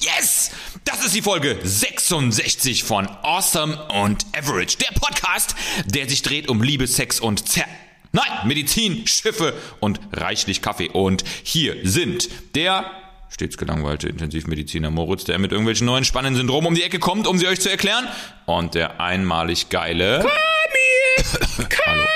Yes! 0.00 0.50
Das 0.84 1.04
ist 1.04 1.14
die 1.14 1.22
Folge 1.22 1.58
66 1.62 2.84
von 2.84 3.06
Awesome 3.22 3.82
und 4.02 4.26
Average. 4.36 4.76
Der 4.78 4.98
Podcast, 4.98 5.54
der 5.86 6.08
sich 6.08 6.22
dreht 6.22 6.48
um 6.48 6.62
Liebe, 6.62 6.86
Sex 6.86 7.20
und 7.20 7.48
Zer... 7.48 7.64
Nein, 8.12 8.46
Medizin, 8.46 9.06
Schiffe 9.06 9.54
und 9.80 10.00
reichlich 10.12 10.62
Kaffee. 10.62 10.88
Und 10.88 11.24
hier 11.42 11.76
sind 11.82 12.28
der 12.54 12.90
stets 13.28 13.58
gelangweilte 13.58 14.08
Intensivmediziner 14.08 14.90
Moritz, 14.90 15.24
der 15.24 15.38
mit 15.38 15.52
irgendwelchen 15.52 15.86
neuen 15.86 16.04
spannenden 16.04 16.36
Syndromen 16.36 16.68
um 16.68 16.74
die 16.74 16.82
Ecke 16.82 16.98
kommt, 16.98 17.26
um 17.26 17.38
sie 17.38 17.46
euch 17.46 17.60
zu 17.60 17.70
erklären. 17.70 18.08
Und 18.46 18.74
der 18.74 19.00
einmalig 19.00 19.68
geile... 19.68 20.20
Kamil! 20.20 21.68
Kamil! 21.68 22.06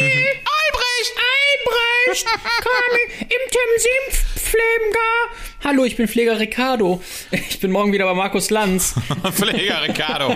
Albrecht! 0.00 1.37
Albrecht! 2.08 2.24
Kamil! 2.24 3.20
Im 3.20 3.50
Tim 3.50 4.20
Pfleger! 4.34 4.98
Hallo, 5.64 5.84
ich 5.84 5.96
bin 5.96 6.08
Pfleger 6.08 6.38
Ricardo. 6.38 7.02
Ich 7.30 7.60
bin 7.60 7.70
morgen 7.70 7.92
wieder 7.92 8.06
bei 8.06 8.14
Markus 8.14 8.50
Lanz. 8.50 8.94
Pfleger 9.32 9.82
Ricardo. 9.82 10.28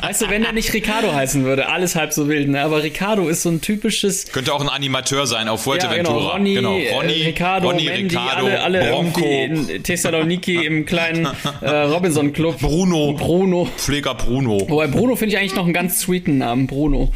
Weißt 0.00 0.22
du, 0.22 0.30
wenn 0.30 0.44
er 0.44 0.52
nicht 0.52 0.72
Ricardo 0.72 1.12
heißen 1.12 1.44
würde, 1.44 1.68
alles 1.68 1.94
halb 1.94 2.12
so 2.12 2.28
wild, 2.28 2.48
ne? 2.48 2.62
Aber 2.62 2.82
Ricardo 2.82 3.28
ist 3.28 3.42
so 3.42 3.50
ein 3.50 3.60
typisches. 3.60 4.32
Könnte 4.32 4.54
auch 4.54 4.60
ein 4.62 4.68
Animateur 4.68 5.26
sein 5.26 5.48
auf 5.48 5.62
Fuerteventura. 5.64 6.16
Ja, 6.16 6.20
genau. 6.20 6.30
Ronny, 6.30 6.54
genau. 6.54 6.96
Ronny, 6.96 7.22
Ricardo, 7.22 7.68
Ronny, 7.68 7.84
Mandy, 7.84 8.16
Ricardo, 8.16 8.46
alle, 8.46 8.60
alle 8.62 8.90
Bronco, 8.90 9.20
in 9.20 9.82
Thessaloniki 9.82 10.64
im 10.64 10.86
kleinen 10.86 11.26
äh, 11.60 11.68
Robinson 11.68 12.32
Club. 12.32 12.60
Bruno. 12.60 13.12
Bruno. 13.12 13.68
Pfleger 13.76 14.14
Bruno. 14.14 14.64
Wobei 14.68 14.86
Bruno 14.86 15.16
finde 15.16 15.34
ich 15.34 15.40
eigentlich 15.40 15.54
noch 15.54 15.64
einen 15.64 15.74
ganz 15.74 16.00
sweeten 16.00 16.38
Namen. 16.38 16.66
Bruno. 16.66 17.12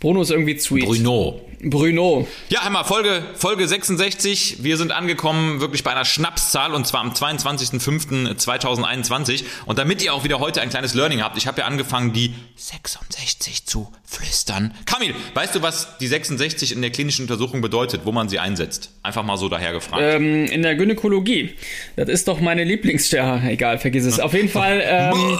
Bruno 0.00 0.22
ist 0.22 0.30
irgendwie 0.30 0.58
sweet. 0.58 0.84
Bruno. 0.84 1.40
Bruno. 1.62 2.26
Ja, 2.48 2.62
einmal 2.62 2.84
Folge, 2.84 3.22
Folge 3.34 3.68
66. 3.68 4.62
Wir 4.62 4.78
sind 4.78 4.92
angekommen 4.92 5.60
wirklich 5.60 5.84
bei 5.84 5.90
einer 5.90 6.06
Schnapszahl 6.06 6.72
und 6.72 6.86
zwar 6.86 7.02
am 7.02 7.10
22.05.2021. 7.10 9.44
Und 9.66 9.78
damit 9.78 10.02
ihr 10.02 10.14
auch 10.14 10.24
wieder 10.24 10.38
heute 10.38 10.62
ein 10.62 10.70
kleines 10.70 10.94
Learning 10.94 11.22
habt, 11.22 11.36
ich 11.36 11.46
habe 11.46 11.60
ja 11.60 11.66
angefangen, 11.66 12.14
die 12.14 12.34
66 12.56 13.66
zu 13.66 13.92
flüstern. 14.10 14.74
Kamil, 14.86 15.14
weißt 15.34 15.54
du, 15.54 15.62
was 15.62 15.96
die 15.98 16.08
66 16.08 16.72
in 16.72 16.82
der 16.82 16.90
klinischen 16.90 17.22
Untersuchung 17.22 17.60
bedeutet, 17.60 18.02
wo 18.04 18.12
man 18.12 18.28
sie 18.28 18.40
einsetzt? 18.40 18.90
Einfach 19.02 19.22
mal 19.22 19.36
so 19.36 19.48
daher 19.48 19.72
gefragt. 19.72 20.02
Ähm, 20.04 20.46
in 20.46 20.62
der 20.62 20.74
Gynäkologie. 20.74 21.54
Das 21.94 22.08
ist 22.08 22.26
doch 22.26 22.40
meine 22.40 22.64
Lieblingsstelle. 22.64 23.42
Egal, 23.48 23.78
vergiss 23.78 24.04
es. 24.04 24.18
Auf 24.18 24.34
jeden 24.34 24.48
Fall 24.48 24.82
ähm, 24.84 25.38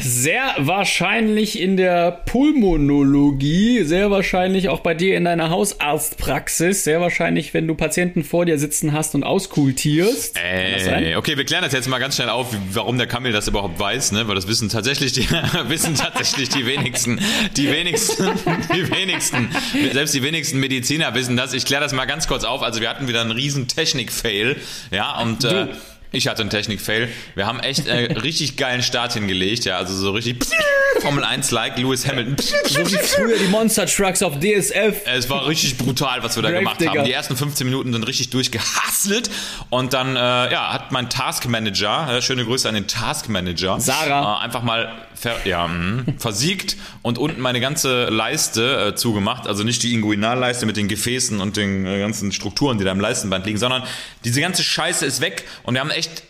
sehr 0.00 0.54
wahrscheinlich 0.58 1.60
in 1.60 1.76
der 1.76 2.10
Pulmonologie, 2.10 3.84
sehr 3.84 4.10
wahrscheinlich 4.10 4.68
auch 4.68 4.80
bei 4.80 4.94
dir 4.94 5.16
in 5.16 5.24
deiner 5.24 5.50
Hausarztpraxis, 5.50 6.84
sehr 6.84 7.00
wahrscheinlich, 7.00 7.54
wenn 7.54 7.68
du 7.68 7.74
Patienten 7.74 8.24
vor 8.24 8.44
dir 8.44 8.58
sitzen 8.58 8.92
hast 8.92 9.14
und 9.14 9.22
auskultierst. 9.22 10.34
Kann 10.34 10.72
das 10.74 10.84
sein? 10.84 11.04
Ey, 11.04 11.16
okay, 11.16 11.36
wir 11.36 11.44
klären 11.44 11.62
das 11.62 11.72
jetzt 11.72 11.88
mal 11.88 11.98
ganz 11.98 12.16
schnell 12.16 12.28
auf, 12.28 12.48
warum 12.72 12.98
der 12.98 13.06
Kamil 13.06 13.32
das 13.32 13.46
überhaupt 13.46 13.78
weiß, 13.78 14.12
ne? 14.12 14.26
Weil 14.26 14.34
das 14.34 14.48
wissen 14.48 14.68
tatsächlich 14.68 15.12
die 15.12 15.28
wissen 15.68 15.94
tatsächlich 15.94 16.48
die 16.48 16.66
wenigsten, 16.66 17.20
die 17.56 17.67
wenigsten, 17.70 18.30
die 18.74 18.90
wenigsten, 18.90 19.48
selbst 19.92 20.14
die 20.14 20.22
wenigsten 20.22 20.58
Mediziner 20.60 21.14
wissen 21.14 21.36
das. 21.36 21.52
Ich 21.52 21.64
kläre 21.64 21.82
das 21.82 21.92
mal 21.92 22.06
ganz 22.06 22.26
kurz 22.28 22.44
auf. 22.44 22.62
Also 22.62 22.80
wir 22.80 22.88
hatten 22.88 23.08
wieder 23.08 23.20
einen 23.20 23.30
riesen 23.30 23.68
Technik-Fail, 23.68 24.56
ja 24.90 25.20
und 25.20 25.44
äh, 25.44 25.68
ich 26.12 26.26
hatte 26.28 26.40
einen 26.42 26.50
Technik-Fail. 26.50 27.08
Wir 27.34 27.46
haben 27.46 27.60
echt 27.60 27.86
äh, 27.86 28.12
richtig 28.22 28.56
geilen 28.56 28.82
Start 28.82 29.12
hingelegt, 29.14 29.64
ja, 29.64 29.76
also 29.76 29.94
so 29.94 30.10
richtig 30.12 30.44
Formel 31.00 31.22
1 31.22 31.50
like 31.50 31.78
Lewis 31.78 32.06
Hamilton. 32.06 32.36
So 32.64 32.80
wie 32.80 32.96
früher 32.96 33.38
die 33.38 33.48
Monster 33.48 33.86
Trucks 33.86 34.22
auf 34.22 34.38
DSF. 34.40 35.02
Es 35.04 35.28
war 35.30 35.46
richtig 35.46 35.76
brutal, 35.78 36.22
was 36.22 36.36
wir 36.36 36.42
da 36.42 36.48
Brave, 36.48 36.60
gemacht 36.60 36.80
Digga. 36.80 36.94
haben. 36.94 37.04
Die 37.04 37.12
ersten 37.12 37.36
15 37.36 37.66
Minuten 37.66 37.92
sind 37.92 38.02
richtig 38.06 38.30
durchgehasselt 38.30 39.30
und 39.70 39.92
dann 39.92 40.16
äh, 40.16 40.18
ja, 40.52 40.72
hat 40.72 40.90
mein 40.92 41.08
Taskmanager, 41.10 42.16
äh, 42.16 42.22
schöne 42.22 42.44
Grüße 42.44 42.68
an 42.68 42.74
den 42.74 42.86
Taskmanager, 42.88 43.78
Sarah. 43.80 44.40
äh, 44.40 44.44
einfach 44.44 44.62
mal 44.62 44.92
ver 45.14 45.36
ja, 45.44 45.66
mh, 45.66 46.04
versiegt 46.18 46.76
und 47.02 47.18
unten 47.18 47.40
meine 47.40 47.60
ganze 47.60 48.06
Leiste 48.06 48.88
äh, 48.88 48.94
zugemacht. 48.94 49.46
Also 49.46 49.64
nicht 49.64 49.82
die 49.82 49.92
Inguinalleiste 49.94 50.64
mit 50.66 50.76
den 50.76 50.88
Gefäßen 50.88 51.40
und 51.40 51.56
den 51.56 51.84
ganzen 51.84 52.32
Strukturen, 52.32 52.78
die 52.78 52.84
da 52.84 52.92
im 52.92 53.00
Leistenband 53.00 53.44
liegen, 53.46 53.58
sondern 53.58 53.82
diese 54.24 54.40
ganze 54.40 54.62
Scheiße 54.62 55.04
ist 55.06 55.20
weg 55.20 55.44
und 55.64 55.74
wir 55.74 55.80
haben 55.80 55.90
echt 55.98 56.22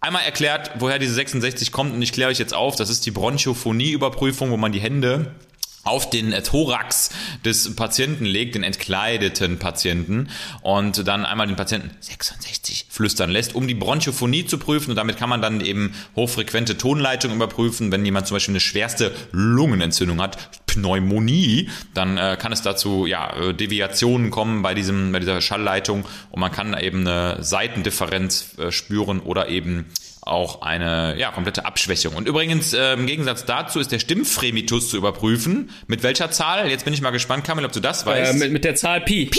einmal 0.00 0.22
erklärt, 0.22 0.70
woher 0.78 0.98
diese 0.98 1.14
66 1.14 1.72
kommt 1.72 1.92
und 1.92 2.00
ich 2.00 2.12
kläre 2.12 2.30
euch 2.30 2.38
jetzt 2.38 2.54
auf. 2.54 2.76
Das 2.76 2.90
ist 2.90 3.04
die 3.06 3.10
Bronchophonie-Überprüfung, 3.10 4.50
wo 4.50 4.56
man 4.56 4.72
die 4.72 4.80
Hände 4.80 5.34
auf 5.86 6.10
den 6.10 6.32
äh, 6.32 6.42
Thorax 6.42 7.10
des 7.44 7.74
Patienten 7.76 8.24
legt, 8.24 8.54
den 8.54 8.62
entkleideten 8.62 9.58
Patienten 9.58 10.28
und 10.62 11.06
dann 11.06 11.24
einmal 11.24 11.46
den 11.46 11.56
Patienten 11.56 11.90
66 12.00 12.86
flüstern 12.90 13.30
lässt, 13.30 13.54
um 13.54 13.68
die 13.68 13.74
Bronchophonie 13.74 14.46
zu 14.46 14.58
prüfen 14.58 14.90
und 14.90 14.96
damit 14.96 15.16
kann 15.16 15.28
man 15.28 15.40
dann 15.40 15.60
eben 15.60 15.94
hochfrequente 16.14 16.76
Tonleitung 16.76 17.32
überprüfen. 17.32 17.92
Wenn 17.92 18.04
jemand 18.04 18.26
zum 18.26 18.36
Beispiel 18.36 18.52
eine 18.52 18.60
schwerste 18.60 19.12
Lungenentzündung 19.32 20.20
hat, 20.20 20.66
Pneumonie, 20.66 21.70
dann 21.94 22.18
äh, 22.18 22.36
kann 22.38 22.52
es 22.52 22.62
dazu 22.62 23.06
ja 23.06 23.34
äh, 23.36 23.54
Deviationen 23.54 24.30
kommen 24.30 24.62
bei 24.62 24.74
diesem 24.74 25.12
bei 25.12 25.20
dieser 25.20 25.40
Schallleitung 25.40 26.04
und 26.30 26.40
man 26.40 26.52
kann 26.52 26.78
eben 26.78 27.06
eine 27.06 27.42
Seitendifferenz 27.42 28.58
äh, 28.58 28.70
spüren 28.70 29.20
oder 29.20 29.48
eben 29.48 29.86
auch 30.26 30.62
eine 30.62 31.16
ja, 31.18 31.30
komplette 31.30 31.64
Abschwächung. 31.64 32.14
Und 32.14 32.28
übrigens, 32.28 32.72
äh, 32.74 32.92
im 32.94 33.06
Gegensatz 33.06 33.44
dazu 33.44 33.80
ist 33.80 33.92
der 33.92 34.00
Stimmfremitus 34.00 34.90
zu 34.90 34.96
überprüfen. 34.96 35.70
Mit 35.86 36.02
welcher 36.02 36.30
Zahl? 36.30 36.68
Jetzt 36.68 36.84
bin 36.84 36.92
ich 36.92 37.00
mal 37.00 37.10
gespannt, 37.10 37.44
Kamil, 37.44 37.64
ob 37.64 37.72
du 37.72 37.80
das 37.80 38.02
Äh, 38.02 38.06
weißt. 38.06 38.34
mit, 38.34 38.52
mit 38.52 38.64
der 38.64 38.74
Zahl 38.74 39.00
Pi. 39.02 39.30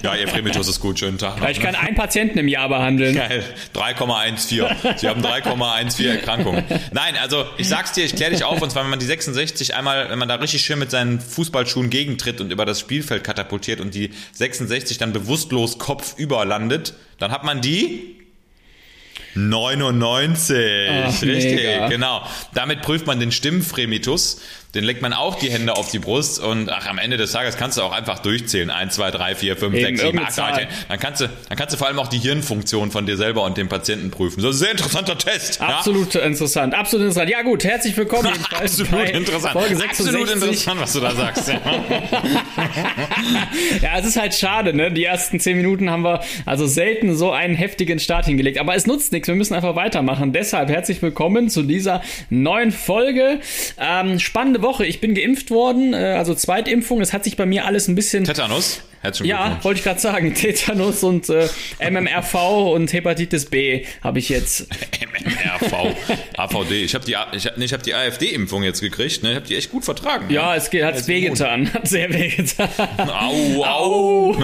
ja, 0.04 0.16
ihr 0.16 0.28
Fremitus 0.28 0.68
ist 0.70 0.80
gut, 0.80 1.00
schönen 1.00 1.18
Tag. 1.18 1.42
Ja, 1.42 1.50
ich 1.50 1.60
kann 1.60 1.76
einen 1.76 1.96
Patienten 1.96 2.38
im 2.40 2.48
Jahr 2.48 2.70
behandeln. 2.70 3.14
Geil. 3.16 3.44
3,14. 3.76 4.98
Sie 4.98 5.08
haben 5.10 5.22
3,14 5.22 6.08
Erkrankungen. 6.08 6.64
Nein, 6.94 7.16
also 7.22 7.46
ich 7.58 7.68
sag's 7.68 7.92
dir, 7.92 8.06
ich 8.06 8.16
kläre 8.16 8.32
dich 8.32 8.46
auf, 8.46 8.62
und 8.62 8.72
zwar, 8.72 8.84
wenn 8.84 8.90
man 8.90 9.00
die 9.00 9.06
66 9.06 9.76
einmal, 9.76 10.10
wenn 10.10 10.20
man 10.20 10.30
da 10.30 10.36
richtig 10.36 10.62
schön 10.62 10.80
mit 10.80 10.92
seinen 10.92 11.20
Fußballschuhen 11.20 11.90
gegentritt 11.90 12.40
und 12.40 12.52
über 12.52 12.66
das 12.66 12.80
Spielfeld 12.80 13.24
katapultiert 13.26 13.82
und 13.82 13.94
die 13.94 14.12
66 14.34 14.98
dann 14.98 15.12
bewusstlos 15.12 15.78
kopfüber 15.78 16.46
landet, 16.46 16.94
dann 17.20 17.32
hat 17.32 17.44
man 17.44 17.60
die 17.60 18.21
99. 19.36 20.58
Ach, 20.90 21.22
Richtig, 21.22 21.56
mega. 21.56 21.88
genau. 21.88 22.22
Damit 22.54 22.82
prüft 22.82 23.08
man 23.08 23.20
den 23.20 23.32
Stimmfremitus. 23.32 24.42
Den 24.74 24.86
legt 24.86 25.02
man 25.02 25.12
auch 25.12 25.36
die 25.36 25.52
Hände 25.52 25.76
auf 25.76 25.92
die 25.92 26.00
Brust 26.00 26.40
und 26.40 26.70
ach, 26.72 26.88
am 26.88 26.98
Ende 26.98 27.18
des 27.18 27.34
Tages 27.34 27.58
kannst 27.58 27.78
du 27.78 27.82
auch 27.82 27.92
einfach 27.92 28.20
durchzählen. 28.20 28.70
1, 28.70 28.96
2, 28.96 29.12
3, 29.12 29.36
4, 29.36 29.58
5, 29.58 29.76
Eben, 29.76 29.84
6, 29.86 30.00
7, 30.00 30.06
irgendeine 30.06 30.30
8, 30.30 30.38
9, 30.38 30.48
Zahl. 30.48 30.60
10. 30.62 30.68
Dann 30.88 31.00
kannst 31.00 31.22
du, 31.22 31.30
dann 31.50 31.58
kannst 31.58 31.74
du 31.74 31.78
vor 31.78 31.88
allem 31.88 32.00
auch 32.00 32.08
die 32.08 32.20
Hirnfunktion 32.20 32.90
von 32.90 33.06
dir 33.06 33.18
selber 33.18 33.44
und 33.44 33.58
dem 33.58 33.68
Patienten 33.68 34.12
prüfen. 34.12 34.40
So 34.40 34.48
ein 34.48 34.54
sehr 34.54 34.72
interessanter 34.72 35.18
Test. 35.18 35.60
ja? 35.60 35.68
Absolut 35.80 36.16
interessant, 36.16 36.74
absolut 36.74 37.08
interessant. 37.08 37.30
Ja 37.30 37.42
gut, 37.42 37.66
herzlich 37.66 37.98
willkommen. 37.98 38.32
Absolut 38.52 39.10
interessant. 39.10 39.52
Folge 39.52 39.76
66. 39.76 40.08
Absolut 40.08 40.30
interessant, 40.32 40.80
was 40.82 40.94
du 40.94 41.00
da 41.02 41.12
sagst. 41.16 41.50
Ja. 41.50 41.60
Ja, 43.82 43.98
es 44.00 44.06
ist 44.06 44.20
halt 44.20 44.34
schade, 44.34 44.74
ne? 44.74 44.92
Die 44.92 45.04
ersten 45.04 45.40
zehn 45.40 45.58
Minuten 45.58 45.90
haben 45.90 46.04
wir 46.04 46.22
also 46.46 46.68
selten 46.68 47.16
so 47.16 47.32
einen 47.32 47.56
heftigen 47.56 48.00
Start 48.00 48.26
hingelegt. 48.26 48.58
Aber 48.60 48.76
es 48.76 48.86
nutzt 48.86 49.12
nichts, 49.12 49.21
wir 49.28 49.36
müssen 49.36 49.54
einfach 49.54 49.76
weitermachen. 49.76 50.34
Deshalb 50.34 50.70
herzlich 50.70 51.02
willkommen 51.02 51.50
zu 51.50 51.64
dieser 51.64 52.02
neuen 52.30 52.72
Folge. 52.72 53.40
Ähm, 53.80 54.20
spannende 54.20 54.62
Woche. 54.62 54.86
Ich 54.86 55.02
bin 55.02 55.16
geimpft 55.16 55.52
worden, 55.52 55.94
äh, 55.94 56.16
also 56.18 56.34
Zweitimpfung. 56.36 57.02
Es 57.02 57.14
hat 57.14 57.24
sich 57.24 57.38
bei 57.38 57.46
mir 57.46 57.66
alles 57.66 57.88
ein 57.88 57.96
bisschen. 57.96 58.24
Tetanus. 58.24 58.82
Herzlichen 59.02 59.30
Ja, 59.30 59.44
Glückwunsch. 59.46 59.64
wollte 59.66 59.78
ich 59.80 59.84
gerade 59.84 60.00
sagen. 60.00 60.34
Tetanus 60.36 61.04
und 61.04 61.28
äh, 61.30 61.48
MMRV 61.90 62.34
und 62.74 62.94
Hepatitis 62.94 63.46
B 63.46 63.86
habe 64.04 64.20
ich 64.20 64.30
jetzt. 64.30 64.68
MMRV, 65.02 65.96
AVD. 66.38 66.84
Ich 66.84 66.94
habe 66.96 67.06
die, 67.06 67.16
ich 67.36 67.46
hab, 67.48 67.58
nee, 67.58 67.66
ich 67.66 67.74
hab 67.74 67.84
die 67.84 67.94
AfD-Impfung 67.94 68.64
jetzt 68.64 68.82
gekriegt. 68.82 69.24
Ne? 69.24 69.32
Ich 69.32 69.36
habe 69.36 69.48
die 69.48 69.56
echt 69.56 69.72
gut 69.72 69.86
vertragen. 69.86 70.30
Ja, 70.30 70.56
es 70.56 70.70
geht- 70.70 70.84
hat's 70.84 71.08
wehgetan. 71.08 71.72
Hat 71.74 71.88
sehr 71.88 72.12
wehgetan. 72.14 72.70
Au, 72.98 73.64
au. 73.66 74.36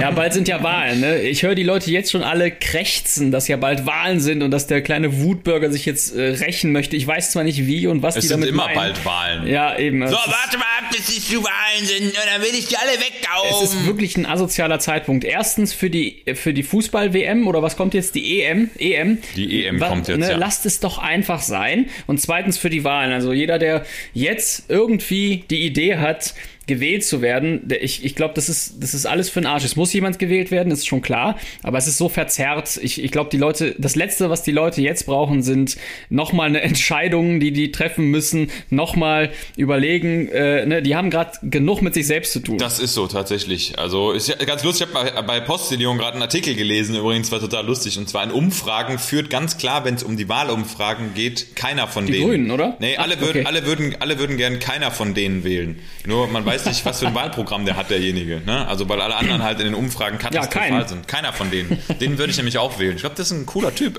Ja, 0.00 0.10
bald 0.10 0.32
sind 0.32 0.48
ja 0.48 0.62
Wahlen. 0.62 1.00
Ne? 1.00 1.20
Ich 1.22 1.42
höre 1.42 1.54
die 1.54 1.62
Leute 1.62 1.90
jetzt 1.90 2.10
schon 2.10 2.22
alle 2.22 2.50
krächzen, 2.50 3.30
dass 3.30 3.48
ja 3.48 3.56
bald 3.56 3.86
Wahlen 3.86 4.20
sind 4.20 4.42
und 4.42 4.50
dass 4.50 4.66
der 4.66 4.82
kleine 4.82 5.20
Wutbürger 5.22 5.70
sich 5.70 5.86
jetzt 5.86 6.14
äh, 6.16 6.22
rächen 6.22 6.72
möchte. 6.72 6.96
Ich 6.96 7.06
weiß 7.06 7.32
zwar 7.32 7.44
nicht 7.44 7.66
wie 7.66 7.86
und 7.86 8.02
was 8.02 8.16
Es 8.16 8.22
die 8.22 8.28
sind 8.28 8.40
damit 8.40 8.48
immer 8.50 8.64
meinen. 8.66 8.74
bald 8.74 9.04
Wahlen. 9.04 9.46
Ja, 9.46 9.78
eben. 9.78 10.00
So, 10.06 10.14
Es 10.14 10.26
warte 10.26 10.58
mal 10.58 10.64
ab, 10.78 10.90
bis 10.90 11.06
die 11.06 11.20
zu 11.20 11.42
Wahlen 11.42 11.86
sind 11.86 12.06
und 12.06 12.18
dann 12.32 12.42
will 12.42 12.54
ich 12.58 12.66
die 12.66 12.76
alle 12.76 12.90
Weggaum. 13.20 13.62
Es 13.62 13.62
ist 13.62 13.86
wirklich 13.86 14.16
ein 14.16 14.26
asozialer 14.26 14.78
Zeitpunkt. 14.78 15.24
Erstens 15.24 15.72
für 15.72 15.90
die, 15.90 16.24
für 16.34 16.52
die 16.52 16.62
Fußball-WM 16.62 17.46
oder 17.46 17.62
was 17.62 17.76
kommt 17.76 17.94
jetzt? 17.94 18.14
Die 18.14 18.42
EM? 18.42 18.70
EM? 18.78 19.18
Die 19.36 19.66
EM 19.66 19.80
kommt 19.80 20.08
jetzt, 20.08 20.28
ja. 20.28 20.36
Lasst 20.36 20.66
es 20.66 20.80
doch 20.80 20.98
einfach 20.98 21.40
sein. 21.40 21.86
Und 22.06 22.20
zweitens 22.20 22.58
für 22.58 22.70
die 22.70 22.84
Wahlen. 22.84 23.12
Also 23.12 23.32
jeder, 23.32 23.58
der 23.58 23.84
jetzt 24.12 24.70
irgendwie 24.70 25.44
die 25.50 25.66
Idee 25.66 25.96
hat, 25.96 26.34
gewählt 26.66 27.04
zu 27.04 27.22
werden, 27.22 27.68
ich, 27.80 28.04
ich 28.04 28.14
glaube, 28.14 28.34
das 28.34 28.48
ist, 28.48 28.82
das 28.82 28.94
ist 28.94 29.06
alles 29.06 29.28
für 29.30 29.40
den 29.40 29.46
Arsch. 29.46 29.64
Es 29.64 29.76
muss 29.76 29.92
jemand 29.92 30.18
gewählt 30.18 30.50
werden, 30.50 30.72
ist 30.72 30.86
schon 30.86 31.02
klar, 31.02 31.36
aber 31.62 31.78
es 31.78 31.86
ist 31.86 31.98
so 31.98 32.08
verzerrt. 32.08 32.78
Ich, 32.82 33.02
ich 33.02 33.10
glaube, 33.10 33.30
die 33.30 33.36
Leute, 33.36 33.74
das 33.78 33.96
Letzte, 33.96 34.30
was 34.30 34.42
die 34.42 34.52
Leute 34.52 34.80
jetzt 34.80 35.06
brauchen, 35.06 35.42
sind 35.42 35.76
nochmal 36.08 36.48
eine 36.48 36.60
Entscheidung, 36.62 37.40
die 37.40 37.52
die 37.52 37.72
treffen 37.72 38.06
müssen, 38.06 38.50
nochmal 38.70 39.30
überlegen. 39.56 40.28
Äh, 40.28 40.66
ne? 40.66 40.82
Die 40.82 40.94
haben 40.94 41.10
gerade 41.10 41.32
genug 41.42 41.82
mit 41.82 41.94
sich 41.94 42.06
selbst 42.06 42.32
zu 42.32 42.40
tun. 42.40 42.58
Das 42.58 42.78
ist 42.78 42.94
so 42.94 43.06
tatsächlich. 43.06 43.78
Also 43.78 44.12
ist 44.12 44.28
ja 44.28 44.36
ganz 44.36 44.62
lustig. 44.62 44.88
Ich 44.88 44.94
habe 44.94 45.12
bei, 45.12 45.22
bei 45.22 45.40
Postillon 45.40 45.98
gerade 45.98 46.14
einen 46.14 46.22
Artikel 46.22 46.54
gelesen. 46.54 46.94
Übrigens 46.96 47.30
war 47.32 47.40
total 47.40 47.66
lustig. 47.66 47.98
Und 47.98 48.08
zwar 48.08 48.24
in 48.24 48.30
Umfragen 48.30 48.98
führt 48.98 49.30
ganz 49.30 49.58
klar, 49.58 49.84
wenn 49.84 49.94
es 49.94 50.02
um 50.02 50.16
die 50.16 50.28
Wahlumfragen 50.28 51.14
geht, 51.14 51.56
keiner 51.56 51.88
von 51.88 52.06
Die 52.06 52.12
denen. 52.12 52.26
Grünen, 52.26 52.50
oder? 52.50 52.76
Nee, 52.78 52.96
alle 52.96 53.16
Ach, 53.16 53.20
würden, 53.20 53.40
okay. 53.40 53.46
alle 53.46 53.66
würden, 53.66 53.96
alle 53.98 54.18
würden 54.18 54.36
gern 54.36 54.58
keiner 54.58 54.90
von 54.90 55.14
denen 55.14 55.44
wählen. 55.44 55.78
Nur 56.06 56.26
man 56.28 56.44
weiß 56.44 56.51
nicht, 56.66 56.84
was 56.84 57.00
für 57.00 57.06
ein 57.06 57.14
Wahlprogramm 57.14 57.64
der 57.64 57.76
hat 57.76 57.90
derjenige. 57.90 58.40
Ne? 58.44 58.66
Also 58.66 58.88
weil 58.88 59.00
alle 59.00 59.16
anderen 59.16 59.42
halt 59.42 59.58
in 59.60 59.66
den 59.66 59.74
Umfragen 59.74 60.18
katastrophal 60.18 60.70
keinen. 60.70 60.88
sind. 60.88 61.08
Keiner 61.08 61.32
von 61.32 61.50
denen. 61.50 61.78
Den 62.00 62.18
würde 62.18 62.30
ich 62.30 62.36
nämlich 62.36 62.58
auch 62.58 62.78
wählen. 62.78 62.94
Ich 62.94 63.02
glaube, 63.02 63.16
das 63.16 63.30
ist 63.30 63.36
ein 63.36 63.46
cooler 63.46 63.74
Typ. 63.74 63.98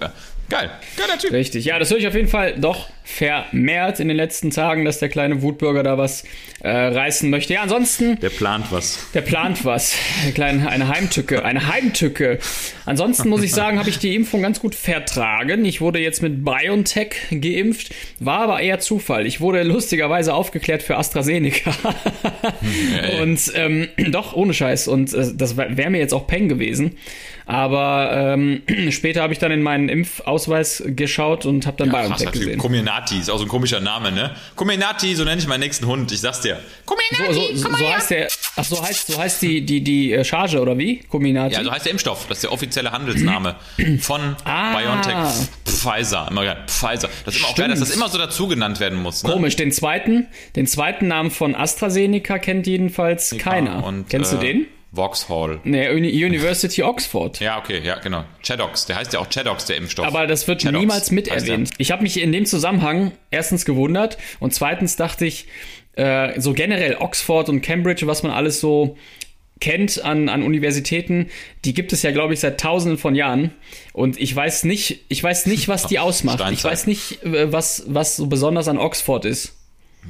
Geil, 0.50 0.70
geiler 0.98 1.18
Typ. 1.18 1.32
Richtig, 1.32 1.66
ja, 1.66 1.80
das 1.80 1.90
höre 1.90 1.98
ich 1.98 2.08
auf 2.08 2.14
jeden 2.16 2.28
Fall 2.28 2.56
doch 2.60 2.90
vermehrt 3.06 4.00
in 4.00 4.08
den 4.08 4.16
letzten 4.18 4.50
Tagen, 4.52 4.86
dass 4.86 5.00
der 5.00 5.10
kleine 5.10 5.42
Wutbürger 5.42 5.84
da 5.84 5.98
was 5.98 6.24
äh, 6.62 6.70
reißen 6.70 7.30
möchte. 7.30 7.54
Ja, 7.54 7.62
ansonsten, 7.64 8.20
Der 8.20 8.30
plant 8.30 8.68
was. 8.72 9.00
der 9.14 9.22
plant 9.22 9.66
was. 9.66 9.96
Eine 10.24 10.32
kleine, 10.32 10.70
eine 10.70 10.88
Heimtücke, 10.88 11.44
eine 11.44 11.68
Heimtücke. 11.68 12.40
Ansonsten 12.86 13.30
muss 13.30 13.44
ich 13.44 13.52
sagen, 13.52 13.80
habe 13.80 13.90
ich 13.90 14.00
die 14.00 14.16
Impfung 14.16 14.42
ganz 14.42 14.60
gut 14.60 14.76
vertragen. 14.76 15.66
Ich 15.66 15.82
wurde 15.82 16.00
jetzt 16.00 16.22
mit 16.22 16.46
BioNTech 16.46 17.16
geimpft, 17.32 17.94
war 18.20 18.42
aber 18.42 18.62
eher 18.62 18.80
Zufall. 18.80 19.26
Ich 19.26 19.42
wurde 19.42 19.64
lustigerweise 19.64 20.34
aufgeklärt 20.34 20.84
für 20.84 20.98
AstraZeneca. 20.98 21.74
Und 23.22 23.52
ähm, 23.56 23.90
doch, 24.10 24.34
ohne 24.34 24.54
Scheiß. 24.54 24.88
Und 24.88 25.14
äh, 25.14 25.32
das 25.36 25.58
wäre 25.58 25.90
mir 25.90 26.00
jetzt 26.00 26.14
auch 26.14 26.28
Peng 26.28 26.48
gewesen. 26.48 26.98
Aber 27.46 28.12
ähm, 28.14 28.62
später 28.90 29.22
habe 29.22 29.34
ich 29.34 29.40
dann 29.40 29.52
in 29.52 29.62
meinen 29.62 29.90
Impfausweis 29.90 30.84
geschaut 30.86 31.46
und 31.46 31.66
habe 31.66 31.78
dann 31.78 31.90
Krasser 31.90 32.08
BioNTech 32.08 32.32
gesehen. 32.32 32.60
Kominati 32.60 33.20
ist 33.20 33.30
auch 33.30 33.38
so 33.38 33.44
ein 33.44 33.50
komischer 33.50 33.80
Name, 33.80 34.12
ne? 34.12 34.32
Kominati, 34.56 35.16
so 35.16 35.24
nenne 35.24 35.42
ich 35.42 35.48
meinen 35.48 35.62
nächsten 35.62 35.86
Hund. 35.88 36.12
Ich 36.12 36.22
sag's 36.22 36.42
dir. 36.42 36.60
So, 36.88 37.34
so, 37.34 37.56
so, 37.56 37.76
so 37.76 37.94
heißt 37.94 38.10
der. 38.12 38.28
Ach, 38.56 38.64
so 38.64 38.84
heißt, 38.84 39.08
so 39.08 39.18
heißt 39.20 39.42
die, 39.42 39.66
die, 39.66 39.84
die 39.84 40.14
äh, 40.14 40.24
Charge, 40.24 40.62
oder 40.62 40.78
wie? 40.78 41.00
Kombinati? 41.10 41.56
Ja, 41.56 41.64
so 41.64 41.72
heißt 41.72 41.86
der 41.86 41.92
Impfstoff. 41.92 42.28
Das 42.28 42.38
ist 42.38 42.44
der 42.44 42.52
offizielle 42.52 42.92
Handelsname 42.92 43.56
von 44.00 44.36
Ah. 44.46 44.78
BioNTech 44.78 45.16
Pfizer. 45.66 46.28
Immer 46.30 46.46
geil. 46.46 46.58
Pfizer. 46.68 47.10
Das 47.26 47.36
ist 47.36 47.40
immer 47.42 47.50
auch 47.50 47.56
geil, 47.56 47.70
dass 47.70 47.80
das 47.80 47.92
immer 47.92 48.10
so 48.10 48.18
dazu 48.18 48.48
genannt 48.48 48.80
werden 48.80 49.02
muss. 49.02 49.24
Ne? 49.24 49.32
Komisch, 49.32 49.56
den 49.56 49.72
zweiten, 49.72 50.28
den 50.56 50.66
zweiten 50.68 51.08
Namen 51.08 51.32
von 51.32 51.56
AstraZeneca 51.56 52.38
kennt 52.38 52.68
jedenfalls 52.68 53.36
keiner. 53.38 53.84
Und, 53.84 54.10
Kennst 54.10 54.34
du 54.34 54.38
äh, 54.38 54.40
den? 54.40 54.68
Vauxhall. 54.94 55.60
Nee, 55.64 55.90
Uni 55.90 56.10
University 56.10 56.84
Oxford. 56.84 57.40
Ja, 57.40 57.58
okay, 57.58 57.82
ja, 57.84 57.96
genau. 57.96 58.26
Chadox. 58.44 58.86
Der 58.86 58.98
heißt 58.98 59.14
ja 59.14 59.20
auch 59.20 59.28
Chadox, 59.28 59.66
der 59.66 59.78
Impfstoff. 59.78 60.06
Aber 60.06 60.28
das 60.28 60.48
wird 60.48 60.62
Chadox 60.62 60.80
niemals 60.80 61.12
mit 61.12 61.28
erwähnt. 61.28 61.72
Ich 61.80 61.92
habe 61.92 62.04
mich 62.04 62.22
in 62.22 62.32
dem 62.32 62.46
Zusammenhang 62.46 63.12
erstens 63.32 63.66
gewundert 63.66 64.18
und 64.40 64.54
zweitens 64.54 64.96
dachte 64.96 65.26
ich, 65.26 65.48
äh, 65.96 66.40
so 66.40 66.54
generell 66.54 66.98
Oxford 67.00 67.50
und 67.50 67.62
Cambridge, 67.62 68.06
was 68.06 68.22
man 68.22 68.32
alles 68.32 68.60
so 68.60 68.96
kennt 69.60 70.04
an, 70.04 70.30
an 70.30 70.44
Universitäten, 70.44 71.30
die 71.66 71.74
gibt 71.74 71.94
es 71.94 72.04
ja, 72.04 72.12
glaube 72.12 72.34
ich, 72.34 72.42
seit 72.42 72.60
tausenden 72.60 72.98
von 73.00 73.16
Jahren. 73.16 73.52
Und 73.94 74.20
ich 74.20 74.36
weiß 74.36 74.66
nicht, 74.66 75.06
ich 75.08 75.24
weiß 75.24 75.46
nicht, 75.48 75.68
was 75.68 75.88
die 75.88 76.00
ausmacht. 76.00 76.44
Ich 76.52 76.64
weiß 76.64 76.86
nicht, 76.86 77.24
äh, 77.24 77.52
was, 77.52 77.84
was 77.88 78.16
so 78.16 78.28
besonders 78.28 78.68
an 78.68 78.78
Oxford 78.78 79.26
ist. 79.26 79.56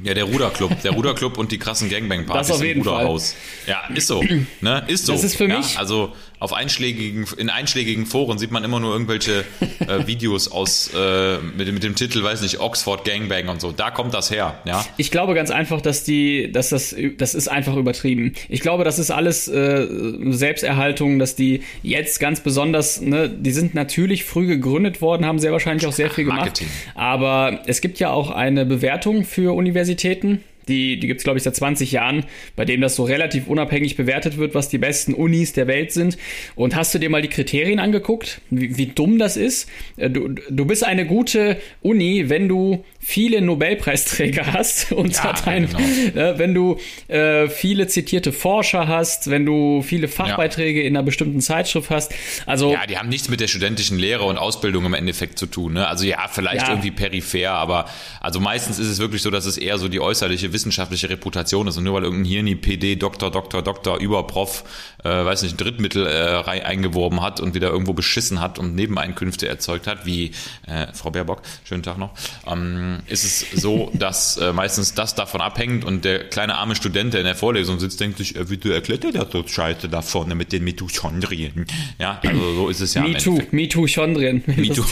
Ja, 0.02 0.12
der 0.14 0.24
Ruderclub. 0.24 0.80
Der 0.82 0.92
Ruderclub 0.92 1.38
und 1.38 1.52
die 1.52 1.58
krassen 1.58 1.88
Gangbang-Partys 1.88 2.60
im 2.60 2.78
Ruderhaus. 2.78 3.34
Ja, 3.66 3.82
ist 3.94 4.08
so. 4.08 4.22
Ne? 4.60 4.84
Ist 4.88 5.06
so. 5.06 5.12
Das 5.12 5.24
ist 5.24 5.36
für 5.36 5.48
ja, 5.48 5.58
mich- 5.58 5.78
Also 5.78 6.12
auf 6.44 6.52
einschlägigen, 6.52 7.26
in 7.36 7.50
einschlägigen 7.50 8.06
Foren 8.06 8.38
sieht 8.38 8.50
man 8.50 8.62
immer 8.64 8.78
nur 8.80 8.92
irgendwelche 8.92 9.44
äh, 9.88 10.06
Videos 10.06 10.50
aus 10.52 10.90
äh, 10.94 11.38
mit, 11.38 11.66
dem- 11.66 11.74
mit 11.74 11.82
dem 11.82 11.94
Titel, 11.96 12.22
weiß 12.22 12.42
nicht, 12.42 12.60
Oxford 12.60 13.04
Gangbang 13.04 13.48
und 13.48 13.60
so. 13.60 13.72
Da 13.72 13.90
kommt 13.90 14.14
das 14.14 14.30
her, 14.30 14.58
ja. 14.64 14.84
Ich 14.96 15.10
glaube 15.10 15.34
ganz 15.34 15.50
einfach, 15.50 15.80
dass 15.80 16.04
die, 16.04 16.52
dass 16.52 16.68
das, 16.68 16.94
das 17.18 17.34
ist 17.34 17.48
einfach 17.48 17.76
übertrieben. 17.76 18.34
Ich 18.48 18.60
glaube, 18.60 18.84
das 18.84 18.98
ist 18.98 19.10
alles 19.10 19.48
äh, 19.48 19.86
Selbsterhaltung, 20.30 21.18
dass 21.18 21.34
die 21.36 21.62
jetzt 21.82 22.20
ganz 22.20 22.40
besonders, 22.40 23.00
ne, 23.00 23.28
die 23.28 23.50
sind 23.52 23.74
natürlich 23.74 24.24
früh 24.24 24.46
gegründet 24.46 25.00
worden, 25.00 25.24
haben 25.26 25.38
sehr 25.38 25.52
wahrscheinlich 25.52 25.86
auch 25.86 25.92
sehr 25.92 26.10
viel 26.10 26.24
gemacht. 26.24 26.40
Marketing. 26.40 26.68
Aber 26.94 27.62
es 27.66 27.80
gibt 27.80 27.98
ja 27.98 28.10
auch 28.10 28.30
eine 28.30 28.66
Bewertung 28.66 29.24
für 29.24 29.54
Universitäten. 29.54 30.42
Die, 30.68 30.98
die 30.98 31.06
gibt 31.06 31.20
es, 31.20 31.24
glaube 31.24 31.36
ich, 31.38 31.42
seit 31.42 31.56
20 31.56 31.92
Jahren, 31.92 32.24
bei 32.56 32.64
dem 32.64 32.80
das 32.80 32.96
so 32.96 33.04
relativ 33.04 33.46
unabhängig 33.46 33.96
bewertet 33.96 34.38
wird, 34.38 34.54
was 34.54 34.68
die 34.68 34.78
besten 34.78 35.14
Unis 35.14 35.52
der 35.52 35.66
Welt 35.66 35.92
sind. 35.92 36.16
Und 36.54 36.74
hast 36.74 36.94
du 36.94 36.98
dir 36.98 37.10
mal 37.10 37.22
die 37.22 37.28
Kriterien 37.28 37.78
angeguckt, 37.78 38.40
wie, 38.50 38.76
wie 38.78 38.86
dumm 38.86 39.18
das 39.18 39.36
ist? 39.36 39.68
Äh, 39.96 40.10
Du, 40.14 40.28
du 40.28 40.64
bist 40.64 40.84
eine 40.84 41.06
gute 41.06 41.56
Uni, 41.82 42.28
wenn 42.28 42.48
du 42.48 42.84
viele 43.06 43.42
Nobelpreisträger 43.42 44.46
hast 44.54 44.92
unter 44.92 45.24
Ja, 45.24 45.32
deinen, 45.34 45.66
genau. 45.66 45.78
äh, 46.20 46.38
wenn 46.38 46.54
du 46.54 46.78
äh, 47.08 47.48
viele 47.48 47.86
zitierte 47.86 48.32
Forscher 48.32 48.88
hast, 48.88 49.30
wenn 49.30 49.44
du 49.44 49.82
viele 49.82 50.08
Fachbeiträge 50.08 50.82
in 50.82 50.96
einer 50.96 51.04
bestimmten 51.04 51.40
Zeitschrift 51.40 51.90
hast. 51.90 52.12
Also 52.46 52.72
Ja, 52.72 52.86
die 52.86 52.96
haben 52.98 53.08
nichts 53.10 53.28
mit 53.28 53.40
der 53.40 53.46
studentischen 53.48 53.98
Lehre 53.98 54.24
und 54.24 54.38
Ausbildung 54.38 54.86
im 54.86 54.94
Endeffekt 54.94 55.38
zu 55.38 55.46
tun. 55.46 55.74
Ne? 55.74 55.86
Also 55.86 56.06
ja, 56.06 56.26
vielleicht 56.30 56.62
Ja. 56.66 56.70
irgendwie 56.70 56.90
peripher, 56.90 57.52
aber 57.52 57.84
also 58.20 58.40
meistens 58.40 58.78
ist 58.78 58.88
es 58.88 58.98
wirklich 58.98 59.20
so, 59.22 59.30
dass 59.30 59.44
es 59.44 59.58
eher 59.58 59.76
so 59.78 59.88
die 59.88 60.00
äußerliche 60.00 60.52
wissenschaftliche 60.52 61.10
Reputation 61.10 61.66
ist. 61.68 61.76
Und 61.76 61.84
nur 61.84 61.94
weil 61.94 62.04
irgendein 62.04 62.30
Hirni, 62.30 62.54
PD, 62.56 62.96
Doktor, 62.96 63.30
Doktor, 63.30 63.62
Doktor, 63.62 63.98
Überprof, 64.00 64.64
äh, 65.04 65.08
weiß 65.08 65.42
nicht, 65.42 65.60
Drittmittel 65.60 66.06
äh, 66.06 66.50
eingeworben 66.50 67.20
hat 67.20 67.40
und 67.40 67.54
wieder 67.54 67.68
irgendwo 67.68 67.92
beschissen 67.92 68.40
hat 68.40 68.58
und 68.58 68.74
Nebeneinkünfte 68.74 69.46
erzeugt 69.46 69.86
hat, 69.86 70.06
wie 70.06 70.30
äh, 70.66 70.86
Frau 70.94 71.10
Baerbock, 71.10 71.42
schönen 71.64 71.82
Tag 71.82 71.98
noch, 71.98 72.10
ähm, 72.50 72.93
ist 73.06 73.24
es 73.24 73.46
so, 73.60 73.90
dass 73.94 74.36
äh, 74.36 74.52
meistens 74.52 74.94
das 74.94 75.14
davon 75.14 75.40
abhängt 75.40 75.84
und 75.84 76.04
der 76.04 76.28
kleine 76.28 76.56
arme 76.56 76.74
Student, 76.74 77.14
der 77.14 77.20
in 77.20 77.26
der 77.26 77.34
Vorlesung 77.36 77.78
sitzt, 77.80 78.00
denkt 78.00 78.18
sich, 78.18 78.36
äh, 78.36 78.50
wie 78.50 78.56
du 78.56 78.70
erklärt 78.70 79.04
dir 79.04 79.12
das 79.12 79.28
so 79.30 79.46
scheiße 79.46 79.88
da 79.88 80.02
vorne 80.02 80.34
mit 80.34 80.52
den 80.52 80.64
Mitochondrien. 80.64 81.66
Ja, 81.98 82.20
also 82.24 82.54
so 82.54 82.68
ist 82.68 82.80
es 82.80 82.94
ja 82.94 83.02
Me 83.02 83.14
too, 83.14 83.30
Endeffekt. 83.30 83.52
Me 83.52 83.68
too 83.68 83.86
Chondrien. 83.86 84.42
MeToo. 84.46 84.84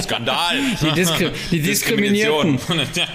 Skandal. 0.00 0.56
Die, 0.80 0.92
Diskri 0.92 1.30
die 1.50 1.60
Diskriminierten. 1.60 2.58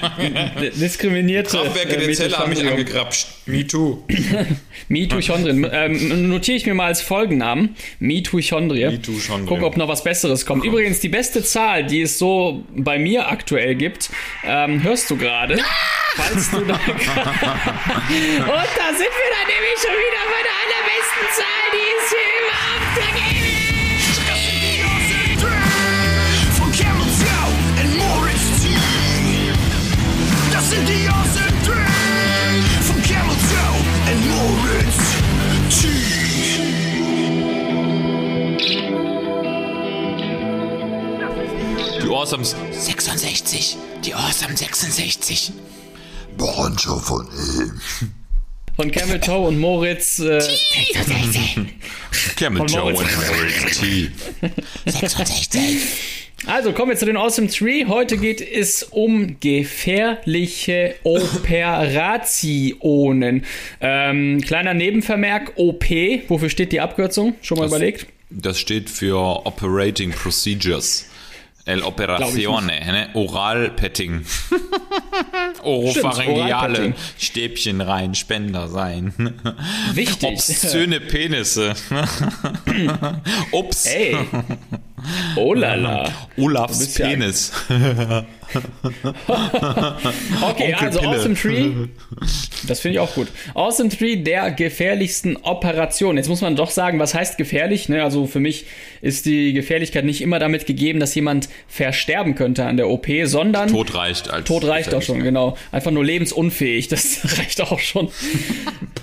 Diskriminierte. 0.80 1.58
Kraftwerke 1.58 1.96
äh, 1.96 2.06
der 2.06 2.14
Zelle 2.14 2.38
haben 2.38 2.50
mich 2.50 2.66
angegrapscht. 2.66 3.28
MeToo. 3.46 4.04
Mitochondrien. 4.88 5.68
Ähm, 5.72 6.30
notiere 6.30 6.58
ich 6.58 6.66
mir 6.66 6.74
mal 6.74 6.88
als 6.88 7.02
Folgennamen. 7.02 7.76
Mitochondrien. 8.00 8.94
Mitochondrien. 8.94 9.46
Guck, 9.48 9.64
ob 9.64 9.78
noch 9.78 9.88
was 9.88 10.04
Besseres 10.04 10.46
kommt. 10.46 10.64
Übrigens, 10.64 11.00
die 11.00 11.10
beste 11.10 11.44
Zahl, 11.44 11.86
die 11.86 12.02
es 12.02 12.18
so 12.18 12.64
bei 12.76 13.00
mir 13.00 13.30
aktuell 13.30 13.76
gibt, 13.80 14.12
ähm, 14.44 14.84
hörst 14.84 15.10
du 15.10 15.18
gerade. 15.18 15.58
Falls 16.16 16.52
du 16.52 16.60
da 16.66 16.74
Und 16.76 16.86
da 16.86 16.94
sind 18.94 19.10
wir 19.10 19.30
dann 19.32 19.48
nämlich 19.48 19.80
schon 19.82 19.96
wieder 19.96 20.24
bei 20.30 20.44
der 20.44 20.54
allerbesten 20.62 21.28
Zahl, 21.36 21.72
die 21.74 21.90
es 21.98 22.10
hier 22.10 22.30
überhaupt 22.44 22.94
Die 42.02 42.08
Awesomes. 42.08 42.56
66. 42.72 43.76
Die 44.06 44.14
Awesome 44.14 44.56
66. 44.56 45.52
Branche 46.38 46.96
von 46.98 47.28
ihm. 47.28 47.82
Von 48.76 48.92
Camel 48.92 49.20
Toe 49.20 49.48
und 49.48 49.60
Moritz. 49.60 50.20
Äh, 50.20 50.40
Camel 52.38 52.60
Von 52.60 52.68
Joe 52.68 52.84
und 52.86 52.94
Moritz. 52.96 53.80
T. 53.80 54.12
66. 54.86 55.78
Also 56.46 56.72
kommen 56.72 56.92
wir 56.92 56.98
zu 56.98 57.06
den 57.06 57.18
Awesome 57.18 57.50
Tree. 57.50 57.84
Heute 57.86 58.18
geht 58.18 58.40
es 58.40 58.84
um 58.84 59.38
gefährliche 59.42 60.96
Operationen. 61.04 63.46
Ähm, 63.82 64.40
kleiner 64.42 64.74
Nebenvermerk, 64.74 65.52
OP. 65.58 65.84
Wofür 66.30 66.50
steht 66.50 66.72
die 66.72 66.80
Abkürzung? 66.80 67.36
Schon 67.42 67.58
mal 67.60 67.68
überlegt? 67.68 68.08
Das 68.30 68.58
steht 68.58 68.90
für 68.90 69.46
Operating 69.46 70.12
Procedures. 70.12 71.08
El 71.70 71.84
Operazione, 71.84 72.80
ne? 72.80 73.10
Oralpetting. 73.14 74.26
Oropharyngeale. 75.64 76.96
Stäbchen 77.20 77.82
rein, 77.82 78.16
Spender 78.16 78.68
sein. 78.70 79.14
Wichtig. 79.94 80.30
Obszöne 80.30 81.00
Penisse. 81.00 81.76
Ups. 83.52 83.86
Ey. 83.86 84.18
Oh 85.36 85.54
lala. 85.54 86.12
Olafs 86.38 86.80
bist 86.80 86.98
ja 86.98 87.08
Penis. 87.08 87.52
Okay, 90.42 90.74
Onkel 90.74 90.76
also 90.76 91.00
Pille. 91.00 91.12
Awesome 91.12 91.36
Tree. 91.36 91.72
Das 92.68 92.80
finde 92.80 92.96
ich 92.96 93.00
auch 93.00 93.14
gut. 93.14 93.28
Awesome 93.54 93.90
Tree 93.90 94.16
der 94.18 94.52
gefährlichsten 94.52 95.38
Operation. 95.38 96.18
Jetzt 96.18 96.30
muss 96.30 96.42
man 96.42 96.56
doch 96.56 96.70
sagen, 96.70 97.00
was 97.00 97.14
heißt 97.14 97.38
gefährlich? 97.38 97.90
Ne? 97.90 98.04
Also 98.04 98.26
für 98.28 98.40
mich 98.40 98.66
ist 99.02 99.26
die 99.26 99.54
Gefährlichkeit 99.54 100.06
nicht 100.06 100.22
immer 100.22 100.40
damit 100.40 100.66
gegeben, 100.66 101.00
dass 101.00 101.16
jemand 101.16 101.50
versterben 101.68 102.36
könnte 102.36 102.66
an 102.66 102.78
der 102.78 102.90
OP, 102.90 103.08
sondern 103.26 103.70
Tod 103.70 103.94
reicht 103.94 104.30
als 104.30 104.48
Tod 104.48 104.66
reicht 104.66 104.94
auch 104.94 105.02
schon, 105.02 105.24
genau. 105.24 105.58
Einfach 105.72 105.92
nur 105.92 106.04
lebensunfähig, 106.04 106.88
das 106.88 107.20
reicht 107.40 107.62
auch 107.62 107.80
schon. 107.80 108.10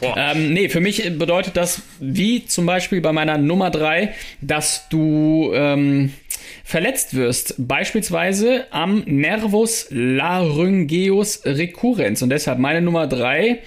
ähm, 0.03 0.53
nee, 0.53 0.69
für 0.69 0.81
mich 0.81 1.03
bedeutet 1.19 1.57
das, 1.57 1.83
wie 2.01 2.45
zum 2.47 2.67
Beispiel 2.67 3.01
bei 3.01 3.13
meiner 3.13 3.39
Nummer 3.39 3.71
drei, 3.71 4.15
dass 4.41 4.89
du 4.89 5.51
ähm, 5.55 6.13
verletzt 6.67 7.15
wirst. 7.15 7.55
Beispielsweise 7.59 8.67
am 8.73 9.05
Nervus 9.07 9.87
laryngeus 9.91 11.43
recurrens. 11.45 12.23
Und 12.23 12.31
deshalb 12.31 12.59
meine 12.59 12.81
Nummer 12.81 13.07
drei 13.07 13.61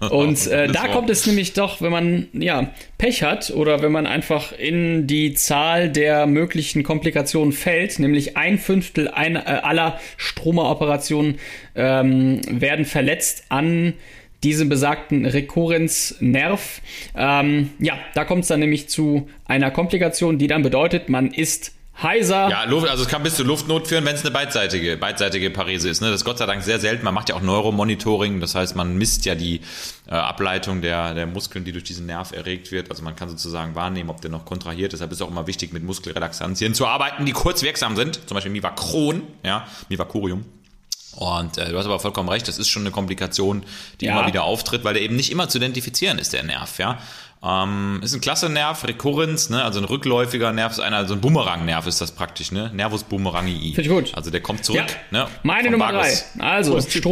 Und 0.09 0.47
äh, 0.47 0.67
da 0.67 0.87
kommt 0.87 1.09
es 1.09 1.27
nämlich 1.27 1.53
doch, 1.53 1.81
wenn 1.81 1.91
man 1.91 2.27
ja 2.33 2.73
Pech 2.97 3.23
hat 3.23 3.51
oder 3.51 3.81
wenn 3.81 3.91
man 3.91 4.07
einfach 4.07 4.53
in 4.53 5.05
die 5.05 5.33
Zahl 5.35 5.89
der 5.89 6.25
möglichen 6.25 6.83
Komplikationen 6.83 7.53
fällt, 7.53 7.99
nämlich 7.99 8.37
ein 8.37 8.57
Fünftel 8.57 9.07
ein, 9.07 9.35
äh, 9.35 9.39
aller 9.39 9.99
Stromeroperationen 10.17 11.37
ähm, 11.75 12.41
werden 12.47 12.85
verletzt 12.85 13.45
an 13.49 13.93
diesem 14.43 14.69
besagten 14.69 15.25
Rekurrenznerv. 15.25 16.81
Ähm, 17.15 17.71
ja, 17.79 17.97
da 18.15 18.25
kommt 18.25 18.43
es 18.43 18.47
dann 18.47 18.59
nämlich 18.59 18.89
zu 18.89 19.29
einer 19.45 19.71
Komplikation, 19.71 20.37
die 20.37 20.47
dann 20.47 20.63
bedeutet, 20.63 21.09
man 21.09 21.31
ist 21.31 21.73
heiser. 22.01 22.49
Ja, 22.49 22.63
Luft, 22.63 22.89
also 22.89 23.03
es 23.03 23.09
kann 23.09 23.23
bis 23.23 23.35
zu 23.35 23.43
Luftnot 23.43 23.87
führen, 23.87 24.05
wenn 24.05 24.15
es 24.15 24.21
eine 24.21 24.31
beidseitige, 24.31 24.97
beidseitige 24.97 25.49
Parese 25.49 25.89
ist. 25.89 26.01
Ne? 26.01 26.07
Das 26.07 26.21
ist 26.21 26.25
Gott 26.25 26.37
sei 26.37 26.45
Dank 26.45 26.63
sehr 26.63 26.79
selten. 26.79 27.05
Man 27.05 27.13
macht 27.13 27.29
ja 27.29 27.35
auch 27.35 27.41
Neuromonitoring, 27.41 28.39
das 28.39 28.55
heißt, 28.55 28.75
man 28.75 28.97
misst 28.97 29.25
ja 29.25 29.35
die 29.35 29.61
äh, 30.07 30.11
Ableitung 30.11 30.81
der, 30.81 31.13
der 31.13 31.27
Muskeln, 31.27 31.63
die 31.63 31.71
durch 31.71 31.83
diesen 31.83 32.05
Nerv 32.05 32.31
erregt 32.31 32.71
wird. 32.71 32.89
Also 32.89 33.03
man 33.03 33.15
kann 33.15 33.29
sozusagen 33.29 33.75
wahrnehmen, 33.75 34.09
ob 34.09 34.21
der 34.21 34.31
noch 34.31 34.45
kontrahiert. 34.45 34.93
Deshalb 34.93 35.11
ist 35.11 35.17
es 35.17 35.21
auch 35.21 35.31
immer 35.31 35.47
wichtig, 35.47 35.73
mit 35.73 35.83
Muskelrelaxantien 35.83 36.73
zu 36.73 36.87
arbeiten, 36.87 37.25
die 37.25 37.33
kurz 37.33 37.61
wirksam 37.61 37.95
sind. 37.95 38.19
Zum 38.27 38.35
Beispiel 38.35 38.51
Mivacron, 38.51 39.23
ja, 39.43 39.67
Mivacurium. 39.89 40.45
Und 41.15 41.57
äh, 41.57 41.69
du 41.69 41.77
hast 41.77 41.85
aber 41.85 41.99
vollkommen 41.99 42.29
recht, 42.29 42.47
das 42.47 42.57
ist 42.57 42.69
schon 42.69 42.83
eine 42.83 42.91
Komplikation, 42.91 43.63
die 43.99 44.05
Ja. 44.05 44.13
immer 44.17 44.27
wieder 44.27 44.43
auftritt, 44.43 44.83
weil 44.83 44.93
der 44.93 45.03
eben 45.03 45.15
nicht 45.15 45.31
immer 45.31 45.49
zu 45.49 45.57
identifizieren 45.57 46.19
ist, 46.19 46.33
der 46.33 46.43
Nerv, 46.43 46.79
ja. 46.79 46.99
Ähm, 47.43 48.01
ist 48.03 48.13
ein 48.13 48.21
klasse 48.21 48.49
Nerv, 48.49 48.83
Rekurrenz, 48.87 49.49
ne? 49.49 49.63
also 49.63 49.79
ein 49.79 49.85
rückläufiger 49.85 50.51
Nerv 50.51 50.73
ist 50.73 50.79
einer, 50.79 50.97
also 50.97 51.15
ein 51.15 51.21
Bumerang-Nerv 51.21 51.87
ist 51.87 51.99
das 51.99 52.11
praktisch, 52.11 52.51
ne? 52.51 52.69
Nervus 52.71 53.03
bumerangii. 53.03 53.73
Finde 53.73 53.81
ich 53.81 53.89
gut. 53.89 54.11
Also 54.15 54.29
der 54.29 54.41
kommt 54.41 54.63
zurück, 54.63 54.83
Ja. 55.11 55.23
ne? 55.23 55.27
Meine 55.41 55.63
vom 55.63 55.71
Nummer 55.71 55.91
drei. 55.91 56.03
Vagus. 56.03 56.25
Also 56.37 56.79
Typ, 56.81 57.03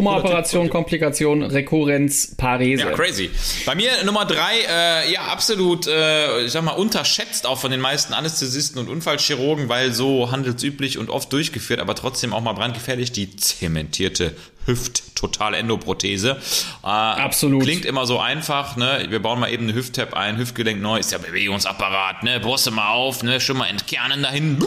Komplikation, 0.70 1.42
Rekurrenz, 1.42 2.36
Parese. 2.38 2.84
Ja, 2.84 2.92
crazy. 2.92 3.32
Bei 3.66 3.74
mir 3.74 3.90
Nummer 4.06 4.26
drei, 4.26 4.60
äh, 4.70 5.12
ja, 5.12 5.22
absolut, 5.22 5.88
äh, 5.88 6.42
ich 6.44 6.52
sag 6.52 6.64
mal, 6.64 6.74
unterschätzt 6.74 7.48
auch 7.48 7.58
von 7.58 7.72
den 7.72 7.82
meisten 7.82 8.14
Anästhesisten 8.14 8.80
und 8.80 8.88
Unfallchirurgen, 8.88 9.68
weil 9.68 9.94
so 9.94 10.32
handelsüblich 10.32 11.00
und 11.00 11.10
oft 11.10 11.34
durchgeführt, 11.34 11.80
aber 11.80 11.96
trotzdem 11.96 12.34
auch 12.34 12.42
mal 12.42 12.54
brandgefährlich, 12.54 13.12
die 13.12 13.36
zementierte 13.36 14.36
Hüft-Total-Endoprothese. 14.66 16.38
Äh, 16.84 16.88
Absolut. 16.88 17.64
Klingt 17.64 17.86
immer 17.86 18.06
so 18.06 18.20
einfach, 18.20 18.76
ne? 18.76 19.06
Wir 19.10 19.22
bauen 19.22 19.40
mal 19.40 19.52
eben 19.52 19.64
eine 19.64 19.74
Hüft-Tab 19.74 20.14
ein, 20.14 20.38
Hüftgelenk 20.38 20.82
neu, 20.82 21.00
ist 21.00 21.12
ja 21.12 21.18
Bewegungsapparat, 21.18 22.24
ne? 22.24 22.40
Bosse 22.40 22.72
mal 22.72 22.90
auf, 22.90 23.24
ne? 23.24 23.40
Schon 23.40 23.58
mal 23.58 23.68
entkernen 23.68 24.24
dahin. 24.24 24.64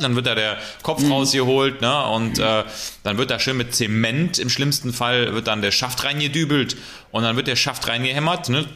Dann 0.00 0.14
wird 0.14 0.26
da 0.26 0.34
der 0.34 0.58
Kopf 0.82 1.02
rausgeholt, 1.08 1.80
ne? 1.80 2.04
Und 2.06 2.38
äh, 2.38 2.64
dann 3.02 3.18
wird 3.18 3.30
da 3.30 3.38
schön 3.38 3.56
mit 3.56 3.74
Zement, 3.74 4.38
im 4.38 4.48
schlimmsten 4.48 4.92
Fall 4.92 5.34
wird 5.34 5.46
dann 5.46 5.62
der 5.62 5.72
Schaft 5.72 6.04
reingedübelt 6.04 6.76
und 7.10 7.22
dann 7.22 7.36
wird 7.36 7.48
der 7.48 7.56
Schaft 7.56 7.88
reingehämmert, 7.88 8.48
ne? 8.48 8.66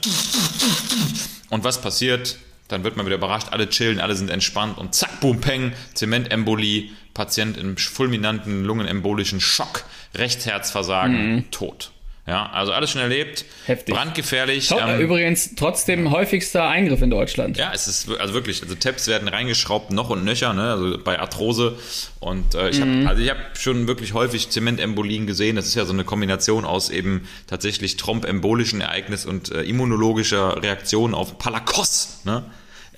Und 1.51 1.65
was 1.65 1.81
passiert? 1.81 2.39
Dann 2.69 2.83
wird 2.83 2.97
man 2.97 3.05
wieder 3.07 3.17
überrascht, 3.17 3.49
alle 3.51 3.69
chillen, 3.69 4.01
alle 4.01 4.17
sind 4.17 4.31
entspannt 4.31 4.79
und 4.79 4.95
zack, 4.95 5.21
boom, 5.21 5.41
peng, 5.41 5.73
Zementembolie, 5.93 6.91
Patient 7.15 7.57
im 7.57 7.77
fulminanten 7.77 8.65
lungenembolischen 8.65 9.41
Schock, 9.41 9.85
Rechtsherzversagen, 10.17 11.47
tot. 11.51 11.91
Ja, 12.27 12.49
also 12.53 12.73
alles 12.73 12.91
schon 12.91 13.03
erlebt. 13.03 13.45
Heftig. 13.67 13.95
Brandgefährlich. 13.95 14.69
To- 14.69 14.79
ähm, 14.79 14.99
Übrigens 14.99 15.57
trotzdem 15.57 16.11
häufigster 16.11 16.67
Eingriff 16.67 17.03
in 17.03 17.11
Deutschland. 17.11 17.59
ja, 17.59 17.71
es 17.75 17.87
ist 17.87 18.09
also 18.19 18.33
wirklich, 18.33 18.63
also 18.63 18.75
Tabs 18.77 19.09
werden 19.09 19.29
reingeschraubt 19.29 19.91
noch 19.91 20.09
und 20.09 20.25
nöcher, 20.25 20.55
ne, 20.55 20.73
also 20.73 20.99
bei 21.05 21.19
Arthrose 21.21 21.77
und 22.21 22.55
äh, 22.55 22.71
ich 22.71 22.81
habe 22.81 23.05
also 23.07 23.23
ich 23.23 23.29
habe 23.29 23.41
schon 23.59 23.87
wirklich 23.89 24.15
häufig 24.15 24.49
Zementembolien 24.49 25.27
gesehen, 25.27 25.55
das 25.57 25.67
ist 25.67 25.75
ja 25.75 25.85
so 25.85 25.93
eine 25.93 26.05
Kombination 26.05 26.65
aus 26.65 26.89
eben 26.89 27.29
tatsächlich 27.47 27.99
trombembolischen 27.99 28.81
Ereignis 28.81 29.27
und 29.27 29.53
äh, 29.53 29.61
immunologischer 29.61 30.63
Reaktion 30.63 31.13
auf 31.13 31.37
Palakos, 31.39 32.21
ne? 32.25 32.43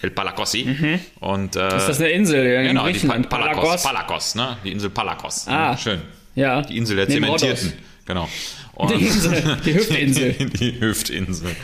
El 0.06 0.12
Palakossi 0.12 1.00
und 1.20 1.56
äh, 1.56 1.76
Ist 1.76 1.88
das 1.88 1.98
eine 2.00 2.10
Insel 2.10 2.46
in 2.46 2.62
genau, 2.68 2.82
die 2.82 2.86
Pa- 2.86 2.90
Griechenland? 2.92 3.28
Palakos, 3.28 3.82
Palakos, 3.82 4.34
ne? 4.36 4.56
Die 4.64 4.70
Insel 4.72 4.90
Palakos. 4.90 5.48
Ah. 5.48 5.72
ne? 5.72 5.78
Schön. 5.78 6.00
Ja. 6.36 6.62
Die 6.62 6.76
Insel 6.76 6.96
der 6.96 7.08
Zementierten. 7.08 7.68
Rhodos. 7.68 7.82
Genau. 8.06 8.28
Und 8.74 8.90
Die 8.92 9.06
Insel, 9.06 9.56
die 9.64 9.74
Hüftinsel. 9.74 10.32
Die, 10.34 10.46
die 10.46 10.80
Hüftinsel. 10.80 11.56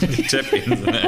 Die 0.00 0.22
Tappinsel. 0.22 1.00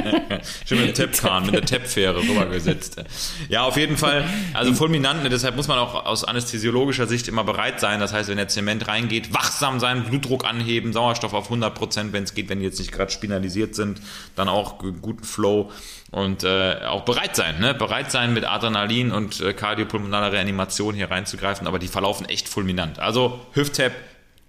Schön 0.67 0.81
mit 0.81 0.89
dem 0.89 0.95
Tappkran, 0.95 1.47
mit 1.47 1.55
der 1.55 1.65
Tappfähre 1.65 2.21
rübergesetzt. 2.21 3.03
Ja, 3.49 3.63
auf 3.63 3.79
jeden 3.79 3.97
Fall. 3.97 4.29
Also 4.53 4.75
fulminant, 4.75 5.23
ne, 5.23 5.31
deshalb 5.31 5.57
muss 5.57 5.69
man 5.69 5.79
auch 5.79 6.05
aus 6.05 6.25
anästhesiologischer 6.25 7.07
Sicht 7.07 7.29
immer 7.29 7.45
bereit 7.45 7.81
sein. 7.81 7.99
Das 8.01 8.13
heißt, 8.13 8.29
wenn 8.29 8.37
der 8.37 8.49
Zement 8.49 8.87
reingeht, 8.87 9.33
wachsam 9.33 9.81
sein, 9.81 10.05
Blutdruck 10.05 10.45
anheben, 10.45 10.93
Sauerstoff 10.93 11.33
auf 11.33 11.47
100 11.47 11.75
Prozent, 11.75 12.13
wenn 12.13 12.25
es 12.25 12.35
geht, 12.35 12.51
wenn 12.51 12.59
die 12.59 12.67
jetzt 12.67 12.79
nicht 12.79 12.93
gerade 12.93 13.11
spinalisiert 13.11 13.75
sind, 13.75 14.01
dann 14.37 14.49
auch 14.49 14.79
guten 14.79 15.25
Flow 15.25 15.71
und 16.11 16.45
äh, 16.45 16.77
auch 16.87 17.05
bereit 17.05 17.37
sein, 17.37 17.59
ne? 17.61 17.75
Bereit 17.75 18.11
sein 18.11 18.35
mit 18.35 18.45
Adrenalin 18.45 19.13
und 19.13 19.41
äh, 19.41 19.53
kardiopulmonaler 19.53 20.33
Reanimation 20.33 20.95
hier 20.95 21.11
reinzugreifen, 21.11 21.67
aber 21.67 21.79
die 21.79 21.89
verlaufen 21.89 22.29
echt 22.29 22.49
fulminant. 22.49 22.99
Also 23.01 23.41
Hüft-Tap, 23.53 23.93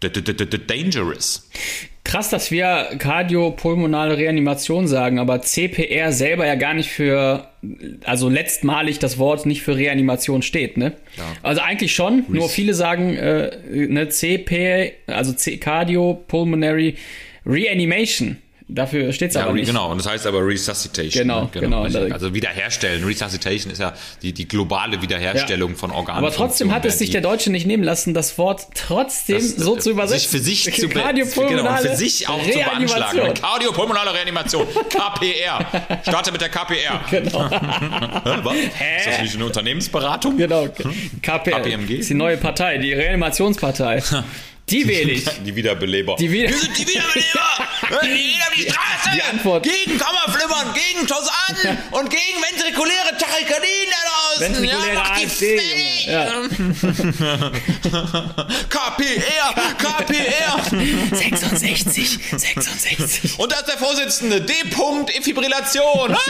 dangerous. 0.10 1.50
Krass, 2.04 2.30
dass 2.30 2.52
wir 2.52 2.92
kardiopulmonale 3.00 4.18
Reanimation 4.18 4.88
sagen, 4.88 5.18
aber 5.18 5.42
CPR 5.42 6.12
selber 6.12 6.46
ja 6.46 6.54
gar 6.54 6.76
nicht 6.76 6.90
für, 6.90 7.48
also 8.04 8.30
letztmalig 8.30 9.00
das 9.00 9.18
Wort 9.18 9.48
nicht 9.48 9.64
für 9.64 9.76
Reanimation 9.76 10.44
steht, 10.44 10.78
ne? 10.78 10.94
Also 11.42 11.62
eigentlich 11.62 11.96
schon, 11.96 12.24
nur 12.28 12.48
viele 12.48 12.76
sagen, 12.76 13.16
äh, 13.16 13.58
ne, 13.70 14.08
CP, 14.08 14.94
also 15.08 15.34
C 15.34 15.58
Cardiopulmonary 15.58 16.96
Reanimation. 17.46 18.38
Dafür 18.68 19.14
steht's 19.14 19.36
Ja, 19.36 19.44
aber 19.44 19.54
nicht. 19.54 19.68
genau. 19.68 19.92
Und 19.92 20.00
das 20.00 20.08
heißt 20.12 20.26
aber 20.26 20.40
Resuscitation. 20.44 21.22
Genau, 21.22 21.42
ne? 21.44 21.50
genau. 21.54 21.84
richtig. 21.84 22.12
Also 22.12 22.34
wiederherstellen. 22.34 23.04
Resuscitation 23.04 23.72
ist 23.72 23.78
ja 23.80 23.94
die, 24.24 24.34
die 24.34 24.48
globale 24.48 25.00
Wiederherstellung 25.04 25.72
Ja. 25.74 25.78
von 25.78 25.92
Organen. 25.92 26.18
Aber 26.18 26.32
trotzdem 26.34 26.74
hat 26.74 26.84
es 26.84 26.98
sich 26.98 27.12
der 27.12 27.22
Deutsche 27.22 27.52
nicht 27.52 27.68
nehmen 27.68 27.84
lassen, 27.84 28.16
das 28.16 28.40
Wort 28.40 28.64
trotzdem 28.74 29.40
so 29.40 29.76
zu 29.76 29.92
übersetzen. 29.92 30.20
Sich 30.20 30.28
für 30.30 30.40
sich 30.40 30.82
zu 30.82 30.88
be- 30.90 31.00
Kardiopulmonale 31.00 31.84
genau, 31.84 31.92
für 31.92 31.96
sich 31.96 32.28
auch 32.28 32.42
zu 32.42 32.58
beanschlagen. 32.58 33.34
Kardiopulmonale 33.36 34.14
Reanimation. 34.16 34.66
KPR. 34.90 36.02
Starte 36.02 36.32
mit 36.32 36.42
der 36.42 36.50
KPR. 36.50 37.02
Genau. 37.12 37.50
Hä, 37.50 38.40
was? 38.44 38.56
Ist 38.56 39.08
das 39.08 39.22
nicht 39.22 39.36
eine 39.36 39.46
Unternehmensberatung? 39.46 40.38
Genau. 40.38 40.68
KPR. 41.22 41.60
KPMG? 41.62 41.92
ist 42.00 42.10
die 42.10 42.14
neue 42.16 42.38
Partei, 42.38 42.80
die 42.80 42.94
Reanimationspartei. 42.94 44.02
Die 44.70 44.88
wähle 44.88 45.12
ich. 45.12 45.24
Die 45.46 45.56
Wiederbeleber. 45.56 46.16
Die 46.18 46.32
wieder- 46.32 46.50
Wir 46.50 46.58
sind 46.58 46.76
die 46.78 46.88
Wiederbeleber! 46.88 47.68
Wir 47.90 48.00
gehen 48.00 48.42
auf 48.42 48.54
die 48.56 48.62
Straße! 48.64 49.10
die 49.16 49.22
Antwort- 49.22 49.64
Gegen 49.64 49.98
Kammerflimmern, 50.00 50.74
gegen 50.74 51.06
Tosan 51.06 51.78
und 51.92 52.10
gegen 52.10 52.42
ventrikuläre 52.42 53.16
Tachykardien 53.18 53.90
da 53.92 53.98
draußen! 54.10 54.42
Ventrikuläre 54.42 55.04
die 55.20 55.26
AfD! 55.26 55.56
Junge. 55.56 56.06
Ja. 56.08 56.42
KPR! 58.70 59.54
KPR! 59.78 61.16
66 61.16 62.20
66, 62.32 62.40
66. 62.40 63.40
Und 63.40 63.52
da 63.52 63.58
ist 63.60 63.68
der 63.68 63.78
Vorsitzende, 63.78 64.42
D. 64.42 64.54
-Punkt, 64.72 65.16
Defibrillation. 65.16 66.16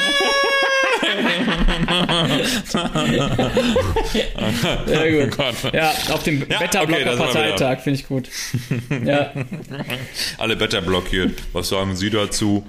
Sehr 4.86 5.12
gut. 5.12 5.38
Oh. 5.65 5.70
Ja, 5.74 5.92
auf 6.12 6.24
dem 6.24 6.39
Ja, 6.39 6.44
okay, 6.46 6.50
wir 6.50 6.60
Beta-Blocker-Parteitag 6.60 7.82
finde 7.82 8.00
ich 8.00 8.08
gut. 8.08 8.30
Ja. 9.06 9.32
Alle 10.38 10.56
Better 10.56 10.82
blockiert. 10.82 11.42
Was 11.54 11.70
sagen 11.70 11.96
Sie 11.96 12.10
dazu? 12.10 12.65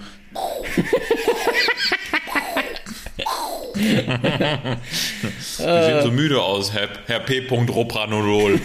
Sie 3.75 5.63
sehen 5.63 6.03
so 6.03 6.11
müde 6.11 6.43
aus, 6.43 6.73
Herr, 6.73 6.89
Herr 7.07 7.21
P. 7.21 7.47
Ropranolol. 7.49 8.61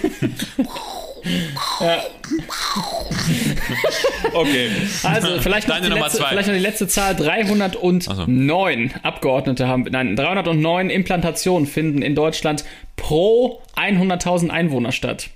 Okay. 4.33 4.69
Also 5.03 5.41
vielleicht 5.41 5.67
noch, 5.67 5.77
letzte, 5.81 6.23
vielleicht 6.23 6.47
noch 6.47 6.53
die 6.53 6.59
letzte 6.59 6.87
Zahl. 6.87 7.15
309 7.15 8.93
Abgeordnete 9.03 9.67
haben, 9.67 9.85
nein, 9.89 10.15
309 10.15 10.89
Implantationen 10.89 11.67
finden 11.67 12.01
in 12.01 12.15
Deutschland 12.15 12.63
pro 12.95 13.61
100.000 13.75 14.49
Einwohner 14.49 14.91
statt. 14.91 15.29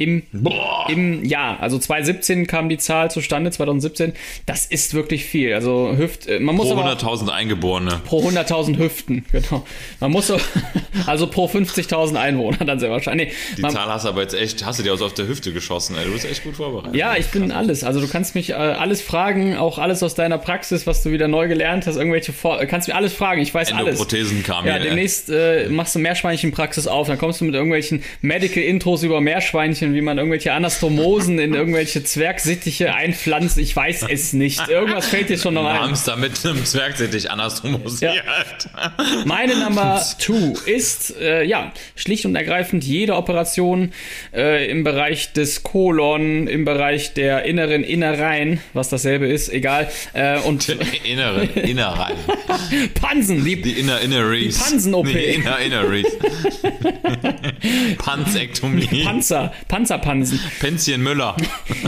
Im, 0.00 0.22
Im 0.88 1.24
Jahr, 1.26 1.60
also 1.60 1.78
2017 1.78 2.46
kam 2.46 2.70
die 2.70 2.78
Zahl 2.78 3.10
zustande, 3.10 3.50
2017. 3.50 4.14
Das 4.46 4.64
ist 4.64 4.94
wirklich 4.94 5.26
viel. 5.26 5.52
Also 5.52 5.94
Hüft, 5.94 6.26
äh, 6.26 6.40
man 6.40 6.54
muss 6.54 6.68
Pro 6.68 6.78
aber 6.78 6.90
auch 6.90 6.96
100.000 6.96 7.28
Eingeborene. 7.28 8.00
pro 8.06 8.26
100.000 8.26 8.78
Hüften, 8.78 9.26
genau. 9.32 9.66
Man 10.00 10.10
muss 10.10 10.28
so, 10.28 10.38
also 11.06 11.26
pro 11.26 11.46
50.000 11.46 12.16
Einwohner 12.16 12.64
dann 12.64 12.80
sehr 12.80 12.90
wahrscheinlich. 12.90 13.28
Nee, 13.28 13.34
Die 13.58 13.62
man, 13.62 13.72
Zahl 13.72 13.88
hast 13.88 14.06
du 14.06 14.08
aber 14.08 14.22
jetzt 14.22 14.32
echt, 14.32 14.64
hast 14.64 14.78
du 14.78 14.82
dir 14.82 14.94
aus 14.94 15.02
auf 15.02 15.12
der 15.12 15.28
Hüfte 15.28 15.52
geschossen, 15.52 15.96
ey. 15.98 16.06
Du 16.06 16.12
bist 16.12 16.24
echt 16.24 16.44
gut 16.44 16.56
vorbereitet. 16.56 16.94
Ja, 16.96 17.16
ich 17.16 17.26
bin 17.26 17.52
alles. 17.52 17.84
Also 17.84 18.00
du 18.00 18.08
kannst 18.08 18.34
mich 18.34 18.50
äh, 18.50 18.54
alles 18.54 19.02
fragen, 19.02 19.58
auch 19.58 19.76
alles 19.76 20.02
aus 20.02 20.14
deiner 20.14 20.38
Praxis, 20.38 20.86
was 20.86 21.02
du 21.02 21.12
wieder 21.12 21.28
neu 21.28 21.46
gelernt 21.46 21.86
hast, 21.86 21.96
irgendwelche 21.96 22.32
Vor 22.32 22.58
kannst 22.64 22.88
mir 22.88 22.94
alles 22.94 23.12
fragen. 23.12 23.42
Ich 23.42 23.52
weiß 23.52 23.72
alles. 23.72 24.00
Endoprothesen 24.00 24.42
kamen 24.42 24.66
Ja, 24.66 24.76
hier, 24.76 24.84
demnächst 24.84 25.28
äh, 25.28 25.68
machst 25.68 25.94
du 25.94 25.98
Meerschweinchenpraxis 25.98 26.86
auf, 26.86 27.06
dann 27.08 27.18
kommst 27.18 27.40
du 27.42 27.44
mit 27.44 27.54
irgendwelchen 27.54 28.02
Medical 28.22 28.62
Intros 28.62 29.02
über 29.02 29.20
Meerschweinchen, 29.20 29.89
wie 29.94 30.00
man 30.00 30.18
irgendwelche 30.18 30.52
Anastomosen 30.52 31.38
in 31.38 31.54
irgendwelche 31.54 32.04
Zwergsittiche 32.04 32.94
einpflanzt. 32.94 33.58
Ich 33.58 33.74
weiß 33.74 34.06
es 34.10 34.32
nicht. 34.32 34.68
Irgendwas 34.68 35.08
fällt 35.08 35.28
dir 35.28 35.38
schon 35.38 35.54
noch 35.54 35.66
Ein. 35.66 35.80
Hamster 35.80 36.16
mit 36.16 36.44
einem 36.44 36.64
Zwergsittich 36.64 37.30
anastomosiert. 37.30 38.22
Meine 39.24 39.56
Number 39.56 40.02
two 40.18 40.54
ist, 40.66 41.16
äh, 41.20 41.44
ja, 41.44 41.72
schlicht 41.96 42.26
und 42.26 42.36
ergreifend 42.36 42.84
jede 42.84 43.14
Operation 43.16 43.92
äh, 44.34 44.70
im 44.70 44.84
Bereich 44.84 45.32
des 45.32 45.62
Kolon, 45.62 46.46
im 46.46 46.64
Bereich 46.64 47.14
der 47.14 47.44
inneren 47.44 47.84
Innereien, 47.84 48.60
was 48.72 48.88
dasselbe 48.88 49.26
ist, 49.26 49.50
egal, 49.52 49.90
äh, 50.12 50.38
und 50.40 50.68
Innere, 51.04 51.44
Innereien. 51.44 52.16
Pansen, 53.00 53.44
die, 53.44 53.60
Die 53.60 53.72
Inner 53.72 54.00
Inneries. 54.00 54.58
Die 54.58 54.70
Pansen-OP. 54.70 55.06
Die 55.08 55.18
Inner 55.18 55.58
Inneries. 55.58 56.06
Panzektomie. 57.98 59.04
Panzer, 59.04 59.52
Panzerpansen. 59.80 60.38
Penzien 60.60 61.02
Müller. 61.02 61.36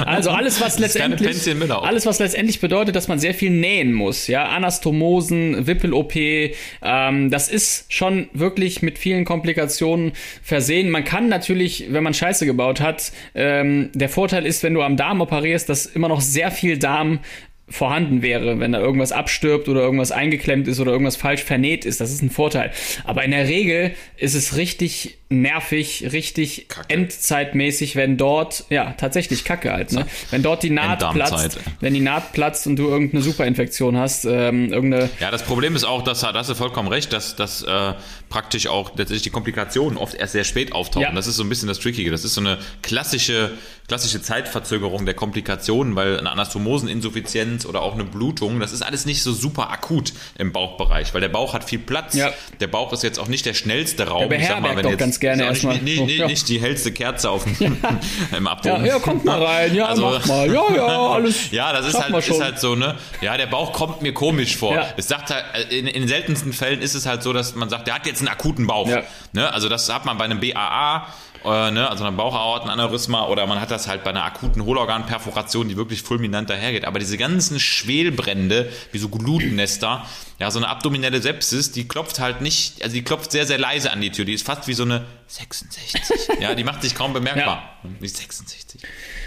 Also 0.06 0.30
alles, 0.30 0.60
was 0.60 0.78
letztendlich, 0.78 1.46
alles, 1.70 2.06
was 2.06 2.18
letztendlich 2.18 2.60
bedeutet, 2.60 2.96
dass 2.96 3.08
man 3.08 3.18
sehr 3.18 3.34
viel 3.34 3.50
nähen 3.50 3.92
muss. 3.92 4.26
Ja, 4.26 4.46
Anastomosen, 4.46 5.66
Wippel-OP, 5.66 6.14
ähm, 6.16 7.30
das 7.30 7.50
ist 7.50 7.92
schon 7.92 8.28
wirklich 8.32 8.80
mit 8.80 8.98
vielen 8.98 9.24
Komplikationen 9.26 10.12
versehen. 10.42 10.88
Man 10.88 11.04
kann 11.04 11.28
natürlich, 11.28 11.86
wenn 11.90 12.02
man 12.02 12.14
Scheiße 12.14 12.46
gebaut 12.46 12.80
hat, 12.80 13.12
ähm, 13.34 13.90
der 13.92 14.08
Vorteil 14.08 14.46
ist, 14.46 14.62
wenn 14.62 14.72
du 14.72 14.82
am 14.82 14.96
Darm 14.96 15.20
operierst, 15.20 15.68
dass 15.68 15.84
immer 15.84 16.08
noch 16.08 16.22
sehr 16.22 16.50
viel 16.50 16.78
Darm 16.78 17.20
vorhanden 17.68 18.22
wäre, 18.22 18.60
wenn 18.60 18.72
da 18.72 18.80
irgendwas 18.80 19.12
abstirbt 19.12 19.68
oder 19.68 19.80
irgendwas 19.80 20.12
eingeklemmt 20.12 20.68
ist 20.68 20.80
oder 20.80 20.92
irgendwas 20.92 21.16
falsch 21.16 21.42
vernäht 21.42 21.84
ist. 21.84 22.00
Das 22.00 22.12
ist 22.12 22.22
ein 22.22 22.30
Vorteil. 22.30 22.70
Aber 23.04 23.24
in 23.24 23.30
der 23.30 23.48
Regel 23.48 23.92
ist 24.16 24.34
es 24.34 24.56
richtig 24.56 25.18
nervig, 25.40 26.08
richtig 26.12 26.68
Kacke. 26.68 26.94
endzeitmäßig, 26.94 27.96
wenn 27.96 28.16
dort, 28.16 28.64
ja, 28.68 28.94
tatsächlich 28.98 29.44
Kacke 29.44 29.72
halt, 29.72 29.92
ne? 29.92 30.06
Wenn 30.30 30.42
dort 30.42 30.62
die 30.62 30.70
Naht 30.70 31.00
platzt, 31.12 31.58
wenn 31.80 31.94
die 31.94 32.00
Naht 32.00 32.32
platzt 32.32 32.66
und 32.66 32.76
du 32.76 32.88
irgendeine 32.88 33.22
Superinfektion 33.22 33.96
hast, 33.96 34.24
ähm, 34.24 34.72
irgendeine, 34.72 35.10
Ja, 35.20 35.30
das 35.30 35.42
Problem 35.42 35.76
ist 35.76 35.84
auch, 35.84 36.02
dass 36.02 36.20
da 36.20 36.32
hast 36.32 36.50
du 36.50 36.54
vollkommen 36.54 36.88
recht, 36.88 37.12
dass, 37.12 37.36
dass 37.36 37.62
äh, 37.62 37.94
praktisch 38.28 38.66
auch 38.66 38.90
letztendlich 38.90 39.22
die 39.22 39.30
Komplikationen 39.30 39.98
oft 39.98 40.14
erst 40.14 40.32
sehr 40.32 40.44
spät 40.44 40.72
auftauchen. 40.72 41.02
Ja. 41.02 41.12
Das 41.12 41.26
ist 41.26 41.36
so 41.36 41.42
ein 41.42 41.48
bisschen 41.48 41.68
das 41.68 41.78
Trickige. 41.78 42.10
Das 42.10 42.24
ist 42.24 42.34
so 42.34 42.40
eine 42.40 42.58
klassische, 42.82 43.52
klassische 43.88 44.22
Zeitverzögerung 44.22 45.04
der 45.04 45.14
Komplikationen, 45.14 45.96
weil 45.96 46.18
eine 46.18 46.30
Anastomoseninsuffizienz 46.30 47.66
oder 47.66 47.82
auch 47.82 47.94
eine 47.94 48.04
Blutung, 48.04 48.60
das 48.60 48.72
ist 48.72 48.82
alles 48.82 49.06
nicht 49.06 49.22
so 49.22 49.32
super 49.32 49.70
akut 49.70 50.12
im 50.38 50.52
Bauchbereich, 50.52 51.12
weil 51.14 51.20
der 51.20 51.28
Bauch 51.28 51.54
hat 51.54 51.64
viel 51.64 51.78
Platz. 51.78 52.14
Ja. 52.14 52.32
Der 52.60 52.68
Bauch 52.68 52.92
ist 52.92 53.02
jetzt 53.02 53.18
auch 53.18 53.28
nicht 53.28 53.46
der 53.46 53.54
schnellste 53.54 54.06
Raum. 54.08 54.28
Der 54.28 54.38
beherbergt 54.38 54.84
doch 54.84 54.96
ganz 54.96 55.12
gerne 55.12 55.12
ist 55.12 55.20
auch 55.30 55.46
erstmal. 55.46 55.78
nicht, 55.78 55.98
So, 55.98 56.04
nicht, 56.06 56.18
ja. 56.18 56.26
nicht 56.26 56.48
die 56.48 56.60
hellste 56.60 56.92
Kerze 56.92 57.30
auf 57.30 57.44
dem, 57.44 57.56
im 58.36 58.44
ja, 58.44 58.50
Abdomen. 58.50 58.84
ja, 58.84 58.98
kommt 58.98 59.24
mal 59.24 59.42
rein, 59.42 59.74
ja, 59.74 59.86
Also- 59.86 60.02
mach 60.02 60.26
mal, 60.26 60.46
ja, 60.52 60.62
ja, 60.74 60.86
alles. 60.86 61.36
Ja, 61.52 61.72
das 61.72 61.86
ist 61.86 62.00
halt, 62.02 62.14
ist 62.26 62.40
halt 62.42 62.58
so, 62.60 62.74
ne? 62.74 62.96
Ja, 63.20 63.36
der 63.36 63.46
Bauch 63.46 63.72
kommt 63.72 64.02
mir 64.02 64.12
komisch 64.12 64.56
vor. 64.56 64.74
Ja. 64.74 64.86
Es 64.96 65.08
sagt 65.08 65.30
halt, 65.30 65.44
äh, 65.70 65.78
in, 65.78 65.86
in 65.86 66.02
den 66.02 66.08
seltensten 66.08 66.52
Fällen 66.52 66.80
ist 66.80 66.94
es 66.94 67.06
halt 67.06 67.22
so, 67.22 67.32
dass 67.32 67.54
man 67.54 67.68
sagt, 67.68 67.86
der 67.86 67.94
hat 67.94 68.06
jetzt 68.06 68.20
einen 68.20 68.28
akuten 68.28 68.66
Bauch. 68.66 68.88
Ja. 68.88 69.02
Ne? 69.32 69.52
Also 69.52 69.68
das 69.68 69.92
hat 69.92 70.04
man 70.04 70.18
bei 70.18 70.24
einem 70.24 70.40
BAA, 70.40 71.06
äh, 71.44 71.70
ne? 71.70 71.88
also 71.88 72.04
einem 72.04 72.16
Bauchaortenaneurysma 72.16 73.26
oder 73.26 73.46
man 73.46 73.60
hat 73.60 73.70
das 73.70 73.88
halt 73.88 74.04
bei 74.04 74.10
einer 74.10 74.24
akuten 74.24 74.64
Hohlorganperforation, 74.64 75.68
die 75.68 75.76
wirklich 75.76 76.02
fulminant 76.02 76.50
dahergeht. 76.50 76.84
Aber 76.84 76.98
diese 76.98 77.16
ganzen 77.16 77.60
Schwelbrände, 77.60 78.70
wie 78.92 78.98
so 78.98 79.08
Glutnester, 79.08 80.06
ja, 80.38 80.50
so 80.50 80.58
eine 80.58 80.68
abdominelle 80.68 81.22
Sepsis, 81.22 81.72
die 81.72 81.86
klopft 81.86 82.18
halt 82.18 82.40
nicht, 82.40 82.82
also 82.82 82.94
die 82.94 83.02
klopft 83.02 83.32
sehr, 83.32 83.46
sehr 83.46 83.58
leise 83.58 83.92
an 83.92 84.00
die 84.00 84.10
Tür. 84.10 84.24
Die 84.24 84.34
ist 84.34 84.46
fast 84.46 84.68
wie 84.68 84.74
so 84.74 84.82
eine 84.84 85.04
66. 85.28 86.00
ja, 86.40 86.54
die 86.54 86.64
macht 86.64 86.82
sich 86.82 86.94
kaum 86.94 87.12
bemerkbar. 87.12 87.78
Die 88.00 88.08
66. 88.08 88.80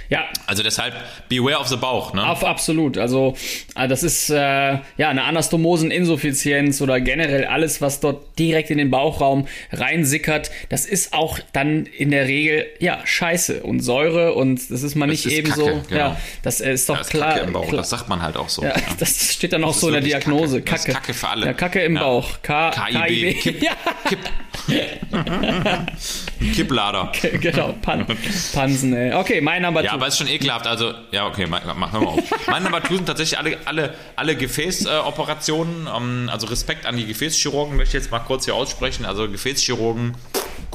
Ja, 0.10 0.26
Also 0.48 0.62
deshalb, 0.64 0.94
beware 1.30 1.60
of 1.60 1.68
the 1.68 1.78
Bauch, 1.78 2.14
ne? 2.14 2.28
Auf, 2.30 2.44
absolut. 2.44 2.98
Also 2.98 3.36
äh, 3.76 3.88
das 3.88 4.04
ist 4.04 4.30
äh, 4.30 4.36
ja 4.36 5.10
eine 5.10 5.24
Anastomoseninsuffizienz 5.24 6.82
oder 6.82 7.00
generell 7.02 7.46
alles, 7.46 7.82
was 7.82 8.00
dort 8.00 8.38
direkt 8.38 8.70
in 8.70 8.78
den 8.78 8.92
Bauchraum 8.92 9.48
reinsickert. 9.72 10.52
Das 10.70 10.86
ist 10.86 11.14
auch 11.14 11.40
dann 11.54 11.86
in 11.86 12.12
der 12.12 12.28
Regel 12.28 12.66
ja 12.80 13.00
Scheiße 13.04 13.64
und 13.64 13.80
Säure 13.82 14.34
und 14.34 14.70
das 14.70 14.84
ist 14.84 14.96
man 14.96 15.10
nicht 15.10 15.26
eben 15.26 15.48
Kacke, 15.50 15.60
so. 15.60 15.66
genau. 15.90 16.00
Ja, 16.00 16.18
das 16.44 16.62
äh, 16.62 16.74
ist 16.74 16.88
doch 16.90 16.96
Da 16.96 17.02
ist 17.02 17.10
klar. 17.10 17.34
Kacke 17.34 17.46
im 17.48 17.54
Bauch, 17.54 17.68
klar. 17.68 17.78
das 17.82 17.90
sagt 17.90 18.08
man 18.10 18.22
halt 18.22 18.38
auch 18.38 18.50
so. 18.50 18.62
ja, 18.64 18.70
ja. 18.70 18.76
das 19.00 19.34
steht 19.34 19.54
dann 19.54 19.64
auch 19.64 19.70
Das 19.72 19.80
so 19.82 19.88
in 19.88 19.94
der 19.94 20.02
Diagnose. 20.04 20.62
Kacke. 20.62 20.72
Das 20.72 20.86
ist 20.88 20.94
Kacke 20.94 21.14
für 21.14 21.28
alle. 21.30 21.46
Ja, 21.48 21.54
Kacke 21.54 21.82
im 21.82 21.96
Ja. 21.96 22.02
Bauch. 22.04 22.30
K 22.44 22.70
KIB. 22.72 23.40
KIB. 23.42 23.64
Ja, 24.68 24.86
Kipplader. 26.56 27.12
genau. 27.40 27.74
Pan 27.82 28.06
Pansen, 28.54 28.94
ey. 28.94 29.14
Okay, 29.14 29.42
mein 29.42 29.62
Number 29.62 29.84
Ja. 29.84 29.95
Aber 29.96 30.08
ist 30.08 30.18
schon 30.18 30.28
ekelhaft. 30.28 30.68
Also, 30.68 30.94
ja, 31.12 31.26
okay, 31.26 31.48
mach, 31.48 31.62
mach 31.76 31.92
mal 31.92 32.06
auf. 32.06 32.24
Meine 32.48 32.66
Nummer 32.66 32.84
two 32.84 32.96
sind 32.96 33.08
tatsächlich 33.08 33.40
alle, 33.40 33.58
alle, 33.66 33.94
alle 34.16 34.36
Gefäßoperationen. 34.36 35.88
ähm, 35.94 36.30
also 36.32 36.48
Respekt 36.48 36.86
an 36.86 36.98
die 36.98 37.06
Gefäßchirurgen 37.06 37.76
möchte 37.76 37.98
ich 37.98 38.04
jetzt 38.04 38.12
mal 38.12 38.20
kurz 38.20 38.46
hier 38.46 38.56
aussprechen. 38.56 39.06
Also 39.06 39.30
Gefäßchirurgen, 39.30 40.16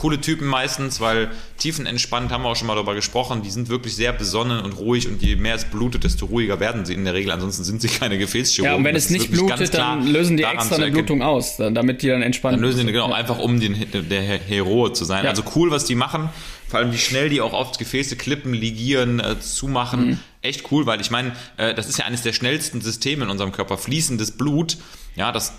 coole 0.00 0.20
Typen 0.20 0.46
meistens, 0.46 0.98
weil 1.00 1.30
tiefenentspannt, 1.58 2.32
haben 2.32 2.42
wir 2.42 2.48
auch 2.48 2.56
schon 2.56 2.66
mal 2.66 2.74
darüber 2.74 2.94
gesprochen, 2.94 3.42
die 3.42 3.50
sind 3.50 3.68
wirklich 3.68 3.94
sehr 3.94 4.12
besonnen 4.12 4.60
und 4.60 4.72
ruhig 4.72 5.06
und 5.06 5.20
je 5.22 5.36
mehr 5.36 5.54
es 5.54 5.66
blutet, 5.66 6.04
desto 6.04 6.24
ruhiger 6.26 6.58
werden 6.58 6.86
sie 6.86 6.94
in 6.94 7.04
der 7.04 7.12
Regel. 7.12 7.30
Ansonsten 7.30 7.64
sind 7.64 7.82
sie 7.82 7.88
keine 7.88 8.16
Gefäßchirurgen. 8.16 8.72
ja, 8.72 8.76
und 8.78 8.84
wenn 8.84 8.94
Das 8.94 9.04
es 9.04 9.10
nicht 9.10 9.30
blutet, 9.30 9.74
dann 9.74 10.06
lösen 10.06 10.38
die 10.38 10.44
extra 10.44 10.76
eine. 10.76 10.90
Blutung 10.90 11.22
aus, 11.22 11.58
damit 11.58 12.00
die 12.00 12.08
dann 12.08 12.22
entspannen. 12.22 12.58
Dann 12.60 12.68
lösen 12.68 12.86
die, 12.86 12.92
genau, 12.92 13.12
einfach 13.12 13.38
um 13.38 13.60
den, 13.60 13.76
der 14.08 14.22
Hero 14.22 14.88
zu 14.88 15.04
sein. 15.04 15.24
Ja. 15.24 15.30
Also 15.30 15.42
cool, 15.54 15.70
was 15.70 15.84
die 15.84 15.94
machen. 15.94 16.30
Vor 16.68 16.78
allem, 16.78 16.92
wie 16.92 16.98
schnell 16.98 17.28
die 17.28 17.40
auch 17.40 17.52
oft 17.52 17.78
Gefäße 17.78 18.16
klippen, 18.16 18.54
ligieren, 18.54 19.20
äh, 19.20 19.38
zumachen. 19.40 20.06
Mhm. 20.06 20.18
Echt 20.40 20.70
cool, 20.70 20.86
weil 20.86 21.00
ich 21.00 21.10
meine, 21.10 21.32
äh, 21.58 21.74
das 21.74 21.88
ist 21.88 21.98
ja 21.98 22.06
eines 22.06 22.22
der 22.22 22.32
schnellsten 22.32 22.80
Systeme 22.80 23.24
in 23.24 23.30
unserem 23.30 23.52
Körper. 23.52 23.76
Fließendes 23.76 24.32
Blut. 24.32 24.78
Ja, 25.16 25.30
das, 25.30 25.52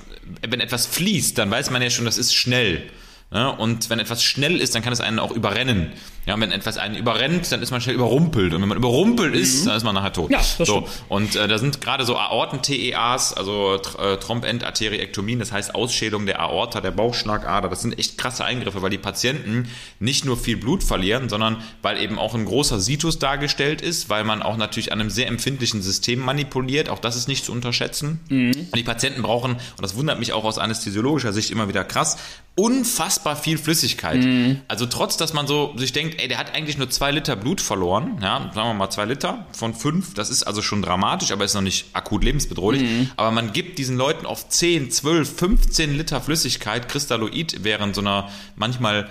wenn 0.47 0.61
etwas 0.61 0.87
fließt, 0.87 1.37
dann 1.37 1.51
weiß 1.51 1.69
man 1.69 1.81
ja 1.81 1.89
schon, 1.89 2.05
das 2.05 2.17
ist 2.17 2.33
schnell. 2.33 2.89
Ja, 3.33 3.47
und 3.47 3.89
wenn 3.89 3.99
etwas 3.99 4.23
schnell 4.23 4.59
ist, 4.59 4.75
dann 4.75 4.81
kann 4.81 4.91
es 4.91 4.99
einen 4.99 5.17
auch 5.17 5.31
überrennen. 5.31 5.93
Ja, 6.25 6.35
und 6.35 6.41
wenn 6.41 6.51
etwas 6.51 6.77
einen 6.77 6.95
überrennt, 6.95 7.49
dann 7.51 7.61
ist 7.61 7.71
man 7.71 7.79
schnell 7.79 7.95
überrumpelt. 7.95 8.53
Und 8.53 8.61
wenn 8.61 8.67
man 8.67 8.77
überrumpelt 8.77 9.33
ist, 9.33 9.65
dann 9.65 9.75
ist 9.77 9.83
man 9.83 9.95
nachher 9.95 10.11
tot. 10.11 10.29
Mhm. 10.29 10.33
Ja, 10.33 10.39
das 10.39 10.57
so. 10.57 10.65
stimmt. 10.65 10.89
Und 11.07 11.35
äh, 11.37 11.47
da 11.47 11.57
sind 11.57 11.79
gerade 11.79 12.05
so 12.05 12.17
Aorten-TEAs, 12.17 13.33
also 13.33 13.79
äh, 13.99 14.17
Trompendarteriektomien, 14.17 15.39
das 15.39 15.53
heißt 15.53 15.73
Ausschälung 15.73 16.25
der 16.25 16.41
Aorta, 16.41 16.81
der 16.81 16.91
Bauchschlagader. 16.91 17.69
Das 17.69 17.81
sind 17.81 17.97
echt 17.97 18.17
krasse 18.17 18.43
Eingriffe, 18.43 18.81
weil 18.81 18.89
die 18.89 18.97
Patienten 18.97 19.69
nicht 19.99 20.25
nur 20.25 20.37
viel 20.37 20.57
Blut 20.57 20.83
verlieren, 20.83 21.29
sondern 21.29 21.63
weil 21.81 22.01
eben 22.01 22.19
auch 22.19 22.35
ein 22.35 22.45
großer 22.45 22.81
Situs 22.81 23.17
dargestellt 23.17 23.81
ist, 23.81 24.09
weil 24.09 24.25
man 24.25 24.43
auch 24.43 24.57
natürlich 24.57 24.91
an 24.91 24.99
einem 24.99 25.09
sehr 25.09 25.27
empfindlichen 25.27 25.81
System 25.81 26.19
manipuliert. 26.19 26.89
Auch 26.89 26.99
das 26.99 27.15
ist 27.15 27.29
nicht 27.29 27.45
zu 27.45 27.53
unterschätzen. 27.53 28.19
Mhm. 28.27 28.51
Und 28.51 28.75
die 28.75 28.83
Patienten 28.83 29.21
brauchen, 29.21 29.53
und 29.53 29.81
das 29.81 29.95
wundert 29.95 30.19
mich 30.19 30.33
auch 30.33 30.43
aus 30.43 30.57
anästhesiologischer 30.59 31.33
Sicht 31.33 31.49
immer 31.49 31.67
wieder 31.67 31.83
krass, 31.83 32.17
unfassbar 32.55 33.20
viel 33.35 33.57
Flüssigkeit. 33.57 34.17
Mhm. 34.17 34.61
Also 34.67 34.85
trotz, 34.85 35.17
dass 35.17 35.33
man 35.33 35.47
so 35.47 35.73
sich 35.77 35.93
denkt, 35.93 36.21
ey, 36.21 36.27
der 36.27 36.37
hat 36.37 36.53
eigentlich 36.53 36.77
nur 36.77 36.89
zwei 36.89 37.11
Liter 37.11 37.35
Blut 37.35 37.61
verloren, 37.61 38.17
ja, 38.21 38.51
sagen 38.53 38.69
wir 38.69 38.73
mal 38.73 38.89
zwei 38.89 39.05
Liter 39.05 39.45
von 39.51 39.73
fünf, 39.73 40.13
das 40.13 40.29
ist 40.29 40.43
also 40.43 40.61
schon 40.61 40.81
dramatisch, 40.81 41.31
aber 41.31 41.45
ist 41.45 41.53
noch 41.53 41.61
nicht 41.61 41.87
akut 41.93 42.23
lebensbedrohlich. 42.23 42.81
Mhm. 42.81 43.11
Aber 43.17 43.31
man 43.31 43.53
gibt 43.53 43.79
diesen 43.79 43.97
Leuten 43.97 44.25
oft 44.25 44.51
10, 44.51 44.91
12, 44.91 45.37
15 45.37 45.97
Liter 45.97 46.21
Flüssigkeit, 46.21 46.89
Kristalloid, 46.89 47.63
während 47.63 47.95
so 47.95 48.01
einer 48.01 48.29
manchmal 48.55 49.09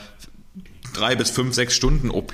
drei 0.93 1.17
bis 1.17 1.31
fünf, 1.31 1.55
sechs 1.55 1.75
Stunden 1.75 2.11
OP 2.11 2.33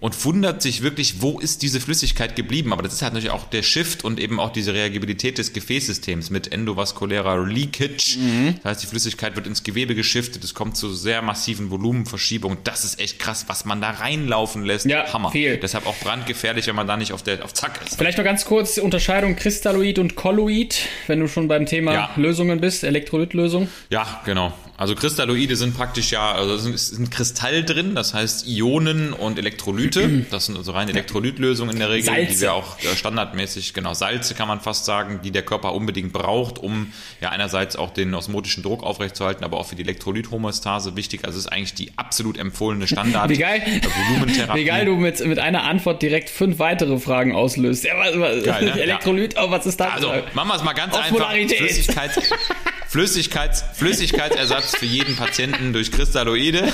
und 0.00 0.24
wundert 0.24 0.62
sich 0.62 0.82
wirklich, 0.82 1.20
wo 1.22 1.38
ist 1.38 1.62
diese 1.62 1.80
Flüssigkeit 1.80 2.36
geblieben. 2.36 2.72
Aber 2.72 2.82
das 2.82 2.92
ist 2.94 3.02
halt 3.02 3.12
natürlich 3.14 3.32
auch 3.34 3.44
der 3.50 3.62
Shift 3.62 4.04
und 4.04 4.20
eben 4.20 4.40
auch 4.40 4.52
diese 4.52 4.74
Reagibilität 4.74 5.38
des 5.38 5.52
Gefäßsystems 5.52 6.30
mit 6.30 6.52
endovaskulärer 6.52 7.44
Leakage. 7.46 8.18
Mhm. 8.18 8.54
Das 8.62 8.72
heißt, 8.72 8.82
die 8.82 8.86
Flüssigkeit 8.86 9.36
wird 9.36 9.46
ins 9.46 9.62
Gewebe 9.62 9.94
geschiftet, 9.94 10.44
es 10.44 10.54
kommt 10.54 10.76
zu 10.76 10.92
sehr 10.92 11.22
massiven 11.22 11.70
Volumenverschiebungen. 11.70 12.58
Das 12.64 12.84
ist 12.84 13.00
echt 13.00 13.18
krass, 13.18 13.44
was 13.48 13.64
man 13.64 13.80
da 13.80 13.90
reinlaufen 13.90 14.64
lässt. 14.64 14.86
Ja, 14.86 15.12
Hammer. 15.12 15.30
viel. 15.30 15.56
Deshalb 15.58 15.86
auch 15.86 15.96
brandgefährlich, 15.96 16.66
wenn 16.66 16.76
man 16.76 16.86
da 16.86 16.96
nicht 16.96 17.12
auf, 17.12 17.22
der, 17.22 17.44
auf 17.44 17.54
Zack 17.54 17.80
ist. 17.86 17.96
Vielleicht 17.96 18.18
noch 18.18 18.24
ganz 18.24 18.44
kurz 18.44 18.78
Unterscheidung 18.78 19.36
Kristalloid 19.36 19.98
und 19.98 20.16
Kolloid, 20.16 20.78
wenn 21.06 21.20
du 21.20 21.28
schon 21.28 21.48
beim 21.48 21.66
Thema 21.66 21.92
Ja. 21.92 22.10
Lösungen 22.16 22.60
bist, 22.60 22.84
Elektrolytlösung. 22.84 23.68
Ja, 23.90 24.20
genau. 24.24 24.52
Also 24.78 24.94
Kristalloide 24.94 25.56
sind 25.56 25.76
praktisch 25.76 26.12
ja, 26.12 26.32
also 26.32 26.54
es 26.54 26.66
ist 26.66 26.98
ein 26.98 27.08
Kristall 27.08 27.64
drin, 27.64 27.94
das 27.94 28.12
heißt 28.12 28.46
Ionen 28.46 29.12
und 29.12 29.38
Elektrolyte. 29.38 30.26
Das 30.36 30.46
sind 30.46 30.56
also 30.56 30.72
rein 30.72 30.88
Elektrolytlösungen 30.88 31.74
in 31.74 31.78
der 31.78 31.90
Regel, 31.90 32.14
die 32.14 32.26
Salze. 32.26 32.40
wir 32.40 32.54
auch 32.54 32.78
äh, 32.80 32.96
standardmäßig, 32.96 33.74
genau, 33.74 33.94
Salze 33.94 34.34
kann 34.34 34.48
man 34.48 34.60
fast 34.60 34.84
sagen, 34.84 35.20
die 35.22 35.30
der 35.30 35.42
Körper 35.42 35.72
unbedingt 35.72 36.12
braucht, 36.12 36.58
um 36.58 36.92
ja 37.20 37.30
einerseits 37.30 37.76
auch 37.76 37.90
den 37.90 38.12
osmotischen 38.14 38.62
Druck 38.62 38.82
aufrechtzuerhalten, 38.82 39.44
aber 39.44 39.58
auch 39.58 39.66
für 39.66 39.76
die 39.76 39.82
Elektrolythomöostase 39.82 40.96
wichtig. 40.96 41.24
Also 41.24 41.38
es 41.38 41.46
ist 41.46 41.52
eigentlich 41.52 41.74
die 41.74 41.92
absolut 41.96 42.38
empfohlene 42.38 42.86
Standard. 42.86 43.30
Wie 43.36 43.36
geil, 43.36 43.62
Volumentherapie. 44.08 44.60
wie 44.60 44.64
geil 44.64 44.84
du 44.84 44.96
mit, 44.96 45.24
mit 45.24 45.38
einer 45.38 45.64
Antwort 45.64 46.02
direkt 46.02 46.28
fünf 46.28 46.58
weitere 46.58 46.98
Fragen 46.98 47.34
auslöst. 47.34 47.84
Ja, 47.84 47.92
was, 47.96 48.18
was, 48.18 48.44
Geil, 48.44 48.64
ne? 48.64 48.80
Elektrolyt, 48.80 49.36
oh, 49.38 49.50
was 49.50 49.66
ist 49.66 49.80
das? 49.80 49.92
Also, 49.92 50.12
machen 50.34 50.48
wir 50.48 50.56
es 50.56 50.64
mal 50.64 50.72
ganz 50.72 50.94
einfach. 50.94 51.12
Osmolarität. 51.12 51.86
Flüssigkeits, 52.88 53.62
Flüssigkeits, 53.74 53.78
Flüssigkeitsersatz 53.78 54.76
für 54.76 54.86
jeden 54.86 55.16
Patienten 55.16 55.72
durch 55.72 55.90
Kristalloide. 55.90 56.72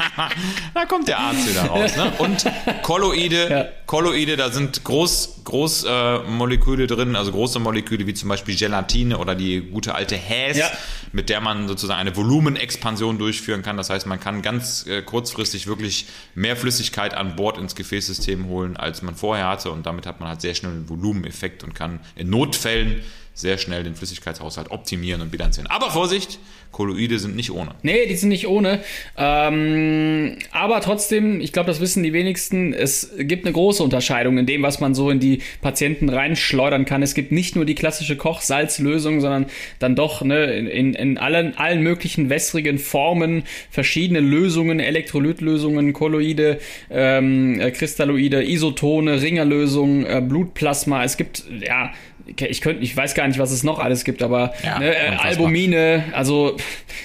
da 0.74 0.84
kommt 0.86 1.08
der 1.08 1.18
Arzt 1.18 1.48
wieder 1.48 1.62
raus. 1.66 1.96
Ne? 1.96 2.12
Und 2.18 2.44
Kolloide, 2.82 3.48
Ja. 3.50 3.64
Kolloide, 3.86 4.36
da 4.36 4.50
sind 4.50 4.84
Groß, 4.84 5.40
Groß 5.44 5.84
äh, 5.88 6.18
Moleküle 6.20 6.86
drin, 6.86 7.16
also 7.16 7.32
große 7.32 7.58
Moleküle 7.58 8.06
wie 8.06 8.14
zum 8.14 8.28
Beispiel 8.28 8.54
Gelatine 8.56 9.18
oder 9.18 9.34
die 9.34 9.60
gute 9.60 9.94
alte 9.94 10.16
Häs, 10.16 10.56
Ja. 10.58 10.70
mit 11.12 11.28
der 11.28 11.40
man 11.40 11.68
sozusagen 11.68 12.00
eine 12.00 12.14
Volumenexpansion 12.14 13.18
durchführen 13.18 13.62
kann. 13.62 13.76
Das 13.76 13.90
heißt, 13.90 14.06
man 14.06 14.20
kann 14.20 14.42
ganz 14.42 14.86
äh, 14.86 15.02
kurzfristig 15.02 15.66
wirklich 15.66 16.06
mehr 16.34 16.56
Flüssigkeit 16.56 17.14
an 17.14 17.36
Bord 17.36 17.58
ins 17.58 17.74
Gefäßsystem 17.74 18.46
holen, 18.46 18.76
als 18.76 19.02
man 19.02 19.14
vorher 19.16 19.48
hatte. 19.48 19.70
Und 19.70 19.86
damit 19.86 20.06
hat 20.06 20.20
man 20.20 20.28
halt 20.28 20.40
sehr 20.40 20.54
schnell 20.54 20.72
einen 20.72 20.88
Volumeneffekt 20.88 21.64
und 21.64 21.74
kann 21.74 22.00
in 22.16 22.30
Notfällen 22.30 23.00
sehr 23.38 23.56
schnell 23.56 23.84
den 23.84 23.94
Flüssigkeitshaushalt 23.94 24.72
optimieren 24.72 25.20
und 25.20 25.30
bilanzieren. 25.30 25.70
Aber 25.70 25.92
Vorsicht, 25.92 26.40
Kolloide 26.72 27.20
sind 27.20 27.36
nicht 27.36 27.52
ohne. 27.52 27.70
Nee, 27.82 28.06
die 28.06 28.16
sind 28.16 28.30
nicht 28.30 28.48
ohne. 28.48 28.80
Ähm, 29.16 30.38
aber 30.50 30.80
trotzdem, 30.80 31.40
ich 31.40 31.52
glaube, 31.52 31.68
das 31.68 31.80
wissen 31.80 32.02
die 32.02 32.12
wenigsten, 32.12 32.74
es 32.74 33.14
gibt 33.16 33.46
eine 33.46 33.52
große 33.52 33.82
Unterscheidung 33.82 34.38
in 34.38 34.46
dem, 34.46 34.62
was 34.62 34.80
man 34.80 34.92
so 34.92 35.08
in 35.08 35.20
die 35.20 35.40
Patienten 35.62 36.08
reinschleudern 36.08 36.84
kann. 36.84 37.00
Es 37.00 37.14
gibt 37.14 37.30
nicht 37.30 37.54
nur 37.54 37.64
die 37.64 37.76
klassische 37.76 38.16
Koch-Salz-Lösung, 38.16 39.20
sondern 39.20 39.46
dann 39.78 39.94
doch 39.94 40.22
ne, 40.22 40.44
in, 40.56 40.94
in, 40.94 41.16
allen, 41.16 41.56
allen 41.56 41.80
möglichen 41.80 42.30
wässrigen 42.30 42.78
Formen 42.78 43.44
verschiedene 43.70 44.20
Lösungen, 44.20 44.80
Elektrolytlösungen, 44.80 45.92
Kolloide, 45.92 46.58
ähm, 46.90 47.60
äh, 47.60 47.70
Kristalloide, 47.70 48.42
Isotone, 48.42 49.22
Ringerlösung, 49.22 50.04
äh, 50.04 50.20
Blutplasma. 50.20 51.04
Es 51.04 51.16
gibt, 51.16 51.44
ja, 51.64 51.92
ich 52.36 52.60
könnte, 52.60 52.82
ich 52.82 52.96
weiß 52.96 53.14
gar 53.14 53.26
nicht, 53.26 53.38
was 53.38 53.50
es 53.50 53.62
noch 53.62 53.78
alles 53.78 54.04
gibt, 54.04 54.22
aber 54.22 54.52
Ja, 54.64 54.78
ne, 54.78 54.94
äh. 54.94 55.08
Albumine, 55.18 56.04
also 56.12 56.56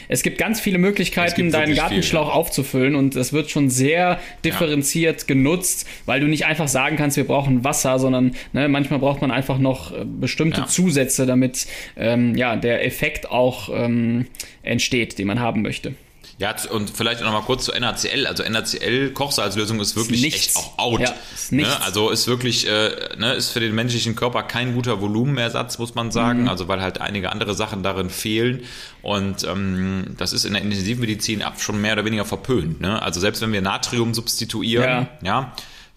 es 0.08 0.24
gibt 0.24 0.38
ganz 0.38 0.60
viele 0.60 0.78
Möglichkeiten, 0.78 1.52
deinen 1.52 1.76
Gartenschlauch 1.76 2.28
viel, 2.28 2.34
aufzufüllen 2.40 2.96
und 2.96 3.16
es 3.16 3.34
wird 3.34 3.50
schon 3.50 3.70
sehr 3.70 4.20
differenziert 4.44 5.28
genutzt, 5.28 5.88
weil 6.06 6.20
du 6.20 6.28
nicht 6.28 6.46
einfach 6.46 6.68
sagen 6.68 6.98
kannst, 6.98 7.18
wir 7.18 7.26
brauchen 7.26 7.64
Wasser, 7.64 8.00
sondern 8.00 8.36
ne, 8.54 8.68
manchmal 8.70 9.00
braucht 9.00 9.22
man 9.22 9.32
einfach 9.32 9.58
noch 9.58 9.92
äh, 9.92 10.06
bestimmte 10.06 10.62
Ja. 10.62 10.68
Zusätze, 10.68 11.26
damit 11.26 11.68
ähm, 11.98 12.36
ja 12.36 12.56
der 12.56 12.86
Effekt 12.86 13.30
auch 13.30 13.70
ähm, 13.74 14.28
entsteht, 14.64 15.18
den 15.18 15.28
man 15.28 15.40
haben 15.40 15.62
möchte. 15.62 15.94
Ja, 16.40 16.56
und 16.72 16.90
vielleicht 16.90 17.22
noch 17.22 17.32
mal 17.32 17.42
kurz 17.42 17.66
zu 17.66 17.72
NaCl. 17.72 18.26
Also 18.26 18.44
NaCl 18.44 19.12
Kochsalzlösung 19.12 19.80
ist 19.80 19.96
wirklich 19.96 20.22
nichts. 20.22 20.48
echt 20.48 20.58
auch 20.58 20.78
out. 20.80 21.02
Ja, 21.02 21.14
ist 21.34 21.52
ne? 21.52 21.68
Also 21.82 22.10
ist 22.10 22.28
wirklich, 22.28 22.68
äh, 22.68 22.92
ne, 23.18 23.34
ist 23.34 23.52
für 23.52 23.60
den 23.60 23.76
menschlichen 23.76 24.16
Körper 24.16 24.44
kein 24.44 24.74
guter 24.74 25.00
Volumenersatz, 25.00 25.78
muss 25.78 25.96
man 25.96 26.12
sagen. 26.12 26.44
Mhm. 26.44 26.50
Also 26.50 26.68
weil 26.68 26.82
halt 26.82 27.00
einige 27.02 27.32
andere 27.32 27.54
Sachen 27.54 27.84
darin 27.84 28.10
fehlen. 28.10 28.64
Und 29.02 29.44
ähm, 29.44 30.16
das 30.18 30.34
ist 30.34 30.46
in 30.46 30.54
der 30.54 30.62
Intensivmedizin 30.64 31.44
ab 31.44 31.62
schon 31.62 31.80
mehr 31.80 31.94
oder 31.94 32.06
weniger 32.06 32.26
verpönt. 32.26 32.82
Ne? 32.82 33.02
Also 33.02 33.20
selbst 33.20 33.42
wenn 33.42 33.54
wir 33.54 33.62
Natrium 33.62 34.14
substituieren, 34.14 34.84
Ja. 34.84 35.08
ja 35.22 35.54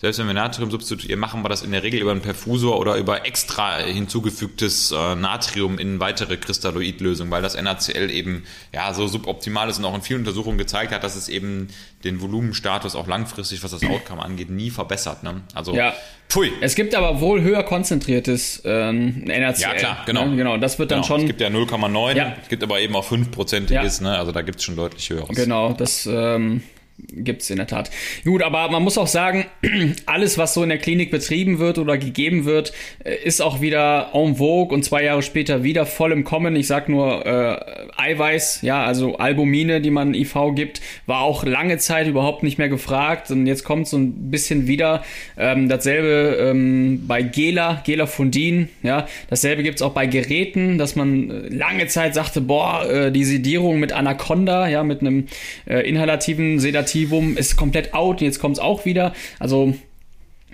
selbst 0.06 0.20
wenn 0.20 0.28
wir 0.28 0.34
Natrium 0.34 0.70
substituieren, 0.70 1.18
machen 1.18 1.42
wir 1.42 1.48
das 1.48 1.62
in 1.62 1.72
der 1.72 1.82
Regel 1.82 2.00
über 2.00 2.12
einen 2.12 2.20
Perfusor 2.20 2.78
oder 2.78 2.94
über 2.94 3.26
extra 3.26 3.78
hinzugefügtes 3.78 4.92
äh, 4.92 5.16
Natrium 5.16 5.78
in 5.80 5.98
weitere 5.98 6.36
Kristalloidlösungen, 6.36 7.32
weil 7.32 7.42
das 7.42 7.60
NaCl 7.60 8.08
eben 8.10 8.44
ja 8.72 8.94
so 8.94 9.08
suboptimal 9.08 9.68
ist 9.68 9.78
und 9.78 9.84
auch 9.84 9.96
in 9.96 10.02
vielen 10.02 10.20
Untersuchungen 10.20 10.58
gezeigt 10.58 10.92
hat, 10.92 11.02
dass 11.02 11.16
es 11.16 11.28
eben 11.28 11.68
den 12.04 12.20
Volumenstatus 12.20 12.94
auch 12.94 13.08
langfristig, 13.08 13.64
was 13.64 13.72
das 13.72 13.82
Outcome 13.84 14.22
angeht, 14.22 14.48
nie 14.48 14.70
verbessert. 14.70 15.24
Ne? 15.24 15.40
Also 15.54 15.74
Ja. 15.74 15.92
pfui. 16.28 16.52
Es 16.60 16.76
gibt 16.76 16.94
aber 16.94 17.20
wohl 17.20 17.42
höher 17.42 17.64
konzentriertes 17.64 18.62
ähm, 18.64 19.24
NaCl. 19.24 19.60
Ja, 19.60 19.74
klar, 19.74 20.02
genau. 20.06 20.26
Ne? 20.26 20.36
Genau, 20.36 20.56
das 20.56 20.78
wird 20.78 20.92
dann 20.92 20.98
Genau, 20.98 21.06
schon 21.08 21.20
Es 21.22 21.26
gibt 21.26 21.40
ja 21.40 21.48
0,9, 21.48 22.16
Ja. 22.16 22.36
es 22.40 22.48
gibt 22.48 22.62
aber 22.62 22.78
eben 22.78 22.94
auch 22.94 23.04
5%iges, 23.10 24.00
ne? 24.00 24.16
also 24.16 24.30
da 24.30 24.42
gibt 24.42 24.60
es 24.60 24.64
schon 24.64 24.76
deutlich 24.76 25.10
höheres. 25.10 25.34
Genau, 25.36 25.72
das 25.72 26.06
ähm, 26.06 26.62
gibt's 26.98 27.50
in 27.50 27.56
der 27.56 27.66
Tat. 27.66 27.90
Gut, 28.24 28.42
aber 28.42 28.70
man 28.70 28.82
muss 28.82 28.98
auch 28.98 29.06
sagen, 29.06 29.46
alles, 30.06 30.38
was 30.38 30.54
so 30.54 30.62
in 30.62 30.68
der 30.68 30.78
Klinik 30.78 31.10
betrieben 31.10 31.58
wird 31.58 31.78
oder 31.78 31.98
gegeben 31.98 32.44
wird, 32.44 32.72
äh, 33.04 33.14
ist 33.24 33.42
auch 33.42 33.60
wieder 33.60 34.10
en 34.14 34.36
vogue 34.36 34.74
und 34.74 34.84
zwei 34.84 35.04
Jahre 35.04 35.22
später 35.22 35.62
wieder 35.62 35.86
voll 35.86 36.12
im 36.12 36.24
Kommen. 36.24 36.56
Ich 36.56 36.66
sag 36.66 36.88
nur 36.88 37.24
äh, 37.26 37.58
Eiweiß, 37.96 38.62
ja, 38.62 38.84
also 38.84 39.16
Albumine, 39.16 39.80
die 39.80 39.90
man 39.90 40.14
IV 40.14 40.34
gibt, 40.54 40.80
war 41.06 41.20
auch 41.20 41.44
lange 41.44 41.78
Zeit 41.78 42.06
überhaupt 42.06 42.42
nicht 42.42 42.58
mehr 42.58 42.68
gefragt 42.68 43.30
und 43.30 43.46
jetzt 43.46 43.64
kommt 43.64 43.88
so 43.88 43.96
ein 43.98 44.30
bisschen 44.30 44.66
wieder 44.66 45.04
ähm, 45.36 45.68
dasselbe 45.68 46.36
ähm, 46.40 47.06
bei 47.06 47.22
Gela, 47.22 47.82
Gelafundin, 47.84 48.68
ja, 48.82 49.06
dasselbe 49.28 49.62
gibt's 49.62 49.82
auch 49.82 49.92
bei 49.92 50.06
Geräten, 50.06 50.78
dass 50.78 50.96
man 50.96 51.30
äh, 51.30 51.48
lange 51.48 51.86
Zeit 51.86 52.14
sagte, 52.14 52.40
boah, 52.40 52.88
äh, 52.88 53.12
die 53.12 53.24
Sedierung 53.24 53.80
mit 53.80 53.92
Anaconda, 53.92 54.68
ja, 54.68 54.82
mit 54.82 55.00
einem 55.00 55.26
äh, 55.66 55.88
inhalativen 55.88 56.58
Sedativum 56.86 57.36
ist 57.36 57.56
komplett 57.56 57.94
out 57.94 58.20
und 58.20 58.26
jetzt 58.26 58.38
kommt's 58.38 58.58
auch 58.58 58.84
wieder. 58.84 59.14
Also 59.38 59.74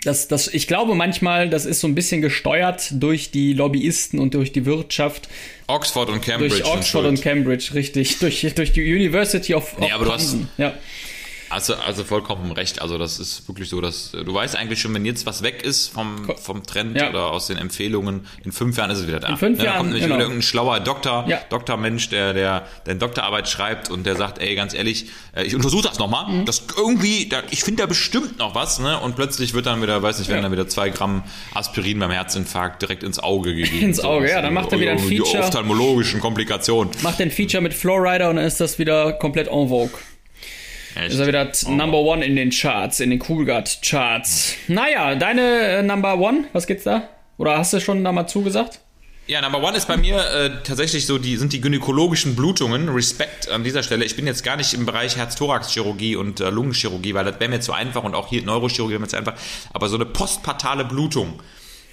das, 0.05 0.27
das, 0.27 0.49
ich 0.49 0.67
glaube 0.67 0.95
manchmal, 0.95 1.49
das 1.49 1.65
ist 1.65 1.81
so 1.81 1.87
ein 1.87 1.95
bisschen 1.95 2.23
gesteuert 2.23 2.89
durch 2.93 3.31
die 3.31 3.53
Lobbyisten 3.53 4.19
und 4.19 4.35
durch 4.35 4.53
die 4.53 4.67
Wirtschaft, 4.67 5.29
Oxford 5.69 6.09
und 6.09 6.23
Cambridge 6.23 6.57
durch 6.57 6.67
Oxford 6.67 7.07
und 7.07 7.23
Cambridge, 7.23 7.71
richtig, 7.75 8.19
durch, 8.19 8.41
durch 8.55 8.73
die 8.73 8.83
University 8.83 9.55
of, 9.55 9.79
Nee, 9.79 9.87
of 9.87 9.93
aber 9.93 10.05
du 10.07 10.13
hast-. 10.13 10.37
Ja. 10.59 10.75
Also, 11.53 11.75
also 11.75 12.03
vollkommen 12.05 12.51
recht. 12.53 12.81
Also 12.81 12.97
das 12.99 13.19
ist 13.19 13.47
wirklich 13.49 13.69
so, 13.69 13.81
dass 13.81 14.15
äh, 14.15 14.25
du 14.25 14.33
weißt 14.33 14.57
eigentlich 14.57 14.81
schon, 14.81 14.95
wenn 14.95 15.05
jetzt 15.05 15.27
was 15.27 15.43
weg 15.43 15.63
ist 15.63 15.89
vom, 15.89 16.31
vom 16.43 16.63
Trend 16.65 16.97
Ja. 16.97 17.11
oder 17.11 17.31
aus 17.31 17.47
den 17.49 17.59
Empfehlungen, 17.59 18.27
in 18.45 18.53
fünf 18.53 18.77
Jahren 18.79 18.91
ist 18.91 18.99
es 19.01 19.07
wieder 19.07 19.21
da. 19.21 19.29
In 19.29 19.37
fünf 19.37 19.59
Ne, 19.59 19.65
Da 19.65 19.71
Jahren, 19.71 19.77
kommt 19.79 19.89
nämlich 19.91 20.03
genau. 20.05 20.15
wieder 20.17 20.25
irgendein 20.25 20.43
schlauer 20.43 20.81
Doktor, 20.81 21.27
Ja. 21.29 21.41
Doktormensch, 21.51 22.09
der, 22.09 22.33
der, 22.33 22.67
der 22.87 22.95
Doktorarbeit 22.95 23.49
schreibt 23.49 23.91
und 23.91 24.05
der 24.07 24.17
sagt, 24.17 24.39
ey, 24.41 24.55
ganz 24.55 24.73
ehrlich, 24.75 25.07
äh, 25.37 25.45
ich 25.45 25.55
untersuche 25.55 25.83
das 25.87 25.99
nochmal. 25.99 26.29
Mhm. 26.33 26.45
Das 26.47 26.63
irgendwie, 26.77 27.29
da, 27.29 27.43
ich 27.51 27.63
finde 27.63 27.83
da 27.83 27.87
bestimmt 27.87 28.39
noch 28.39 28.55
was, 28.55 28.79
ne? 28.81 28.99
Und 29.01 29.17
plötzlich 29.17 29.53
wird 29.55 29.67
dann 29.67 29.83
wieder, 29.83 30.03
weiß 30.03 30.19
nicht, 30.19 30.29
werden 30.29 30.39
Ja. 30.39 30.43
dann 30.45 30.53
wieder 30.53 30.69
zwei 30.69 30.89
Gramm 30.91 31.23
Aspirin 31.55 31.99
beim 31.99 32.11
Herzinfarkt 32.11 32.81
direkt 32.83 33.03
ins 33.03 33.19
Auge 33.19 33.55
gegeben. 33.55 33.81
Ins 33.83 34.01
Auge, 34.01 34.31
ja, 34.31 34.41
dann 34.41 34.55
macht 34.55 34.73
er 34.73 34.81
wieder 34.81 34.93
ein 34.93 34.97
Die 34.99 35.19
Feature. 35.19 35.45
ophthalmologischen 35.45 36.21
Komplikationen. 36.21 36.93
Macht 37.03 37.19
den 37.19 37.31
Feature 37.31 37.61
mit 37.63 37.75
Flowrider 37.75 38.31
und 38.31 38.37
dann 38.37 38.45
ist 38.47 38.61
das 38.61 38.79
wieder 38.79 39.13
komplett 39.13 39.49
en 39.49 39.69
vogue. 39.69 39.91
Echt. 40.95 41.13
Ist 41.13 41.21
er 41.21 41.27
wieder 41.27 41.51
t- 41.53 41.71
Number 41.71 41.99
One 41.99 42.25
in 42.25 42.37
den 42.37 42.51
Charts, 42.51 43.01
in 43.01 43.11
den 43.11 43.23
Cool 43.27 43.45
Gut 43.47 43.79
Charts. 43.83 44.55
Naja, 44.69 45.15
deine 45.15 45.43
äh, 45.43 45.83
Number 45.83 46.19
One, 46.19 46.45
was 46.53 46.67
geht's 46.67 46.85
da? 46.85 47.09
Oder 47.39 47.59
hast 47.59 47.73
du 47.73 47.81
schon 47.81 48.05
da 48.05 48.13
mal 48.13 48.27
zugesagt? 48.27 48.81
Ja, 49.29 49.41
Number 49.41 49.63
One 49.63 49.77
ist 49.77 49.87
bei 49.87 49.97
mir 49.97 50.19
äh, 50.19 50.51
tatsächlich 50.65 51.07
so, 51.07 51.17
die 51.17 51.37
sind 51.37 51.53
die 51.53 51.61
gynäkologischen 51.61 52.35
Blutungen. 52.35 52.89
Respekt 52.89 53.49
an 53.49 53.63
dieser 53.65 53.83
Stelle. 53.85 54.05
Ich 54.05 54.17
bin 54.17 54.27
jetzt 54.27 54.43
gar 54.43 54.57
nicht 54.57 54.75
im 54.75 54.85
Bereich 54.85 55.17
Herz-Thorax-Chirurgie 55.17 56.17
und 56.17 56.41
äh, 56.41 56.51
Lungenchirurgie, 56.51 57.15
weil 57.15 57.25
das 57.25 57.39
wäre 57.39 57.49
mir 57.49 57.61
zu 57.61 57.73
einfach 57.73 58.03
und 58.03 58.15
auch 58.17 58.29
hier 58.29 58.43
Neurochirurgie 58.43 58.95
wäre 58.95 59.01
mir 59.01 59.09
zu 59.09 59.17
einfach. 59.17 59.35
Aber 59.73 59.89
so 59.89 59.95
eine 59.95 60.07
postpartale 60.07 60.85
Blutung, 60.85 61.41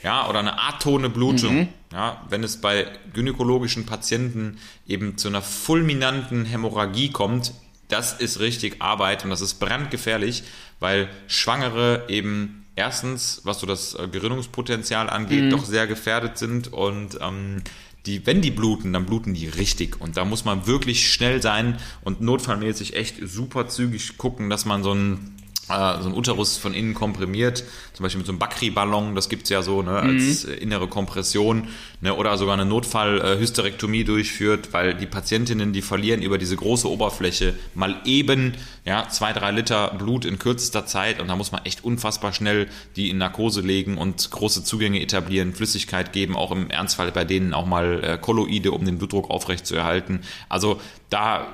ja, 0.04 0.28
oder 0.28 0.40
eine 0.40 0.60
atone 0.60 1.10
Blutung, 1.10 1.70
ja, 1.94 2.26
wenn 2.30 2.44
es 2.44 2.62
bei 2.62 2.88
gynäkologischen 3.14 3.86
Patienten 3.86 4.58
eben 4.88 5.18
zu 5.18 5.28
einer 5.28 5.44
fulminanten 5.44 6.46
Hämorrhagie 6.46 7.12
kommt, 7.12 7.54
das 7.90 8.14
ist 8.14 8.40
richtig 8.40 8.82
Arbeit 8.82 9.24
und 9.26 9.30
das 9.30 9.42
ist 9.42 9.56
brandgefährlich, 9.56 10.44
weil 10.80 11.10
Schwangere 11.28 12.06
eben 12.08 12.66
erstens, 12.76 13.42
was 13.44 13.60
so 13.60 13.68
das 13.68 13.96
äh, 13.96 14.08
Gerinnungspotenzial 14.08 15.10
angeht, 15.10 15.44
Mhm. 15.46 15.50
doch 15.50 15.66
sehr 15.66 15.86
gefährdet 15.88 16.38
sind 16.38 16.72
und 16.72 17.20
ähm, 17.22 17.62
die, 18.06 18.26
wenn 18.26 18.42
die 18.42 18.52
bluten, 18.52 18.94
dann 18.94 19.06
bluten 19.06 19.34
die 19.34 19.48
richtig. 19.48 20.00
Und 20.00 20.16
da 20.16 20.24
muss 20.24 20.46
man 20.46 20.66
wirklich 20.68 21.12
schnell 21.12 21.42
sein 21.42 21.78
und 22.02 22.22
notfallmäßig 22.22 22.96
echt 22.96 23.16
super 23.22 23.68
zügig 23.68 24.18
gucken, 24.18 24.50
dass 24.50 24.64
man 24.66 24.84
so 24.84 24.94
ein 24.94 25.36
äh, 25.70 26.02
so 26.02 26.10
ein 26.10 26.16
Uterus 26.16 26.58
von 26.58 26.74
innen 26.74 26.94
komprimiert, 26.94 27.64
zum 27.94 28.04
Beispiel 28.04 28.20
mit 28.20 28.28
so 28.28 28.32
einem 28.32 28.40
Bakri-Ballon, 28.40 29.16
das 29.16 29.30
gibt's 29.30 29.50
ja 29.50 29.62
so, 29.62 29.82
ne, 29.82 29.92
als 29.92 30.46
äh, 30.46 30.54
innere 30.54 30.88
Kompression, 30.88 31.68
ne, 32.02 32.16
oder 32.16 32.38
sogar 32.38 32.56
eine 32.56 32.66
Notfall-Hysterektomie 32.66 34.04
durchführt, 34.04 34.74
weil 34.74 34.96
die 34.96 35.06
Patientinnen, 35.06 35.74
die 35.74 35.82
verlieren 35.82 36.22
über 36.22 36.38
diese 36.38 36.56
große 36.56 36.90
Oberfläche 36.90 37.54
mal 37.76 38.02
eben, 38.06 38.54
ja, 38.86 39.08
zwei, 39.10 39.34
drei 39.34 39.52
Liter 39.52 39.90
Blut 39.98 40.26
in 40.26 40.40
kürzester 40.40 40.86
Zeit 40.86 41.22
und 41.22 41.28
da 41.28 41.36
muss 41.36 41.52
man 41.52 41.66
echt 41.66 41.84
unfassbar 41.84 42.34
schnell 42.34 42.68
die 42.96 43.10
in 43.10 43.18
Narkose 43.18 43.62
legen 43.62 43.98
und 43.98 44.32
große 44.32 44.64
Zugänge 44.64 45.02
etablieren, 45.02 45.54
Flüssigkeit 45.54 46.14
geben, 46.14 46.36
auch 46.36 46.52
im 46.52 46.70
Ernstfall 46.70 47.12
bei 47.12 47.26
denen 47.26 47.54
auch 47.54 47.66
mal 47.66 48.04
äh, 48.04 48.18
Kolloide, 48.18 48.72
um 48.72 48.86
den 48.86 48.98
Blutdruck 48.98 49.30
aufrecht 49.30 49.66
zu 49.66 49.76
erhalten. 49.76 50.22
Also 50.48 50.82
da 51.10 51.48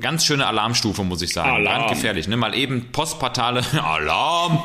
ganz 0.00 0.24
schöne 0.24 0.46
Alarmstufe, 0.46 1.04
muss 1.04 1.22
ich 1.22 1.32
sagen. 1.32 1.50
Alarm. 1.50 1.78
Brandgefährlich. 1.84 2.28
Ne? 2.28 2.36
Mal 2.36 2.54
eben 2.54 2.90
postpartale 2.92 3.62
Alarm, 3.82 4.62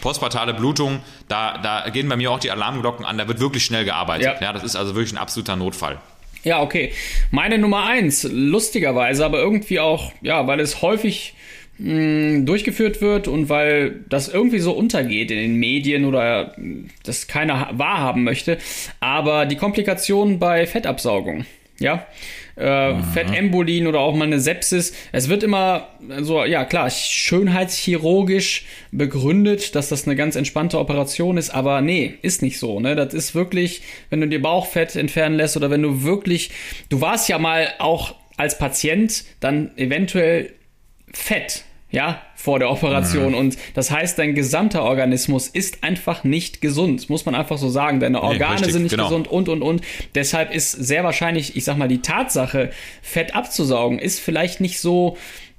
postpartale 0.00 0.54
Blutung. 0.54 1.00
Da, 1.28 1.58
da 1.58 1.88
gehen 1.90 2.08
bei 2.08 2.16
mir 2.16 2.30
auch 2.30 2.40
die 2.40 2.50
Alarmglocken 2.50 3.04
an. 3.04 3.18
Da 3.18 3.28
wird 3.28 3.40
wirklich 3.40 3.64
schnell 3.64 3.84
gearbeitet. 3.84 4.38
Ja. 4.40 4.46
Ja. 4.48 4.52
das 4.52 4.64
ist 4.64 4.76
also 4.76 4.94
wirklich 4.94 5.12
ein 5.12 5.18
absoluter 5.18 5.56
Notfall. 5.56 5.98
Ja, 6.42 6.62
okay. 6.62 6.92
Meine 7.30 7.58
Nummer 7.58 7.84
eins, 7.84 8.26
lustigerweise, 8.30 9.24
aber 9.24 9.40
irgendwie 9.40 9.78
auch, 9.78 10.12
ja, 10.22 10.46
weil 10.46 10.60
es 10.60 10.80
häufig 10.80 11.34
mh, 11.78 12.44
durchgeführt 12.46 13.02
wird 13.02 13.28
und 13.28 13.48
weil 13.48 14.00
das 14.08 14.28
irgendwie 14.28 14.60
so 14.60 14.72
untergeht 14.72 15.30
in 15.30 15.38
den 15.38 15.56
Medien 15.56 16.04
oder 16.06 16.54
das 17.02 17.26
keiner 17.26 17.68
wahrhaben 17.72 18.24
möchte. 18.24 18.58
Aber 19.00 19.44
die 19.44 19.56
Komplikationen 19.56 20.38
bei 20.38 20.66
Fettabsaugung, 20.66 21.44
ja, 21.78 22.06
äh, 22.60 23.02
Fettembolien 23.14 23.86
oder 23.86 24.00
auch 24.00 24.14
mal 24.14 24.24
eine 24.24 24.40
Sepsis. 24.40 24.92
Es 25.12 25.28
wird 25.28 25.42
immer 25.42 25.88
so, 26.20 26.44
ja 26.44 26.64
klar, 26.64 26.90
schönheitschirurgisch 26.90 28.66
begründet, 28.92 29.74
dass 29.74 29.88
das 29.88 30.06
eine 30.06 30.16
ganz 30.16 30.36
entspannte 30.36 30.78
Operation 30.78 31.36
ist, 31.36 31.50
aber 31.50 31.80
nee, 31.80 32.14
ist 32.22 32.42
nicht 32.42 32.58
so. 32.58 32.80
Ne? 32.80 32.94
Das 32.96 33.14
ist 33.14 33.34
wirklich, 33.34 33.82
wenn 34.10 34.20
du 34.20 34.28
dir 34.28 34.42
Bauchfett 34.42 34.94
entfernen 34.96 35.36
lässt 35.36 35.56
oder 35.56 35.70
wenn 35.70 35.82
du 35.82 36.02
wirklich, 36.02 36.50
du 36.88 37.00
warst 37.00 37.28
ja 37.28 37.38
mal 37.38 37.68
auch 37.78 38.14
als 38.36 38.58
Patient 38.58 39.24
dann 39.40 39.76
eventuell 39.76 40.52
fett, 41.12 41.64
ja, 41.90 42.22
vor 42.36 42.58
der 42.58 42.70
Operation. 42.70 43.34
Und 43.34 43.58
das 43.74 43.90
heißt, 43.90 44.18
dein 44.18 44.34
gesamter 44.34 44.82
Organismus 44.82 45.48
ist 45.48 45.82
einfach 45.82 46.24
nicht 46.24 46.60
gesund. 46.60 47.10
Muss 47.10 47.26
man 47.26 47.34
einfach 47.34 47.58
so 47.58 47.68
sagen. 47.68 48.00
Deine 48.00 48.22
Organe 48.22 48.54
richtig, 48.54 48.72
sind 48.72 48.82
nicht 48.84 48.92
genau. 48.92 49.08
gesund 49.08 49.28
und, 49.28 49.48
und, 49.48 49.62
und. 49.62 49.82
Deshalb 50.14 50.54
ist 50.54 50.72
sehr 50.72 51.04
wahrscheinlich, 51.04 51.56
ich 51.56 51.64
sag 51.64 51.76
mal, 51.76 51.88
die 51.88 52.00
Tatsache, 52.00 52.70
Fett 53.02 53.34
abzusaugen, 53.34 53.98
ist 53.98 54.20
vielleicht 54.20 54.60
nicht 54.60 54.80
so 54.80 55.16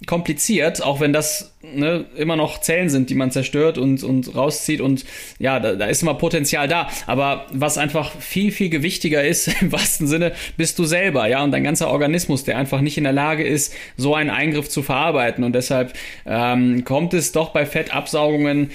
kompliziert, 0.07 0.81
auch 0.81 0.99
wenn 0.99 1.13
das 1.13 1.53
ne, 1.61 2.05
immer 2.15 2.35
noch 2.35 2.59
Zellen 2.61 2.89
sind, 2.89 3.09
die 3.09 3.15
man 3.15 3.29
zerstört 3.31 3.77
und, 3.77 4.03
und 4.03 4.35
rauszieht 4.35 4.81
und 4.81 5.05
ja, 5.37 5.59
da, 5.59 5.73
da 5.73 5.85
ist 5.85 6.01
immer 6.01 6.15
Potenzial 6.15 6.67
da. 6.67 6.89
Aber 7.05 7.45
was 7.51 7.77
einfach 7.77 8.19
viel, 8.19 8.51
viel 8.51 8.69
gewichtiger 8.69 9.23
ist, 9.23 9.47
im 9.61 9.71
wahrsten 9.71 10.07
Sinne, 10.07 10.33
bist 10.57 10.79
du 10.79 10.85
selber, 10.85 11.27
ja, 11.27 11.43
und 11.43 11.51
dein 11.51 11.63
ganzer 11.63 11.89
Organismus, 11.89 12.43
der 12.43 12.57
einfach 12.57 12.81
nicht 12.81 12.97
in 12.97 13.03
der 13.03 13.13
Lage 13.13 13.43
ist, 13.43 13.73
so 13.95 14.15
einen 14.15 14.31
Eingriff 14.31 14.69
zu 14.69 14.81
verarbeiten. 14.81 15.43
Und 15.43 15.53
deshalb 15.53 15.93
ähm, 16.25 16.83
kommt 16.83 17.13
es 17.13 17.31
doch 17.31 17.49
bei 17.49 17.65
Fettabsaugungen 17.65 18.71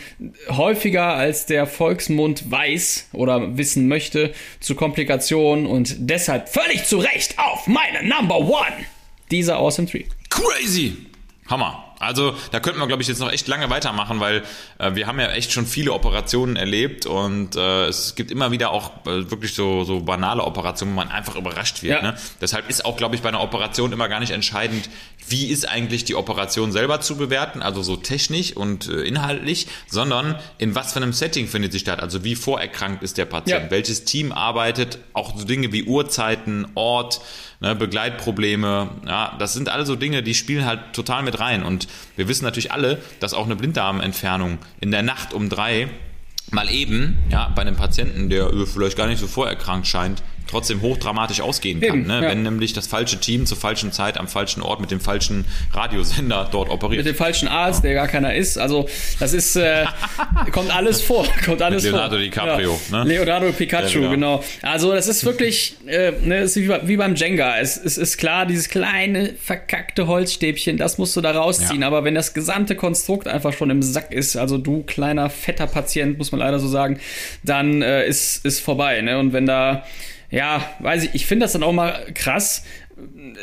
häufiger, 0.48 1.14
als 1.14 1.46
der 1.46 1.66
Volksmund 1.66 2.50
weiß 2.50 3.08
oder 3.12 3.56
wissen 3.58 3.88
möchte, 3.88 4.32
zu 4.60 4.76
Komplikationen 4.76 5.66
und 5.66 5.96
deshalb 5.98 6.48
völlig 6.48 6.84
zu 6.84 6.98
Recht 6.98 7.38
auf 7.38 7.66
meine 7.66 8.08
Number 8.08 8.38
One, 8.38 8.86
dieser 9.30 9.56
Awesome 9.56 9.88
Tree. 9.88 10.04
Crazy! 10.30 11.05
Hammer. 11.48 11.82
Also 11.98 12.34
da 12.50 12.60
könnten 12.60 12.78
wir, 12.78 12.86
glaube 12.86 13.00
ich, 13.00 13.08
jetzt 13.08 13.20
noch 13.20 13.32
echt 13.32 13.48
lange 13.48 13.70
weitermachen, 13.70 14.20
weil 14.20 14.42
äh, 14.78 14.94
wir 14.94 15.06
haben 15.06 15.18
ja 15.18 15.30
echt 15.30 15.50
schon 15.52 15.64
viele 15.64 15.94
Operationen 15.94 16.54
erlebt 16.56 17.06
und 17.06 17.56
äh, 17.56 17.86
es 17.86 18.14
gibt 18.16 18.30
immer 18.30 18.50
wieder 18.50 18.70
auch 18.70 18.90
äh, 19.06 19.30
wirklich 19.30 19.54
so, 19.54 19.82
so 19.84 20.00
banale 20.00 20.44
Operationen, 20.44 20.92
wo 20.92 20.96
man 20.96 21.08
einfach 21.10 21.36
überrascht 21.36 21.82
wird. 21.82 22.02
Ja. 22.02 22.10
Ne? 22.12 22.18
Deshalb 22.42 22.68
ist 22.68 22.84
auch, 22.84 22.98
glaube 22.98 23.14
ich, 23.14 23.22
bei 23.22 23.30
einer 23.30 23.40
Operation 23.42 23.92
immer 23.92 24.10
gar 24.10 24.20
nicht 24.20 24.32
entscheidend, 24.32 24.90
wie 25.28 25.46
ist 25.46 25.66
eigentlich 25.66 26.04
die 26.04 26.16
Operation 26.16 26.70
selber 26.70 27.00
zu 27.00 27.16
bewerten, 27.16 27.62
also 27.62 27.82
so 27.82 27.96
technisch 27.96 28.54
und 28.54 28.88
äh, 28.88 29.00
inhaltlich, 29.02 29.66
sondern 29.88 30.38
in 30.58 30.74
was 30.74 30.92
für 30.92 30.98
einem 30.98 31.14
Setting 31.14 31.48
findet 31.48 31.72
sie 31.72 31.78
statt, 31.78 32.00
also 32.00 32.22
wie 32.24 32.34
vorerkrankt 32.34 33.02
ist 33.02 33.16
der 33.16 33.24
Patient, 33.24 33.64
Ja. 33.64 33.70
welches 33.70 34.04
Team 34.04 34.32
arbeitet, 34.32 34.98
auch 35.14 35.34
so 35.34 35.46
Dinge 35.46 35.72
wie 35.72 35.84
Uhrzeiten, 35.84 36.66
Ort, 36.74 37.22
ne, 37.60 37.74
Begleitprobleme, 37.74 38.90
ja, 39.06 39.36
das 39.38 39.54
sind 39.54 39.68
alle 39.68 39.86
so 39.86 39.96
Dinge, 39.96 40.22
die 40.22 40.34
spielen 40.34 40.64
halt 40.64 40.92
total 40.92 41.22
mit 41.22 41.40
rein. 41.40 41.62
Und 41.62 41.88
wir 42.16 42.28
wissen 42.28 42.44
natürlich 42.44 42.72
alle, 42.72 43.00
dass 43.20 43.34
auch 43.34 43.46
eine 43.46 43.56
Blinddarmentfernung 43.56 44.58
in 44.80 44.90
der 44.90 45.02
Nacht 45.02 45.32
um 45.32 45.48
drei 45.48 45.88
mal 46.50 46.70
eben, 46.70 47.18
ja, 47.30 47.52
bei 47.54 47.62
einem 47.62 47.76
Patienten, 47.76 48.30
der 48.30 48.50
vielleicht 48.66 48.96
gar 48.96 49.08
nicht 49.08 49.18
so 49.18 49.26
vorerkrankt 49.26 49.86
scheint, 49.86 50.22
trotzdem 50.48 50.80
hochdramatisch 50.80 51.40
ausgehen 51.40 51.80
kann, 51.80 51.98
Eben, 52.00 52.06
ne? 52.06 52.22
ja. 52.22 52.28
wenn 52.30 52.42
nämlich 52.42 52.72
das 52.72 52.86
falsche 52.86 53.18
Team 53.18 53.46
zur 53.46 53.56
falschen 53.56 53.92
Zeit 53.92 54.16
am 54.18 54.28
falschen 54.28 54.62
Ort 54.62 54.80
mit 54.80 54.90
dem 54.90 55.00
falschen 55.00 55.44
Radiosender 55.72 56.48
dort 56.50 56.70
operiert. 56.70 57.04
Mit 57.04 57.06
dem 57.14 57.16
falschen 57.16 57.48
Arzt, 57.48 57.84
der 57.84 57.94
gar 57.94 58.08
keiner 58.08 58.34
ist. 58.34 58.56
Also, 58.58 58.88
das 59.18 59.32
ist, 59.32 59.56
äh, 59.56 59.84
kommt 60.52 60.74
alles 60.74 61.02
vor. 61.02 61.26
Kommt 61.44 61.62
alles 61.62 61.82
Mit 61.82 61.92
Leonardo 61.92 62.16
vor. 62.16 62.22
DiCaprio, 62.24 62.80
Ja. 62.92 63.04
ne? 63.04 63.10
Leonardo 63.10 63.52
Pikachu, 63.52 64.00
Ja, 64.00 64.10
genau. 64.10 64.38
genau. 64.38 64.44
Also, 64.62 64.92
das 64.92 65.08
ist 65.08 65.24
wirklich, 65.24 65.76
äh, 65.86 66.12
ne, 66.22 66.40
ist 66.42 66.56
wie, 66.56 66.68
bei- 66.68 66.80
wie 66.86 66.96
beim 66.96 67.14
Jenga. 67.14 67.58
Es, 67.58 67.76
es 67.76 67.98
ist 67.98 68.16
klar, 68.16 68.46
dieses 68.46 68.68
kleine, 68.68 69.34
verkackte 69.40 70.06
Holzstäbchen, 70.06 70.76
das 70.76 70.98
musst 70.98 71.16
du 71.16 71.20
da 71.20 71.32
rausziehen. 71.32 71.80
Ja. 71.82 71.86
Aber 71.88 72.04
wenn 72.04 72.14
das 72.14 72.34
gesamte 72.34 72.76
Konstrukt 72.76 73.26
einfach 73.28 73.52
schon 73.52 73.70
im 73.70 73.82
Sack 73.82 74.12
ist, 74.12 74.36
also 74.36 74.58
du 74.58 74.82
kleiner, 74.84 75.30
fetter 75.30 75.66
Patient, 75.66 76.18
muss 76.18 76.32
man 76.32 76.40
leider 76.40 76.58
so 76.58 76.68
sagen, 76.68 76.98
dann 77.42 77.82
äh, 77.82 78.06
ist, 78.06 78.44
ist 78.44 78.60
vorbei. 78.60 79.00
Ne? 79.00 79.18
Und 79.18 79.32
wenn 79.32 79.46
da, 79.46 79.84
ja, 80.36 80.70
weiß 80.80 81.04
ich, 81.04 81.14
ich 81.14 81.26
finde 81.26 81.44
das 81.44 81.52
dann 81.52 81.62
auch 81.62 81.72
mal 81.72 82.04
krass. 82.12 82.62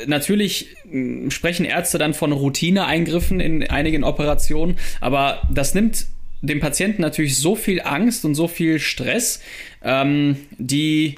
Natürlich 0.06 0.76
mh, 0.86 1.32
sprechen 1.32 1.66
Ärzte 1.66 1.98
dann 1.98 2.14
von 2.14 2.32
Routineeingriffen 2.32 3.40
in 3.40 3.68
einigen 3.68 4.04
Operationen, 4.04 4.78
aber 5.02 5.42
das 5.52 5.74
nimmt 5.74 6.06
dem 6.42 6.60
Patienten 6.60 7.02
natürlich 7.02 7.38
so 7.38 7.56
viel 7.56 7.82
Angst 7.82 8.26
und 8.26 8.36
so 8.36 8.48
viel 8.48 8.80
Stress, 8.80 9.42
ähm, 9.84 10.38
die 10.58 11.16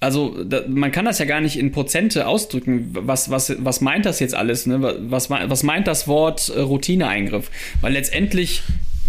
also 0.00 0.44
da, 0.44 0.62
man 0.68 0.92
kann 0.92 1.06
das 1.06 1.18
ja 1.18 1.24
gar 1.24 1.40
nicht 1.40 1.58
in 1.58 1.72
Prozente 1.72 2.26
ausdrücken. 2.26 2.90
Was, 2.92 3.30
was, 3.30 3.56
was 3.58 3.80
meint 3.80 4.06
das 4.06 4.20
jetzt 4.20 4.34
alles? 4.34 4.66
Ne? 4.66 4.80
Was, 5.10 5.28
was 5.28 5.62
meint 5.64 5.88
das 5.88 6.06
Wort 6.06 6.52
äh, 6.54 6.60
Routineeingriff? 6.60 7.50
Weil 7.80 7.94
letztendlich 7.94 8.62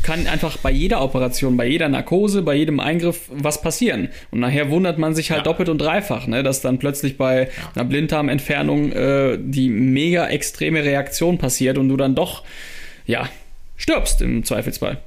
kann 0.03 0.27
einfach 0.27 0.57
bei 0.57 0.71
jeder 0.71 1.01
Operation, 1.01 1.57
bei 1.57 1.67
jeder 1.67 1.89
Narkose, 1.89 2.41
bei 2.41 2.55
jedem 2.55 2.79
Eingriff 2.79 3.21
was 3.29 3.61
passieren. 3.61 4.09
Und 4.31 4.39
nachher 4.39 4.69
wundert 4.69 4.97
man 4.97 5.15
sich 5.15 5.31
halt 5.31 5.39
Ja. 5.39 5.43
doppelt 5.43 5.69
und 5.69 5.79
dreifach, 5.79 6.27
ne? 6.27 6.43
dass 6.43 6.61
dann 6.61 6.79
plötzlich 6.79 7.17
bei 7.17 7.49
einer 7.75 7.85
Blinddarmentfernung 7.85 8.91
äh, 8.91 9.37
die 9.41 9.69
mega 9.69 10.27
extreme 10.27 10.83
Reaktion 10.83 11.37
passiert 11.37 11.77
und 11.77 11.89
du 11.89 11.97
dann 11.97 12.15
doch, 12.15 12.43
ja, 13.05 13.27
stirbst 13.77 14.21
im 14.21 14.43
Zweifelsfall. 14.43 14.97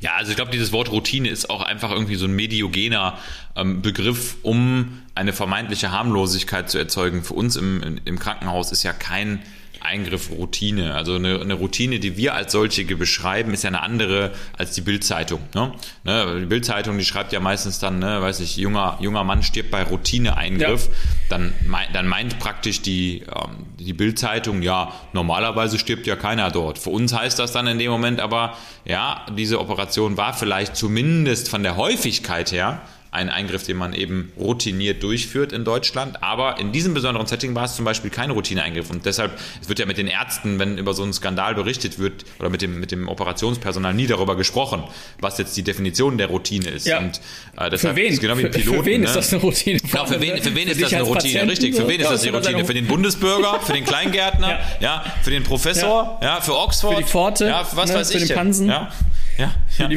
Ja, 0.00 0.12
also 0.16 0.30
ich 0.30 0.36
glaube, 0.36 0.50
dieses 0.52 0.72
Wort 0.72 0.90
Routine 0.90 1.28
ist 1.28 1.50
auch 1.50 1.60
einfach 1.62 1.90
irgendwie 1.90 2.14
so 2.14 2.24
ein 2.24 2.34
mediogener 2.34 3.18
ähm, 3.56 3.82
Begriff, 3.82 4.36
um 4.42 5.02
eine 5.14 5.32
vermeintliche 5.34 5.90
Harmlosigkeit 5.92 6.70
zu 6.70 6.78
erzeugen. 6.78 7.22
Für 7.22 7.34
uns 7.34 7.56
im, 7.56 8.00
im 8.04 8.18
Krankenhaus 8.18 8.72
ist 8.72 8.84
ja 8.84 8.92
kein 8.94 9.40
Eingriff 9.86 10.30
Routine. 10.30 10.94
Also 10.94 11.14
eine, 11.14 11.40
eine 11.40 11.54
Routine, 11.54 11.98
die 11.98 12.16
wir 12.16 12.34
als 12.34 12.52
solche 12.52 12.84
beschreiben, 12.84 13.52
ist 13.54 13.64
ja 13.64 13.68
eine 13.68 13.82
andere 13.82 14.32
als 14.56 14.72
die 14.72 14.80
Bildzeitung. 14.80 15.40
Ne? 15.54 15.72
Ne, 16.04 16.40
die 16.40 16.46
Bildzeitung, 16.46 16.98
die 16.98 17.04
schreibt 17.04 17.32
ja 17.32 17.40
meistens 17.40 17.78
dann, 17.78 17.98
ne, 17.98 18.20
weiß 18.20 18.40
ich, 18.40 18.56
junger, 18.56 18.98
junger 19.00 19.24
Mann 19.24 19.42
stirbt 19.42 19.70
bei 19.70 19.82
Routineeingriff. 19.82 20.86
Ja. 20.86 20.92
Dann, 21.30 21.52
dann 21.92 22.06
meint 22.06 22.38
praktisch 22.38 22.82
die, 22.82 23.22
ähm, 23.22 23.66
die 23.78 23.92
Bildzeitung, 23.92 24.62
ja, 24.62 24.92
normalerweise 25.12 25.78
stirbt 25.78 26.06
ja 26.06 26.16
keiner 26.16 26.50
dort. 26.50 26.78
Für 26.78 26.90
uns 26.90 27.12
heißt 27.12 27.38
das 27.38 27.52
dann 27.52 27.66
in 27.66 27.78
dem 27.78 27.90
Moment 27.90 28.20
aber, 28.20 28.56
ja, 28.84 29.24
diese 29.36 29.60
Operation 29.60 30.16
war 30.16 30.34
vielleicht 30.34 30.76
zumindest 30.76 31.48
von 31.48 31.62
der 31.62 31.76
Häufigkeit 31.76 32.52
her 32.52 32.82
ein 33.10 33.28
Eingriff, 33.30 33.64
den 33.64 33.76
man 33.76 33.92
eben 33.94 34.32
routiniert 34.38 35.02
durchführt 35.02 35.52
in 35.52 35.64
Deutschland. 35.64 36.22
Aber 36.22 36.58
in 36.58 36.72
diesem 36.72 36.92
besonderen 36.94 37.26
Setting 37.26 37.54
war 37.54 37.64
es 37.64 37.74
zum 37.76 37.84
Beispiel 37.84 38.10
kein 38.10 38.30
Routineeingriff. 38.30 38.90
Und 38.90 39.06
deshalb, 39.06 39.38
es 39.62 39.68
wird 39.68 39.78
ja 39.78 39.86
mit 39.86 39.96
den 39.98 40.06
Ärzten, 40.06 40.58
wenn 40.58 40.76
über 40.78 40.92
so 40.94 41.02
einen 41.02 41.12
Skandal 41.12 41.54
berichtet 41.54 41.98
wird, 41.98 42.24
oder 42.38 42.50
mit 42.50 42.62
dem, 42.62 42.78
mit 42.80 42.90
dem 42.92 43.08
Operationspersonal 43.08 43.94
nie 43.94 44.06
darüber 44.06 44.36
gesprochen, 44.36 44.84
was 45.20 45.38
jetzt 45.38 45.56
die 45.56 45.62
Definition 45.62 46.18
der 46.18 46.26
Routine 46.28 46.68
ist. 46.68 46.86
Ja. 46.86 46.98
Und 46.98 47.20
äh, 47.56 47.64
Für 47.64 47.70
deshalb 47.70 47.96
wen? 47.96 48.12
ist 48.12 48.20
genau 48.20 48.36
wie 48.38 48.42
für, 48.42 48.48
Piloten. 48.50 48.78
für 48.80 48.84
wen 48.86 49.00
ne? 49.00 49.06
ist 49.06 49.16
das 49.16 49.32
eine 49.32 49.42
Routine? 49.42 49.80
Ja, 49.92 50.04
für 50.04 50.20
wen, 50.20 50.42
für 50.42 50.54
wen 50.54 50.68
ist 50.68 50.76
dich 50.76 50.84
das 50.84 50.92
eine 50.94 51.02
Routine? 51.02 51.14
Patienten? 51.22 51.48
Richtig, 51.50 51.74
für 51.74 51.88
wen 51.88 52.00
ist 52.00 52.04
Ja, 52.04 52.10
das 52.12 52.22
die 52.22 52.28
Routine? 52.28 52.64
Für 52.64 52.74
den 52.74 52.86
Bundesbürger, 52.86 53.60
für 53.60 53.72
den 53.72 53.84
Kleingärtner, 53.84 54.48
ja, 54.48 54.58
Ja. 54.80 55.04
für 55.22 55.30
den 55.30 55.42
Professor, 55.44 56.18
ja, 56.22 56.40
für 56.40 56.56
Oxford, 56.56 56.96
Für 56.96 57.02
die 57.02 57.08
Pforte, 57.08 57.46
ja, 57.46 57.64
für 57.64 57.76
was 57.76 57.90
ne, 57.90 57.96
weiß 57.96 58.12
für 58.12 58.18
ich. 58.18 58.26
den? 58.28 58.36
Pansen. 58.36 58.68
Ja, 58.68 58.90
ja, 59.38 59.54
ja. 59.78 59.88
Die. 59.88 59.96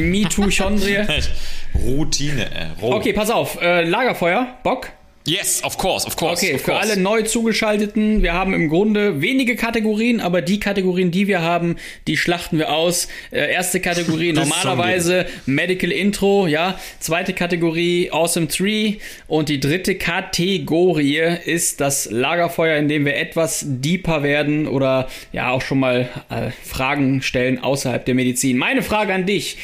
Echt. 1.08 1.30
Routine, 1.74 2.44
äh, 2.50 2.66
Okay, 2.80 3.12
pass 3.12 3.30
auf. 3.30 3.60
Äh, 3.60 3.84
Lagerfeuer, 3.84 4.58
Bock? 4.62 4.90
Yes, 5.26 5.62
of 5.62 5.76
course, 5.76 6.06
of 6.06 6.16
course. 6.16 6.42
Okay, 6.42 6.54
of 6.54 6.62
für 6.62 6.72
course. 6.72 6.90
alle 6.90 6.98
neu 6.98 7.22
zugeschalteten, 7.22 8.22
wir 8.22 8.32
haben 8.32 8.54
im 8.54 8.70
Grunde 8.70 9.20
wenige 9.20 9.54
Kategorien, 9.54 10.18
aber 10.18 10.40
die 10.40 10.58
Kategorien, 10.58 11.10
die 11.10 11.28
wir 11.28 11.42
haben, 11.42 11.76
die 12.06 12.16
schlachten 12.16 12.56
wir 12.56 12.72
aus. 12.72 13.06
Äh, 13.30 13.52
erste 13.52 13.80
Kategorie 13.80 14.32
Das 14.40 14.48
normalerweise 14.48 15.26
Medical 15.44 15.92
Intro, 15.92 16.46
ja. 16.46 16.80
Zweite 17.00 17.34
Kategorie 17.34 18.10
Awesome 18.10 18.48
Tree 18.48 18.94
und 19.26 19.50
die 19.50 19.60
dritte 19.60 19.94
Kategorie 19.96 21.20
ist 21.44 21.82
das 21.82 22.10
Lagerfeuer, 22.10 22.78
in 22.78 22.88
dem 22.88 23.04
wir 23.04 23.16
etwas 23.16 23.62
deeper 23.66 24.22
werden 24.22 24.66
oder 24.66 25.08
ja 25.32 25.50
auch 25.50 25.60
schon 25.60 25.80
mal 25.80 26.08
äh, 26.30 26.50
Fragen 26.64 27.20
stellen 27.20 27.58
außerhalb 27.58 28.06
der 28.06 28.14
Medizin. 28.14 28.56
Meine 28.56 28.82
Frage 28.82 29.12
an 29.12 29.26
dich. 29.26 29.58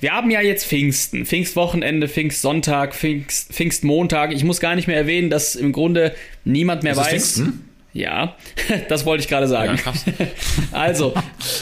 Wir 0.00 0.12
haben 0.12 0.30
ja 0.30 0.40
jetzt 0.40 0.64
Pfingsten, 0.64 1.26
Pfingstwochenende, 1.26 2.08
Pfingstsonntag, 2.08 2.94
Pfingst, 2.94 3.52
Pfingstmontag. 3.52 4.32
Ich 4.32 4.44
muss 4.44 4.60
gar 4.60 4.74
nicht 4.74 4.88
mehr 4.88 4.93
erwähnen, 4.94 5.30
dass 5.30 5.54
im 5.54 5.72
Grunde 5.72 6.14
niemand 6.44 6.82
mehr 6.82 6.92
es 6.92 6.98
weiß. 6.98 7.08
Pfingsten? 7.08 7.68
Ja, 7.92 8.36
das 8.88 9.06
wollte 9.06 9.22
ich 9.22 9.28
gerade 9.28 9.46
sagen. 9.46 9.78
Ja. 9.84 9.92
Also, 10.72 11.14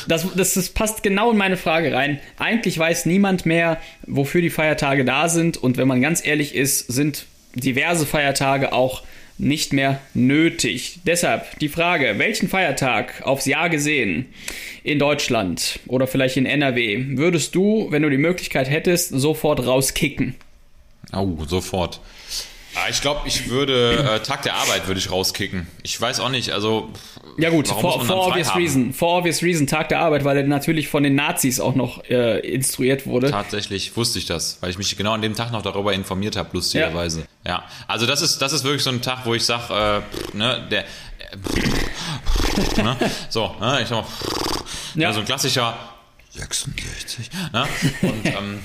das, 0.08 0.26
das, 0.34 0.54
das 0.54 0.68
passt 0.70 1.02
genau 1.02 1.30
in 1.30 1.36
meine 1.36 1.58
Frage 1.58 1.92
rein. 1.92 2.18
Eigentlich 2.38 2.78
weiß 2.78 3.04
niemand 3.04 3.44
mehr, 3.44 3.78
wofür 4.06 4.40
die 4.40 4.50
Feiertage 4.50 5.04
da 5.04 5.28
sind. 5.28 5.58
Und 5.58 5.76
wenn 5.76 5.86
man 5.86 6.00
ganz 6.00 6.24
ehrlich 6.24 6.54
ist, 6.54 6.90
sind 6.90 7.26
diverse 7.54 8.06
Feiertage 8.06 8.72
auch 8.72 9.02
nicht 9.38 9.72
mehr 9.72 10.00
nötig. 10.14 11.00
Deshalb 11.06 11.58
die 11.58 11.68
Frage, 11.68 12.14
welchen 12.18 12.48
Feiertag 12.48 13.22
aufs 13.22 13.46
Jahr 13.46 13.68
gesehen 13.68 14.26
in 14.82 14.98
Deutschland 14.98 15.80
oder 15.86 16.06
vielleicht 16.06 16.36
in 16.36 16.46
NRW 16.46 17.16
würdest 17.16 17.54
du, 17.54 17.88
wenn 17.90 18.02
du 18.02 18.10
die 18.10 18.18
Möglichkeit 18.18 18.70
hättest, 18.70 19.10
sofort 19.10 19.66
rauskicken? 19.66 20.34
Oh, 21.12 21.36
sofort. 21.46 22.00
Ah, 22.74 22.88
Ich 22.88 23.00
glaube, 23.02 23.20
ich 23.26 23.48
würde 23.50 24.14
äh, 24.16 24.20
Tag 24.20 24.42
der 24.42 24.54
Arbeit 24.54 24.86
würde 24.86 24.98
ich 24.98 25.10
rauskicken. 25.10 25.66
Ich 25.82 26.00
weiß 26.00 26.20
auch 26.20 26.28
nicht, 26.30 26.50
also 26.52 26.90
Ja 27.36 27.50
gut, 27.50 27.68
for, 27.68 28.04
for 28.04 28.28
obvious 28.28 28.50
haben? 28.50 28.60
reason. 28.62 28.92
For 28.94 29.18
obvious 29.18 29.42
reason, 29.42 29.66
Tag 29.66 29.88
der 29.90 30.00
Arbeit, 30.00 30.24
weil 30.24 30.36
er 30.38 30.44
natürlich 30.44 30.88
von 30.88 31.02
den 31.02 31.14
Nazis 31.14 31.60
auch 31.60 31.74
noch 31.74 32.02
äh, 32.08 32.38
instruiert 32.40 33.06
wurde. 33.06 33.30
Tatsächlich 33.30 33.94
wusste 33.96 34.18
ich 34.18 34.26
das, 34.26 34.58
weil 34.62 34.70
ich 34.70 34.78
mich 34.78 34.96
genau 34.96 35.12
an 35.12 35.20
dem 35.22 35.34
Tag 35.34 35.52
noch 35.52 35.62
darüber 35.62 35.92
informiert 35.92 36.36
habe, 36.36 36.48
lustigerweise. 36.54 37.26
Ja. 37.46 37.64
also 37.88 38.06
das 38.06 38.22
ist 38.22 38.38
das 38.40 38.52
ist 38.52 38.64
wirklich 38.64 38.82
so 38.82 38.90
ein 38.90 39.02
Tag, 39.02 39.26
wo 39.26 39.34
ich 39.34 39.44
sag, 39.44 39.68
äh, 39.70 40.00
pff, 40.00 40.34
ne, 40.34 40.66
der 40.70 40.84
äh, 40.84 42.82
ne, 42.82 42.96
so, 43.28 43.54
ne, 43.60 43.80
ich 43.82 43.88
sag 43.88 43.96
mal, 44.02 44.06
Ja. 44.94 45.02
ja. 45.08 45.12
so 45.12 45.20
ein 45.20 45.26
klassischer 45.26 45.76
66, 46.30 47.30
ne? 47.52 47.66
Und 48.02 48.24
ähm, 48.26 48.60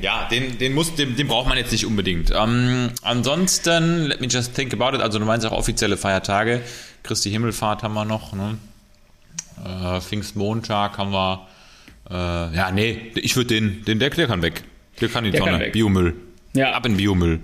ja, 0.00 0.28
den, 0.30 0.58
den, 0.58 0.74
muss, 0.74 0.94
den, 0.94 1.16
den 1.16 1.28
braucht 1.28 1.48
man 1.48 1.56
jetzt 1.58 1.72
nicht 1.72 1.86
unbedingt. 1.86 2.32
Ähm, 2.34 2.90
ansonsten, 3.02 4.06
let 4.06 4.20
me 4.20 4.26
just 4.26 4.54
think 4.54 4.72
about 4.72 4.96
it. 4.96 5.02
Also, 5.02 5.18
du 5.18 5.24
meinst 5.24 5.46
auch 5.46 5.52
offizielle 5.52 5.96
Feiertage. 5.96 6.62
Christi 7.02 7.30
Himmelfahrt 7.30 7.82
haben 7.82 7.94
wir 7.94 8.04
noch. 8.04 8.32
Ne? 8.32 8.58
Äh, 9.64 10.00
Pfingstmontag 10.00 10.98
haben 10.98 11.12
wir. 11.12 11.46
Äh, 12.10 12.14
ja, 12.56 12.70
nee, 12.72 13.12
ich 13.14 13.36
würde 13.36 13.48
den, 13.48 13.84
den, 13.84 13.98
der, 13.98 14.10
der 14.10 14.26
kann 14.26 14.42
weg. 14.42 14.64
Der 15.00 15.08
kann 15.08 15.24
in 15.24 15.32
die 15.32 15.38
Tonne. 15.38 15.70
Biomüll. 15.70 16.14
Ja. 16.54 16.72
Ab 16.72 16.86
in 16.86 16.96
Biomüll. 16.96 17.40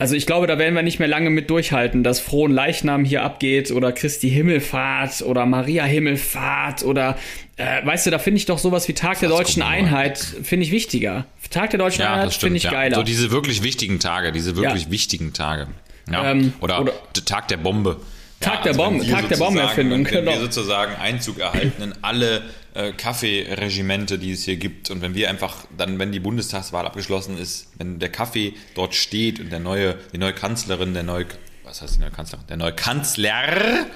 Also 0.00 0.14
ich 0.16 0.26
glaube, 0.26 0.46
da 0.46 0.58
werden 0.58 0.74
wir 0.74 0.82
nicht 0.82 0.98
mehr 0.98 1.08
lange 1.08 1.28
mit 1.30 1.50
durchhalten, 1.50 2.02
dass 2.02 2.20
Frohen 2.20 2.50
Leichnam 2.52 3.04
hier 3.04 3.22
abgeht 3.22 3.70
oder 3.70 3.92
Christi 3.92 4.30
Himmelfahrt 4.30 5.22
oder 5.22 5.44
Maria 5.46 5.84
Himmelfahrt 5.84 6.82
oder 6.84 7.18
äh, 7.56 7.84
weißt 7.84 8.06
du, 8.06 8.10
da 8.10 8.18
finde 8.18 8.38
ich 8.38 8.46
doch 8.46 8.58
sowas 8.58 8.88
wie 8.88 8.94
Tag 8.94 9.20
der 9.20 9.28
Das 9.28 9.36
Deutschen. 9.38 9.62
Einheit, 9.62 10.18
finde 10.18 10.64
ich 10.64 10.72
wichtiger. 10.72 11.26
Tag 11.50 11.70
der 11.70 11.78
Deutschen 11.78 12.00
Ja, 12.02 12.14
Einheit 12.14 12.32
finde 12.32 12.56
ich 12.56 12.62
ja. 12.62 12.70
geiler. 12.70 12.96
So 12.96 13.02
diese 13.02 13.30
wirklich 13.30 13.62
wichtigen 13.62 14.00
Tage, 14.00 14.32
diese 14.32 14.56
wirklich 14.56 14.84
Ja. 14.84 14.90
wichtigen 14.90 15.32
Tage. 15.34 15.66
Ja. 16.10 16.30
Ähm, 16.30 16.54
oder, 16.60 16.80
oder- 16.80 16.92
der 17.14 17.24
Tag 17.26 17.48
der 17.48 17.58
Bombe. 17.58 17.98
Tag 18.40 18.62
der 18.62 18.72
wenn 18.72 18.78
Bombe- 18.78 19.04
Tag 19.06 19.28
der 19.28 19.36
sozusagen- 19.36 19.38
Bombenerfindung, 19.38 20.04
Wenn, 20.06 20.12
wenn 20.14 20.24
wir 20.24 20.32
genau. 20.32 20.44
sozusagen 20.44 20.94
Einzug 20.96 21.38
erhalten 21.38 21.82
in 21.82 21.94
alle 22.02 22.42
äh, 22.74 22.92
Kaffeeregimente, 22.92 24.18
die 24.18 24.32
es 24.32 24.44
hier 24.44 24.56
gibt 24.56 24.90
und 24.90 25.02
wenn 25.02 25.14
wir 25.14 25.28
einfach 25.28 25.66
dann, 25.76 25.98
wenn 25.98 26.10
die 26.12 26.20
Bundestagswahl 26.20 26.86
abgeschlossen 26.86 27.36
ist, 27.38 27.68
wenn 27.78 27.98
der 27.98 28.08
Kaffee 28.08 28.54
dort 28.74 28.94
steht 28.94 29.40
und 29.40 29.50
der 29.50 29.60
neue, 29.60 29.96
die 30.14 30.18
neue 30.18 30.32
Kanzlerin, 30.32 30.94
der 30.94 31.02
neue, 31.02 31.26
was 31.64 31.82
heißt 31.82 31.96
die 31.96 32.00
neue 32.00 32.10
Kanzlerin? 32.10 32.46
Der 32.48 32.56
neue 32.56 32.72
Kanzler, 32.72 33.86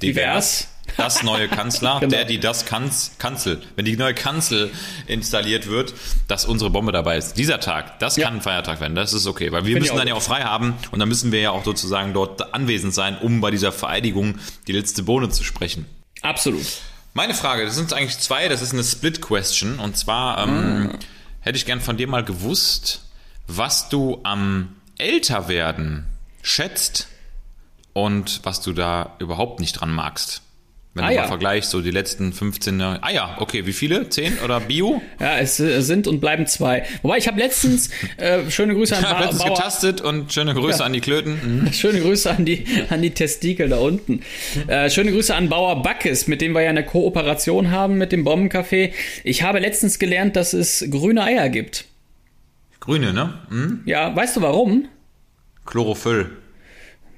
Divers. 0.00 0.68
Das 0.96 1.22
neue 1.22 1.48
Kanzler, 1.48 2.00
Genau. 2.00 2.10
der, 2.10 2.24
die 2.24 2.38
das 2.38 2.66
Kanz, 2.66 3.12
Kanzel, 3.18 3.62
wenn 3.76 3.84
die 3.84 3.96
neue 3.96 4.14
Kanzel 4.14 4.70
installiert 5.06 5.66
wird, 5.68 5.94
dass 6.28 6.44
unsere 6.44 6.70
Bombe 6.70 6.92
dabei 6.92 7.16
ist. 7.16 7.34
Dieser 7.38 7.60
Tag, 7.60 7.98
das 7.98 8.16
Ja. 8.16 8.26
kann 8.26 8.36
ein 8.36 8.42
Feiertag 8.42 8.80
werden, 8.80 8.94
das 8.94 9.12
ist 9.12 9.26
okay, 9.26 9.52
weil 9.52 9.64
wir 9.64 9.72
Find 9.74 9.80
müssen 9.86 9.96
dann 9.96 10.08
ja 10.08 10.14
auch 10.14 10.22
frei 10.22 10.42
haben 10.42 10.74
und 10.90 10.98
dann 10.98 11.08
müssen 11.08 11.32
wir 11.32 11.40
ja 11.40 11.50
auch 11.50 11.64
sozusagen 11.64 12.12
dort 12.12 12.52
anwesend 12.54 12.92
sein, 12.94 13.16
um 13.18 13.40
bei 13.40 13.50
dieser 13.50 13.72
Vereidigung 13.72 14.38
die 14.66 14.72
letzte 14.72 15.02
Bohne 15.02 15.28
zu 15.30 15.44
sprechen. 15.44 15.86
Absolut. 16.22 16.66
Meine 17.14 17.34
Frage, 17.34 17.64
das 17.64 17.74
sind 17.76 17.92
eigentlich 17.92 18.18
zwei, 18.18 18.48
das 18.48 18.62
ist 18.62 18.72
eine 18.72 18.84
Split-Question 18.84 19.78
und 19.78 19.96
zwar 19.96 20.38
ähm, 20.46 20.90
Ah. 20.92 20.98
hätte 21.40 21.56
ich 21.58 21.66
gern 21.66 21.80
von 21.80 21.96
dir 21.96 22.06
mal 22.08 22.24
gewusst, 22.24 23.02
was 23.46 23.88
du 23.88 24.20
am 24.24 24.76
Älterwerden 24.98 26.06
schätzt 26.42 27.06
und 27.92 28.40
was 28.44 28.60
du 28.60 28.72
da 28.72 29.14
überhaupt 29.18 29.60
nicht 29.60 29.72
dran 29.80 29.90
magst. 29.92 30.42
Wenn 30.94 31.04
Ah, 31.04 31.08
du 31.08 31.14
ja. 31.14 31.20
mal 31.22 31.28
vergleichst, 31.28 31.70
so 31.70 31.80
die 31.80 31.90
letzten 31.90 32.34
15 32.34 32.78
Jahre. 32.78 32.98
Ah 33.02 33.10
ja, 33.10 33.36
okay, 33.40 33.64
wie 33.64 33.72
viele? 33.72 34.10
Zehn 34.10 34.38
oder 34.44 34.60
Bio? 34.60 35.00
Ja, 35.18 35.38
es 35.38 35.58
äh, 35.58 35.80
sind 35.80 36.06
und 36.06 36.20
bleiben 36.20 36.46
zwei. 36.46 36.84
Wobei 37.00 37.16
ich 37.16 37.26
habe 37.28 37.40
letztens 37.40 37.88
äh, 38.18 38.50
schöne 38.50 38.74
Grüße 38.74 38.94
an 38.98 39.02
letztens 39.20 39.38
Bauer, 39.42 39.56
getastet 39.56 40.02
und 40.02 40.30
schöne 40.34 40.52
Grüße 40.52 40.80
Ja. 40.80 40.84
an 40.84 40.92
die 40.92 41.00
Klöten. 41.00 41.62
Mhm. 41.64 41.72
Schöne 41.72 42.00
Grüße 42.02 42.30
an 42.30 42.44
die, 42.44 42.66
an 42.90 43.00
die 43.00 43.10
Testikel 43.12 43.70
da 43.70 43.78
unten. 43.78 44.20
Äh, 44.66 44.90
schöne 44.90 45.12
Grüße 45.12 45.34
an 45.34 45.48
Bauer 45.48 45.80
Backes, 45.82 46.26
mit 46.28 46.42
dem 46.42 46.52
wir 46.52 46.60
ja 46.60 46.68
eine 46.68 46.84
Kooperation 46.84 47.70
haben 47.70 47.96
mit 47.96 48.12
dem 48.12 48.22
Bombencafé. 48.26 48.92
Ich 49.24 49.42
habe 49.42 49.60
letztens 49.60 49.98
gelernt, 49.98 50.36
dass 50.36 50.52
es 50.52 50.84
grüne 50.90 51.22
Eier 51.24 51.48
gibt. 51.48 51.86
Grüne, 52.80 53.14
ne? 53.14 53.32
Mhm. 53.48 53.80
Ja, 53.86 54.14
weißt 54.14 54.36
du 54.36 54.42
warum? 54.42 54.88
Chlorophyll. 55.64 56.30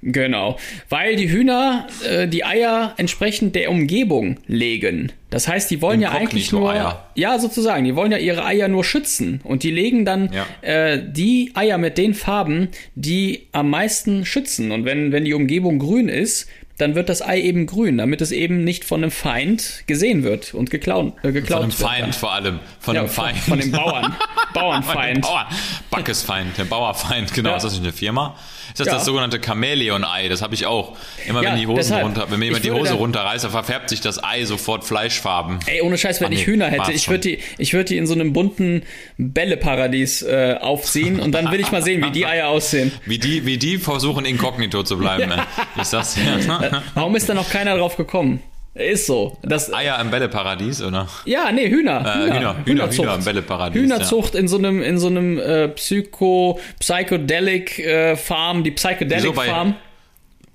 Genau, 0.06 0.58
weil 0.90 1.16
die 1.16 1.30
Hühner 1.30 1.86
äh, 2.08 2.28
die 2.28 2.44
Eier 2.44 2.92
entsprechend 2.98 3.54
der 3.54 3.70
Umgebung 3.70 4.36
legen. 4.46 5.12
Das 5.30 5.48
heißt, 5.48 5.70
die 5.70 5.80
wollen 5.80 6.00
ja 6.02 6.10
eigentlich 6.12 6.52
nur, 6.52 6.70
Inkognito-Eier. 6.72 7.10
ja 7.14 7.38
sozusagen, 7.38 7.84
die 7.84 7.96
wollen 7.96 8.12
ja 8.12 8.18
ihre 8.18 8.44
Eier 8.44 8.68
nur 8.68 8.84
schützen 8.84 9.40
und 9.44 9.62
die 9.62 9.70
legen 9.70 10.04
dann 10.04 10.30
Ja. 10.32 10.46
äh, 10.60 11.02
die 11.10 11.52
Eier 11.54 11.78
mit 11.78 11.96
den 11.98 12.12
Farben, 12.14 12.68
die 12.94 13.46
am 13.52 13.70
meisten 13.70 14.26
schützen. 14.26 14.70
Und 14.72 14.84
wenn 14.84 15.10
wenn 15.10 15.24
die 15.24 15.32
Umgebung 15.34 15.78
grün 15.78 16.08
ist, 16.08 16.48
dann 16.76 16.94
wird 16.96 17.08
das 17.08 17.22
Ei 17.22 17.40
eben 17.40 17.66
grün, 17.66 17.98
damit 17.98 18.20
es 18.20 18.30
eben 18.32 18.62
nicht 18.64 18.84
von 18.84 19.02
einem 19.02 19.10
Feind 19.12 19.84
gesehen 19.86 20.22
wird 20.24 20.54
und 20.54 20.70
geklaut, 20.70 21.14
äh, 21.22 21.30
geklaut 21.32 21.60
Von 21.60 21.62
einem 21.62 21.70
wird. 21.72 21.88
Feind 22.04 22.14
vor 22.16 22.32
allem. 22.32 22.60
Von 22.80 22.94
Ja, 22.94 23.00
einem 23.02 23.10
Feind. 23.10 23.38
von 23.48 23.58
dem 23.60 23.70
Bauern, 23.72 24.02
Von 24.04 24.12
dem 24.12 24.52
Bauernfeind. 24.54 25.22
Bauern. 25.22 25.46
Backesfeind, 25.90 26.58
der 26.58 26.64
Bauerfeind, 26.64 27.32
genau. 27.32 27.50
Ja. 27.50 27.56
Ist 27.56 27.62
das 27.62 27.72
nicht 27.74 27.82
eine 27.84 27.92
Firma? 27.92 28.36
Ist 28.74 28.80
das 28.80 28.86
Ja. 28.88 28.94
das 28.94 29.04
sogenannte 29.04 29.38
Chamäleon-Ei? 29.40 30.28
Das 30.28 30.42
habe 30.42 30.52
ich 30.54 30.66
auch. 30.66 30.96
Immer 31.28 31.42
Ja, 31.44 31.50
wenn 31.52 31.60
die 31.60 31.66
Hosen 31.68 31.76
deshalb. 31.76 32.04
runter, 32.04 32.26
wenn 32.28 32.40
mir 32.40 32.46
jemand 32.46 32.64
die 32.64 32.72
Hose 32.72 32.94
runterreißt, 32.94 33.44
dann 33.44 33.52
verfärbt 33.52 33.88
sich 33.88 34.00
das 34.00 34.22
Ei 34.24 34.44
sofort 34.44 34.82
fleischfarben. 34.84 35.60
Ey, 35.66 35.80
ohne 35.80 35.96
Scheiß, 35.96 36.20
wenn 36.20 36.30
nee, 36.30 36.34
ich 36.40 36.46
Hühner 36.46 36.66
hätte, 36.66 36.90
ich 36.90 37.08
würde 37.08 37.20
die, 37.20 37.38
ich 37.58 37.72
würde 37.72 37.84
die 37.84 37.96
in 37.98 38.08
so 38.08 38.14
einem 38.14 38.32
bunten 38.32 38.82
Bälleparadies 39.16 40.22
äh, 40.22 40.56
aufziehen 40.60 41.20
und 41.20 41.32
dann 41.32 41.50
will 41.52 41.60
ich 41.60 41.70
mal 41.70 41.82
sehen, 41.82 42.04
wie 42.04 42.10
die 42.10 42.26
Eier 42.26 42.48
aussehen. 42.48 42.90
Wie 43.06 43.18
die, 43.18 43.46
wie 43.46 43.58
die 43.58 43.78
versuchen 43.78 44.24
inkognito 44.24 44.82
zu 44.82 44.98
bleiben. 44.98 45.32
Ich 45.80 45.84
sag's 45.88 46.14
dir. 46.14 46.82
Warum 46.94 47.14
ist 47.16 47.28
da 47.28 47.34
noch 47.34 47.48
keiner 47.50 47.76
drauf 47.76 47.96
gekommen? 47.96 48.40
Ist 48.74 49.06
so. 49.06 49.38
Das, 49.42 49.72
Eier 49.72 50.00
im 50.00 50.10
Bälleparadies, 50.10 50.82
oder? 50.82 51.08
ja, 51.26 51.52
nee, 51.52 51.68
Hühner. 51.70 52.00
Äh, 52.00 52.24
Hühner, 52.24 52.34
Hühner, 52.38 52.56
Hühnerzucht. 52.66 53.06
Hühner 53.06 53.14
im 53.14 53.24
Bälleparadies. 53.24 53.82
Hühnerzucht 53.82 54.34
in 54.34 54.48
so 54.48 54.58
einem, 54.58 54.82
in 54.82 54.98
so 54.98 55.06
einem 55.06 55.38
äh, 55.38 55.68
Psycho, 55.68 56.58
Psychedelic 56.80 57.78
äh, 57.78 58.16
Farm, 58.16 58.64
die 58.64 58.72
Psychedelic 58.72 59.22
Wieso 59.22 59.32
bei- 59.32 59.46
Farm. 59.46 59.68
Ja. 59.68 59.76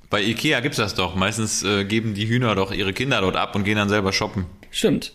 Bei 0.09 0.21
Ikea 0.23 0.59
gibt's 0.59 0.77
das 0.77 0.95
doch. 0.95 1.15
Meistens 1.15 1.63
äh, 1.63 1.85
geben 1.85 2.13
die 2.15 2.27
Hühner 2.27 2.55
doch 2.55 2.71
ihre 2.73 2.93
Kinder 2.93 3.21
dort 3.21 3.35
ab 3.35 3.55
und 3.55 3.63
gehen 3.63 3.75
dann 3.75 3.89
selber 3.89 4.11
shoppen. 4.11 4.45
Stimmt. 4.71 5.13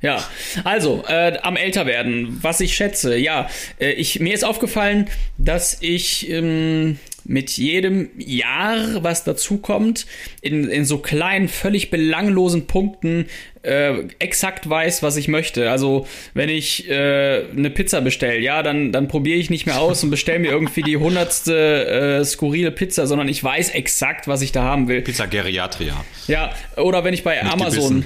Ja, 0.00 0.20
also 0.64 1.04
äh, 1.06 1.38
am 1.42 1.54
Älterwerden, 1.56 2.38
was 2.42 2.58
ich 2.60 2.74
schätze, 2.74 3.16
ja, 3.16 3.48
äh, 3.78 3.92
ich 3.92 4.18
mir 4.18 4.34
ist 4.34 4.44
aufgefallen, 4.44 5.08
dass 5.38 5.78
ich 5.80 6.28
ähm, 6.28 6.98
mit 7.24 7.50
jedem 7.50 8.10
Jahr, 8.18 9.02
was 9.02 9.24
dazukommt, 9.24 10.06
in, 10.40 10.68
in 10.68 10.84
so 10.84 10.98
kleinen, 10.98 11.48
völlig 11.48 11.90
belanglosen 11.90 12.66
Punkten 12.66 13.26
äh, 13.62 14.08
exakt 14.18 14.68
weiß, 14.68 15.02
was 15.02 15.16
ich 15.16 15.28
möchte. 15.28 15.70
Also 15.70 16.06
wenn 16.34 16.48
ich 16.48 16.88
äh, 16.90 17.44
eine 17.56 17.70
Pizza 17.70 18.00
bestelle, 18.00 18.38
ja, 18.40 18.62
dann, 18.62 18.92
dann 18.92 19.08
probiere 19.08 19.38
ich 19.38 19.50
nicht 19.50 19.66
mehr 19.66 19.80
aus 19.80 20.02
und 20.02 20.10
bestelle 20.10 20.40
mir 20.40 20.50
irgendwie 20.50 20.82
die 20.82 20.96
hundertste 20.96 22.20
äh, 22.20 22.24
skurrile 22.24 22.72
Pizza, 22.72 23.06
sondern 23.06 23.28
ich 23.28 23.42
weiß 23.42 23.70
exakt, 23.70 24.26
was 24.26 24.42
ich 24.42 24.52
da 24.52 24.62
haben 24.64 24.88
will. 24.88 25.02
Pizza 25.02 25.26
Geriatria. 25.26 26.04
Ja, 26.26 26.52
oder 26.76 27.04
wenn 27.04 27.14
ich 27.14 27.22
bei 27.22 27.42
Amazon 27.42 28.04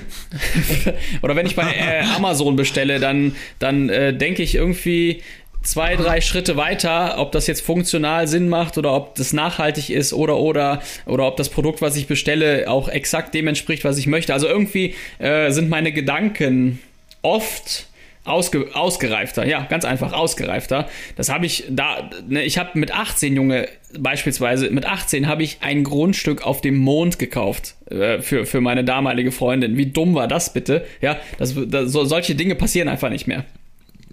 oder 1.22 1.36
wenn 1.36 1.46
ich 1.46 1.56
bei 1.56 1.72
äh, 1.72 2.02
Amazon 2.16 2.56
bestelle, 2.56 3.00
dann, 3.00 3.34
dann 3.58 3.88
äh, 3.88 4.16
denke 4.16 4.42
ich 4.42 4.54
irgendwie 4.54 5.22
zwei, 5.66 5.96
drei 5.96 6.20
Schritte 6.20 6.56
weiter, 6.56 7.18
ob 7.18 7.32
das 7.32 7.46
jetzt 7.46 7.60
funktional 7.60 8.28
Sinn 8.28 8.48
macht 8.48 8.78
oder 8.78 8.94
ob 8.94 9.14
das 9.16 9.32
nachhaltig 9.32 9.90
ist 9.90 10.12
oder 10.12 10.38
oder 10.38 10.80
oder 11.06 11.26
ob 11.26 11.36
das 11.36 11.48
Produkt, 11.48 11.82
was 11.82 11.96
ich 11.96 12.06
bestelle, 12.06 12.70
auch 12.70 12.88
exakt 12.88 13.34
dem 13.34 13.48
entspricht, 13.48 13.84
was 13.84 13.98
ich 13.98 14.06
möchte. 14.06 14.32
Also 14.32 14.46
irgendwie 14.46 14.94
äh, 15.18 15.50
sind 15.50 15.68
meine 15.68 15.92
Gedanken 15.92 16.78
oft 17.22 17.86
ausge, 18.24 18.68
ausgereifter, 18.74 19.46
ja, 19.46 19.64
ganz 19.64 19.84
einfach 19.84 20.12
ausgereifter. 20.12 20.88
Das 21.16 21.28
habe 21.28 21.46
ich 21.46 21.64
da, 21.68 22.10
ne, 22.28 22.42
ich 22.42 22.58
habe 22.58 22.78
mit 22.78 22.92
18 22.92 23.34
Junge 23.34 23.68
beispielsweise 23.98 24.70
mit 24.70 24.84
18 24.84 25.26
habe 25.26 25.42
ich 25.42 25.58
ein 25.62 25.84
Grundstück 25.84 26.42
auf 26.42 26.60
dem 26.60 26.76
Mond 26.76 27.18
gekauft 27.18 27.74
äh, 27.90 28.20
für 28.20 28.46
für 28.46 28.60
meine 28.60 28.84
damalige 28.84 29.32
Freundin. 29.32 29.76
Wie 29.76 29.86
dumm 29.86 30.14
war 30.14 30.28
das 30.28 30.52
bitte? 30.52 30.84
Ja, 31.00 31.18
das, 31.38 31.54
das 31.68 31.90
so, 31.90 32.04
solche 32.04 32.34
Dinge 32.34 32.54
passieren 32.54 32.88
einfach 32.88 33.10
nicht 33.10 33.26
mehr. 33.26 33.44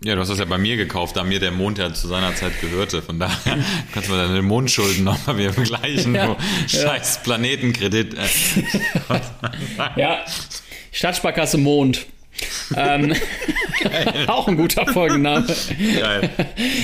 Ja, 0.04 0.16
du 0.16 0.22
hast 0.22 0.28
das 0.28 0.40
ja 0.40 0.46
bei 0.46 0.58
mir 0.58 0.76
gekauft, 0.76 1.16
da 1.16 1.24
mir 1.24 1.40
der 1.40 1.52
Mond 1.52 1.78
ja 1.78 1.94
zu 1.94 2.10
seiner 2.10 2.36
Zeit 2.36 2.60
gehörte. 2.60 3.02
Von 3.02 3.20
daher 3.20 3.58
kannst 3.94 4.10
du 4.10 4.14
mal 4.14 4.28
deine 4.28 4.42
Mondschulden 4.42 5.06
nochmal 5.06 5.38
wieder 5.38 5.52
begleichen. 5.52 6.14
Ja, 6.24 6.38
Scheiß 6.68 7.24
Planetenkredit. 7.24 8.16
Ja, 9.96 10.20
Stadtsparkasse 10.92 11.58
Mond. 11.58 12.06
Ähm, 12.76 13.14
auch 14.28 14.48
ein 14.48 14.58
guter 14.58 14.86
Folgenname. 14.88 15.46
Geil. 16.00 16.30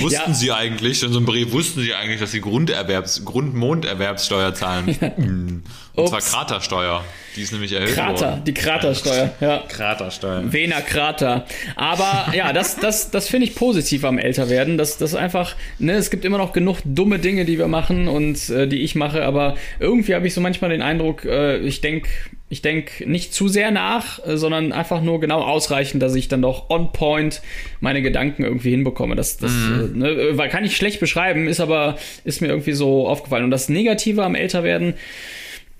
Wussten 0.00 0.30
Ja. 0.30 0.34
Sie 0.34 0.52
eigentlich, 0.52 0.98
schon 0.98 1.12
so 1.12 1.18
ein 1.18 1.24
Brief, 1.26 1.52
wussten 1.52 1.80
Sie 1.80 1.94
eigentlich, 1.94 2.20
dass 2.20 2.32
Sie 2.32 2.40
Grunderwerbs, 2.40 3.24
Grundmonderwerbssteuer 3.24 4.54
zahlen? 4.54 4.96
Hm. 5.00 5.62
Und 5.94 6.08
zwar 6.08 6.18
Ups. 6.18 6.30
Kratersteuer. 6.30 7.04
Die 7.36 7.42
ist 7.42 7.52
nämlich 7.52 7.72
erhöht 7.72 7.94
Krater, 7.94 8.30
worden. 8.30 8.44
die 8.44 8.54
Kratersteuer, 8.54 9.32
ja. 9.40 9.62
Kratersteuer. 9.68 10.52
Wiener 10.52 10.80
Krater. 10.80 11.46
Aber 11.76 12.32
ja, 12.34 12.52
das, 12.52 12.76
das, 12.76 13.10
das 13.10 13.28
finde 13.28 13.46
ich 13.46 13.54
positiv 13.54 14.04
am 14.04 14.18
Älterwerden. 14.18 14.78
Das, 14.78 14.98
das 14.98 15.14
einfach, 15.14 15.54
ne, 15.78 15.92
es 15.92 16.10
gibt 16.10 16.24
immer 16.24 16.38
noch 16.38 16.52
genug 16.52 16.78
dumme 16.84 17.18
Dinge, 17.18 17.44
die 17.44 17.58
wir 17.58 17.68
machen 17.68 18.08
und 18.08 18.50
äh, 18.50 18.66
die 18.66 18.82
ich 18.82 18.94
mache, 18.94 19.24
aber 19.24 19.56
irgendwie 19.78 20.14
habe 20.14 20.26
ich 20.26 20.34
so 20.34 20.40
manchmal 20.40 20.70
den 20.70 20.82
Eindruck, 20.82 21.24
äh, 21.24 21.58
ich 21.58 21.80
denke 21.80 22.08
ich 22.52 22.62
denk 22.62 23.06
nicht 23.06 23.32
zu 23.32 23.48
sehr 23.48 23.70
nach, 23.70 24.18
äh, 24.26 24.36
sondern 24.36 24.72
einfach 24.72 25.00
nur 25.00 25.20
genau 25.20 25.40
ausreichend, 25.40 26.02
dass 26.02 26.16
ich 26.16 26.26
dann 26.26 26.42
doch 26.42 26.68
on 26.68 26.92
point 26.92 27.40
meine 27.78 28.02
Gedanken 28.02 28.42
irgendwie 28.42 28.70
hinbekomme. 28.70 29.14
Das, 29.14 29.36
das 29.36 29.52
äh, 29.52 29.96
ne, 29.96 30.10
äh, 30.10 30.36
weil 30.36 30.50
kann 30.50 30.64
ich 30.64 30.76
schlecht 30.76 30.98
beschreiben, 30.98 31.46
ist 31.46 31.60
aber, 31.60 31.96
ist 32.24 32.42
mir 32.42 32.48
irgendwie 32.48 32.72
so 32.72 33.06
aufgefallen. 33.06 33.44
Und 33.44 33.52
das 33.52 33.68
Negative 33.68 34.24
am 34.24 34.34
Älterwerden, 34.34 34.94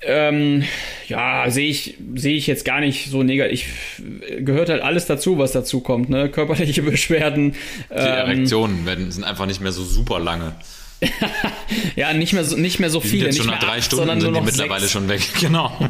ähm, 0.02 0.62
ja, 1.08 1.50
sehe 1.50 1.68
ich, 1.68 1.96
sehe 2.14 2.36
ich 2.36 2.46
jetzt 2.46 2.64
gar 2.64 2.80
nicht 2.80 3.10
so 3.10 3.24
negativ. 3.24 3.98
Ich, 3.98 4.44
gehört 4.44 4.68
halt 4.68 4.82
alles 4.82 5.06
dazu, 5.06 5.38
was 5.38 5.50
dazu 5.50 5.80
kommt, 5.80 6.08
ne? 6.08 6.28
Körperliche 6.28 6.82
Beschwerden. 6.84 7.52
Die 7.90 7.94
Ähm, 7.94 8.06
Erektionen 8.06 8.86
werden, 8.86 9.10
sind 9.10 9.24
einfach 9.24 9.46
nicht 9.46 9.60
mehr 9.60 9.72
so 9.72 9.82
super 9.82 10.20
lange. 10.20 10.54
Ja, 11.96 12.12
nicht 12.12 12.32
mehr 12.32 12.44
so, 12.44 12.56
nicht 12.56 12.78
mehr 12.78 12.90
so 12.90 13.00
Die 13.00 13.08
sind 13.08 13.10
viele, 13.10 13.26
jetzt 13.26 13.34
nicht 13.36 13.44
schon 13.44 13.52
nach 13.54 13.60
drei 13.60 13.78
acht, 13.78 13.84
Stunden 13.84 14.00
sondern 14.06 14.20
sind 14.20 14.32
nur 14.32 14.40
die 14.40 14.46
noch 14.46 14.52
mittlerweile 14.52 14.80
sechs. 14.80 14.92
schon 14.92 15.08
weg. 15.08 15.20
Genau. 15.40 15.72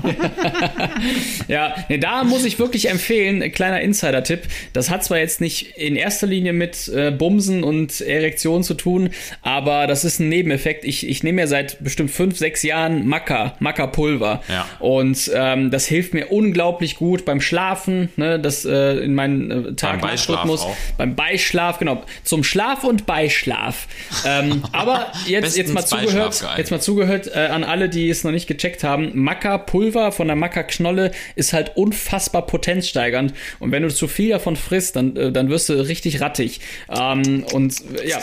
Ja, 1.49 1.75
nee, 1.89 1.99
da 1.99 2.23
muss 2.23 2.45
ich 2.45 2.59
wirklich 2.59 2.89
empfehlen, 2.91 3.43
ein 3.43 3.51
kleiner 3.51 3.81
Insider-Tipp. 3.81 4.43
Das 4.73 4.89
hat 4.91 5.03
zwar 5.03 5.19
jetzt 5.19 5.41
nicht 5.41 5.77
in 5.77 5.97
erster 5.97 6.27
Linie 6.27 6.53
mit 6.53 6.87
äh, 6.89 7.11
Bumsen 7.11 7.65
und 7.65 8.01
Erektion 8.01 8.63
zu 8.63 8.75
tun, 8.75 9.11
aber 9.43 9.87
das 9.89 10.05
ist 10.05 10.21
ein 10.21 10.29
Nebeneffekt. 10.29 10.85
Ich, 10.85 11.09
ich 11.09 11.23
nehme 11.25 11.41
ja 11.41 11.47
seit 11.49 11.83
bestimmt 11.83 12.11
fünf, 12.13 12.37
sechs 12.39 12.63
Jahren 12.63 13.09
Maca, 13.09 13.57
Maca-Pulver. 13.59 14.43
Ja. 14.49 14.67
Und 14.79 15.31
ähm, 15.35 15.71
das 15.71 15.87
hilft 15.87 16.15
mir 16.15 16.31
unglaublich 16.31 16.97
gut 16.97 17.25
beim 17.25 17.41
Schlafen, 17.41 18.11
ne, 18.17 18.39
das 18.39 18.65
äh, 18.65 18.99
in 18.99 19.15
meinen 19.15 19.51
äh, 19.51 19.75
tag 19.75 20.01
Beischlaf 20.03 20.41
rhythmus 20.41 20.63
auch. 20.63 20.77
Beim 20.99 21.17
Beischlaf, 21.17 21.79
genau. 21.79 22.05
Zum 22.23 22.45
Schlaf 22.45 22.85
und 22.85 23.07
Beischlaf. 23.07 23.89
ähm, 24.25 24.63
aber 24.73 25.00
jetzt, 25.27 25.57
jetzt 25.57 25.73
mal 25.73 25.85
zugehört, 25.85 26.45
jetzt 26.57 26.71
mal 26.71 26.81
zugehört 26.81 27.27
äh, 27.35 27.47
an 27.47 27.65
alle, 27.65 27.89
die 27.89 28.09
es 28.11 28.25
noch 28.25 28.31
nicht 28.33 28.47
gecheckt 28.47 28.85
haben. 28.85 29.11
Maca-Pulver 29.15 30.13
von 30.13 30.27
der 30.27 30.37
Maca-Knolle 30.37 31.11
ist 31.37 31.53
halt 31.53 31.73
unfassbar 31.77 32.47
potenzsteigernd. 32.47 33.35
Und 33.59 33.73
wenn 33.73 33.83
du 33.83 33.89
zu 33.93 34.09
viel 34.09 34.31
davon 34.31 34.57
frisst, 34.57 34.97
dann, 34.97 35.17
äh, 35.17 35.33
dann 35.33 35.49
wirst 35.51 35.69
du 35.69 35.75
richtig 35.75 36.21
rattig. 36.21 36.61
Ähm, 36.89 37.45
und 37.53 37.75
äh, 38.01 38.09
ja, 38.09 38.19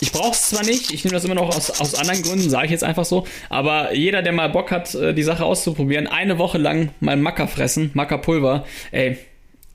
ich 0.00 0.12
brauche 0.12 0.32
es 0.32 0.50
zwar 0.50 0.64
nicht, 0.64 0.92
ich 0.92 1.04
nehme 1.04 1.14
das 1.14 1.24
immer 1.24 1.34
noch 1.34 1.48
aus, 1.56 1.80
aus 1.80 1.94
anderen 1.94 2.22
Gründen, 2.22 2.48
sage 2.50 2.66
ich 2.66 2.70
jetzt 2.72 2.84
einfach 2.84 3.04
so. 3.04 3.26
Aber 3.48 3.94
jeder, 3.94 4.22
der 4.22 4.32
mal 4.32 4.48
Bock 4.48 4.70
hat, 4.70 4.94
äh, 4.94 5.12
die 5.14 5.22
Sache 5.22 5.44
auszuprobieren, 5.44 6.06
eine 6.06 6.38
Woche 6.38 6.58
lang 6.58 6.90
mal 7.00 7.16
Maca 7.16 7.46
fressen, 7.46 7.90
Maca-Pulver, 7.94 8.64
ey, 8.92 9.18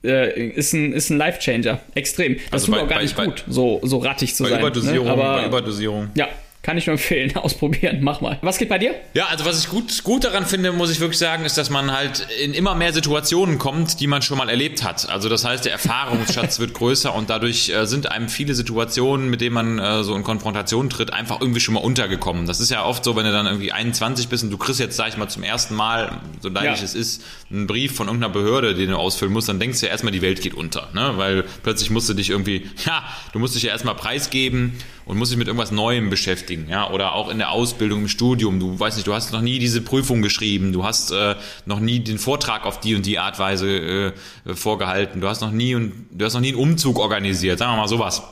äh, 0.02 0.48
ist 0.50 0.72
ein, 0.74 0.92
ist 0.92 1.10
ein 1.10 1.16
Life-Changer. 1.18 1.80
Extrem. 1.94 2.34
Das 2.50 2.52
Also 2.52 2.66
tut 2.66 2.74
bei- 2.74 2.80
auch 2.82 2.88
gar 2.88 2.98
bei- 2.98 3.02
nicht 3.04 3.16
bei- 3.16 3.24
gut, 3.24 3.44
so, 3.48 3.80
so 3.82 3.98
rattig 3.98 4.34
zu 4.34 4.42
Bei 4.42 4.50
sein. 4.50 4.60
Überdosierung, 4.60 5.06
ne? 5.06 5.12
Aber 5.12 5.34
bei 5.40 5.46
Überdosierung. 5.46 6.10
ja, 6.14 6.28
kann 6.64 6.78
ich 6.78 6.86
nur 6.86 6.94
empfehlen. 6.94 7.36
Ausprobieren, 7.36 7.98
mach 8.00 8.20
mal. 8.22 8.38
Was 8.40 8.58
geht 8.58 8.70
bei 8.70 8.78
dir? 8.78 8.94
Ja, 9.12 9.26
also 9.26 9.44
was 9.44 9.60
ich 9.60 9.68
gut, 9.68 10.02
gut 10.02 10.24
daran 10.24 10.46
finde, 10.46 10.72
muss 10.72 10.90
ich 10.90 10.98
wirklich 10.98 11.18
sagen, 11.18 11.44
ist, 11.44 11.58
dass 11.58 11.68
man 11.68 11.92
halt 11.92 12.26
in 12.42 12.54
immer 12.54 12.74
mehr 12.74 12.92
Situationen 12.92 13.58
kommt, 13.58 14.00
die 14.00 14.06
man 14.06 14.22
schon 14.22 14.38
mal 14.38 14.48
erlebt 14.48 14.82
hat. 14.82 15.08
Also 15.10 15.28
das 15.28 15.44
heißt, 15.44 15.66
der 15.66 15.72
Erfahrungsschatz 15.72 16.58
wird 16.60 16.72
größer 16.72 17.14
und 17.14 17.28
dadurch 17.28 17.68
äh, 17.68 17.86
sind 17.86 18.10
einem 18.10 18.30
viele 18.30 18.54
Situationen, 18.54 19.28
mit 19.28 19.42
denen 19.42 19.54
man 19.54 19.78
äh, 19.78 20.02
so 20.02 20.16
in 20.16 20.22
Konfrontation 20.22 20.88
tritt, 20.88 21.12
einfach 21.12 21.42
irgendwie 21.42 21.60
schon 21.60 21.74
mal 21.74 21.80
untergekommen. 21.80 22.46
Das 22.46 22.60
ist 22.60 22.70
ja 22.70 22.84
oft 22.84 23.04
so, 23.04 23.14
wenn 23.14 23.26
du 23.26 23.32
dann 23.32 23.46
irgendwie 23.46 23.70
21 23.70 24.28
bist 24.28 24.42
und 24.42 24.50
du 24.50 24.56
kriegst 24.56 24.80
jetzt, 24.80 24.96
sag 24.96 25.08
ich 25.08 25.18
mal, 25.18 25.28
zum 25.28 25.42
ersten 25.42 25.74
Mal, 25.74 26.18
so 26.40 26.48
leicht 26.48 26.78
Ja. 26.78 26.84
es 26.84 26.94
ist, 26.94 27.22
einen 27.50 27.66
Brief 27.66 27.94
von 27.94 28.06
irgendeiner 28.06 28.32
Behörde, 28.32 28.74
den 28.74 28.88
du 28.88 28.96
ausfüllen 28.96 29.34
musst, 29.34 29.50
dann 29.50 29.60
denkst 29.60 29.80
du 29.80 29.86
ja 29.86 29.92
erstmal, 29.92 30.12
die 30.12 30.22
Welt 30.22 30.40
geht 30.40 30.54
unter. 30.54 30.88
Ne? 30.94 31.12
Weil 31.16 31.44
plötzlich 31.62 31.90
musst 31.90 32.08
du 32.08 32.14
dich 32.14 32.30
irgendwie, 32.30 32.70
ja, 32.86 33.04
du 33.34 33.38
musst 33.38 33.54
dich 33.54 33.64
ja 33.64 33.70
erstmal 33.70 33.96
preisgeben 33.96 34.78
und 35.06 35.18
musst 35.18 35.32
dich 35.32 35.38
mit 35.38 35.46
irgendwas 35.46 35.70
Neuem 35.70 36.10
beschäftigen. 36.10 36.66
Ja? 36.68 36.90
Oder 36.90 37.14
auch 37.14 37.28
in 37.28 37.38
der 37.38 37.50
Ausbildung, 37.50 38.02
im 38.02 38.08
Studium. 38.08 38.60
Du 38.60 38.78
weißt 38.78 38.96
nicht, 38.96 39.06
du 39.06 39.14
hast 39.14 39.32
noch 39.32 39.40
nie 39.40 39.58
diese 39.58 39.80
Prüfung 39.80 40.22
geschrieben, 40.22 40.72
du 40.72 40.84
hast 40.84 41.10
äh, 41.12 41.36
noch 41.66 41.80
nie 41.80 42.00
den 42.00 42.18
Vortrag 42.18 42.66
auf 42.66 42.80
die 42.80 42.94
und 42.94 43.06
die 43.06 43.18
Art 43.18 43.38
Weise 43.38 44.14
äh, 44.46 44.54
vorgehalten, 44.54 45.20
du 45.20 45.28
hast 45.28 45.40
noch 45.40 45.52
nie 45.52 45.74
und 45.74 45.92
du 46.10 46.24
hast 46.24 46.34
noch 46.34 46.40
nie 46.40 46.48
einen 46.48 46.58
Umzug 46.58 46.98
organisiert, 46.98 47.58
sagen 47.58 47.72
wir 47.72 47.76
mal 47.78 47.88
sowas. 47.88 48.22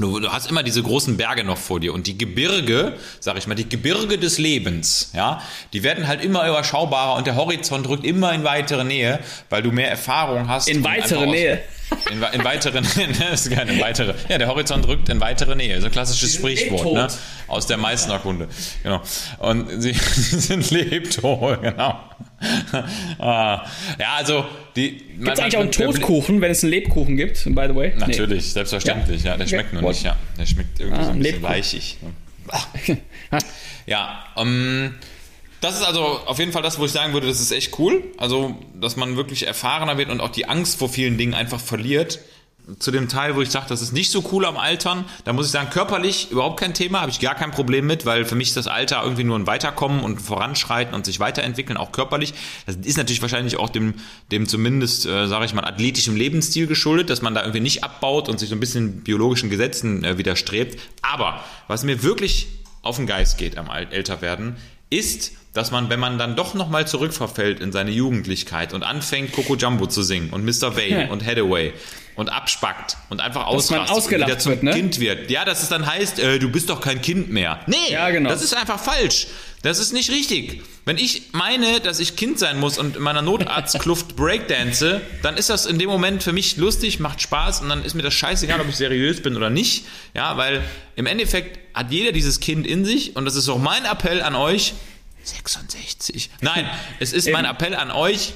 Du, 0.00 0.18
du 0.18 0.32
hast 0.32 0.48
immer 0.50 0.62
diese 0.62 0.82
großen 0.82 1.16
Berge 1.16 1.44
noch 1.44 1.58
vor 1.58 1.78
dir 1.78 1.92
und 1.92 2.06
die 2.06 2.16
Gebirge, 2.16 2.94
sag 3.20 3.36
ich 3.36 3.46
mal, 3.46 3.54
die 3.54 3.68
Gebirge 3.68 4.16
des 4.18 4.38
Lebens, 4.38 5.10
ja, 5.14 5.42
die 5.72 5.82
werden 5.82 6.08
halt 6.08 6.24
immer 6.24 6.48
überschaubarer 6.48 7.16
und 7.16 7.26
der 7.26 7.36
Horizont 7.36 7.88
rückt 7.88 8.04
immer 8.04 8.32
in 8.32 8.42
weitere 8.44 8.84
Nähe, 8.84 9.18
weil 9.50 9.62
du 9.62 9.70
mehr 9.72 9.90
Erfahrung 9.90 10.48
hast. 10.48 10.68
In 10.68 10.82
weitere 10.84 11.26
aus- 11.26 11.30
Nähe. 11.30 11.60
In, 12.10 12.22
in 12.22 12.44
weitere 12.44 12.80
Nähe, 12.96 13.08
das 13.30 13.46
ist 13.46 13.52
keine 13.52 13.78
weitere. 13.80 14.14
Ja, 14.28 14.38
der 14.38 14.46
Horizont 14.48 14.86
rückt 14.86 15.08
in 15.08 15.20
weitere 15.20 15.54
Nähe. 15.56 15.80
So 15.80 15.86
ein 15.86 15.92
klassisches 15.92 16.34
Sprichwort, 16.34 16.92
ne? 16.92 17.08
Aus 17.48 17.66
der 17.66 17.76
Meißner 17.78 18.20
Kunde. 18.20 18.48
Genau. 18.84 19.02
Und 19.38 19.82
sie, 19.82 19.92
sie 20.14 20.38
sind 20.38 20.70
lebtot, 20.70 21.60
genau. 21.62 21.98
ah, 23.18 23.66
ja, 23.98 24.14
also 24.16 24.46
die. 24.76 24.92
Gibt 24.98 25.28
es 25.28 25.38
eigentlich 25.40 25.56
auch 25.56 25.60
einen 25.60 25.72
Totkuchen, 25.72 26.40
wenn 26.40 26.50
es 26.50 26.62
einen 26.64 26.70
Lebkuchen 26.72 27.16
gibt, 27.16 27.44
by 27.44 27.66
the 27.68 27.74
way? 27.74 27.88
Nee. 27.94 28.00
Natürlich, 28.06 28.52
selbstverständlich, 28.52 29.24
ja. 29.24 29.36
Der 29.36 29.46
Okay. 29.46 29.56
schmeckt 29.56 29.72
nur 29.74 29.82
What? 29.82 29.92
nicht, 29.92 30.04
ja. 30.04 30.16
Der 30.38 30.46
schmeckt 30.46 30.80
irgendwie 30.80 31.00
Ah, 31.00 31.04
so 31.04 31.10
ein 31.10 31.18
bisschen 31.18 31.34
Lebkuchen. 31.34 31.54
weichig. 31.54 31.96
Ja, 33.86 34.24
ähm, 34.36 34.94
das 35.60 35.76
ist 35.76 35.82
also 35.84 36.00
auf 36.26 36.38
jeden 36.38 36.52
Fall 36.52 36.62
das, 36.62 36.78
wo 36.78 36.84
ich 36.84 36.92
sagen 36.92 37.12
würde, 37.12 37.26
das 37.26 37.40
ist 37.40 37.50
echt 37.50 37.78
cool. 37.78 38.04
Also, 38.18 38.56
dass 38.80 38.96
man 38.96 39.16
wirklich 39.16 39.46
erfahrener 39.46 39.98
wird 39.98 40.10
und 40.10 40.20
auch 40.20 40.28
die 40.30 40.46
Angst 40.46 40.78
vor 40.78 40.88
vielen 40.88 41.18
Dingen 41.18 41.34
einfach 41.34 41.60
verliert. 41.60 42.20
Zu 42.78 42.90
dem 42.90 43.08
Teil, 43.08 43.36
wo 43.36 43.42
ich 43.42 43.50
sage, 43.50 43.66
das 43.68 43.82
ist 43.82 43.92
nicht 43.92 44.10
so 44.10 44.24
cool 44.32 44.44
am 44.44 44.56
Altern, 44.56 45.04
da 45.24 45.32
muss 45.32 45.46
ich 45.46 45.52
sagen, 45.52 45.70
körperlich 45.70 46.30
überhaupt 46.30 46.60
kein 46.60 46.74
Thema, 46.74 47.00
habe 47.00 47.10
ich 47.10 47.20
gar 47.20 47.34
kein 47.34 47.50
Problem 47.50 47.86
mit, 47.86 48.06
weil 48.06 48.24
für 48.24 48.34
mich 48.34 48.48
ist 48.48 48.56
das 48.56 48.66
Alter 48.66 49.02
irgendwie 49.02 49.24
nur 49.24 49.38
ein 49.38 49.46
Weiterkommen 49.46 50.02
und 50.02 50.20
Voranschreiten 50.20 50.94
und 50.94 51.04
sich 51.04 51.20
weiterentwickeln, 51.20 51.76
auch 51.76 51.92
körperlich. 51.92 52.34
Das 52.66 52.76
ist 52.76 52.96
natürlich 52.96 53.22
wahrscheinlich 53.22 53.56
auch 53.56 53.68
dem, 53.68 53.94
dem 54.30 54.46
zumindest, 54.46 55.06
äh, 55.06 55.26
sage 55.26 55.44
ich 55.44 55.54
mal, 55.54 55.64
athletischen 55.64 56.16
Lebensstil 56.16 56.66
geschuldet, 56.66 57.10
dass 57.10 57.22
man 57.22 57.34
da 57.34 57.42
irgendwie 57.42 57.60
nicht 57.60 57.82
abbaut 57.82 58.28
und 58.28 58.38
sich 58.38 58.48
so 58.48 58.56
ein 58.56 58.60
bisschen 58.60 59.02
biologischen 59.02 59.50
Gesetzen 59.50 60.04
äh, 60.04 60.18
widerstrebt. 60.18 60.78
Aber 61.02 61.44
was 61.68 61.82
mir 61.82 62.02
wirklich 62.02 62.48
auf 62.82 62.96
den 62.96 63.06
Geist 63.06 63.38
geht 63.38 63.58
am 63.58 63.68
Älterwerden, 63.70 64.56
ist, 64.90 65.32
dass 65.52 65.70
man, 65.70 65.90
wenn 65.90 66.00
man 66.00 66.18
dann 66.18 66.36
doch 66.36 66.54
nochmal 66.54 66.86
zurückverfällt 66.86 67.60
in 67.60 67.72
seine 67.72 67.90
Jugendlichkeit 67.90 68.72
und 68.72 68.82
anfängt, 68.82 69.32
Coco 69.32 69.56
Jumbo 69.56 69.86
zu 69.86 70.02
singen 70.02 70.30
und 70.30 70.44
Mr. 70.44 70.76
Vale 70.76 71.08
und 71.10 71.24
Hathaway 71.26 71.72
und 72.14 72.28
abspackt 72.28 72.96
und 73.08 73.20
einfach 73.20 73.46
ausrastet 73.46 73.90
und 73.90 73.96
ausgelacht 73.96 74.28
wieder 74.30 74.38
zum 74.38 74.52
wird, 74.52 74.62
ne? 74.62 74.72
Kind 74.72 75.00
wird. 75.00 75.30
Ja, 75.30 75.44
dass 75.44 75.62
es 75.62 75.68
dann 75.68 75.86
heißt, 75.86 76.18
äh, 76.18 76.38
du 76.38 76.50
bist 76.50 76.68
doch 76.68 76.80
kein 76.80 77.00
Kind 77.00 77.30
mehr. 77.30 77.60
Nee, 77.66 77.76
Ja, 77.90 78.10
genau. 78.10 78.28
das 78.28 78.42
ist 78.42 78.54
einfach 78.54 78.78
falsch. 78.78 79.26
Das 79.62 79.78
ist 79.78 79.92
nicht 79.92 80.10
richtig. 80.10 80.62
Wenn 80.86 80.96
ich 80.96 81.24
meine, 81.32 81.80
dass 81.80 82.00
ich 82.00 82.16
Kind 82.16 82.38
sein 82.38 82.58
muss 82.58 82.78
und 82.78 82.96
in 82.96 83.02
meiner 83.02 83.20
Notarztkluft 83.22 84.16
Breakdance, 84.16 85.00
dann 85.22 85.36
ist 85.36 85.50
das 85.50 85.66
in 85.66 85.78
dem 85.78 85.88
Moment 85.88 86.22
für 86.22 86.32
mich 86.32 86.56
lustig, 86.56 86.98
macht 87.00 87.20
Spaß 87.20 87.60
und 87.60 87.68
dann 87.68 87.84
ist 87.84 87.94
mir 87.94 88.02
das 88.02 88.14
scheißegal, 88.14 88.60
ob 88.60 88.68
ich 88.68 88.76
seriös 88.76 89.22
bin 89.22 89.36
oder 89.36 89.50
nicht. 89.50 89.84
Ja, 90.14 90.36
weil 90.36 90.62
im 90.96 91.06
Endeffekt 91.06 91.58
hat 91.74 91.90
jeder 91.90 92.12
dieses 92.12 92.40
Kind 92.40 92.66
in 92.66 92.84
sich 92.84 93.16
und 93.16 93.24
das 93.24 93.36
ist 93.36 93.48
auch 93.48 93.58
mein 93.58 93.84
Appell 93.84 94.22
an 94.22 94.34
euch. 94.34 94.74
66. 95.22 96.30
Nein, 96.40 96.68
es 96.98 97.12
ist 97.12 97.30
mein 97.30 97.44
Appell 97.44 97.74
an 97.74 97.90
euch, 97.90 98.34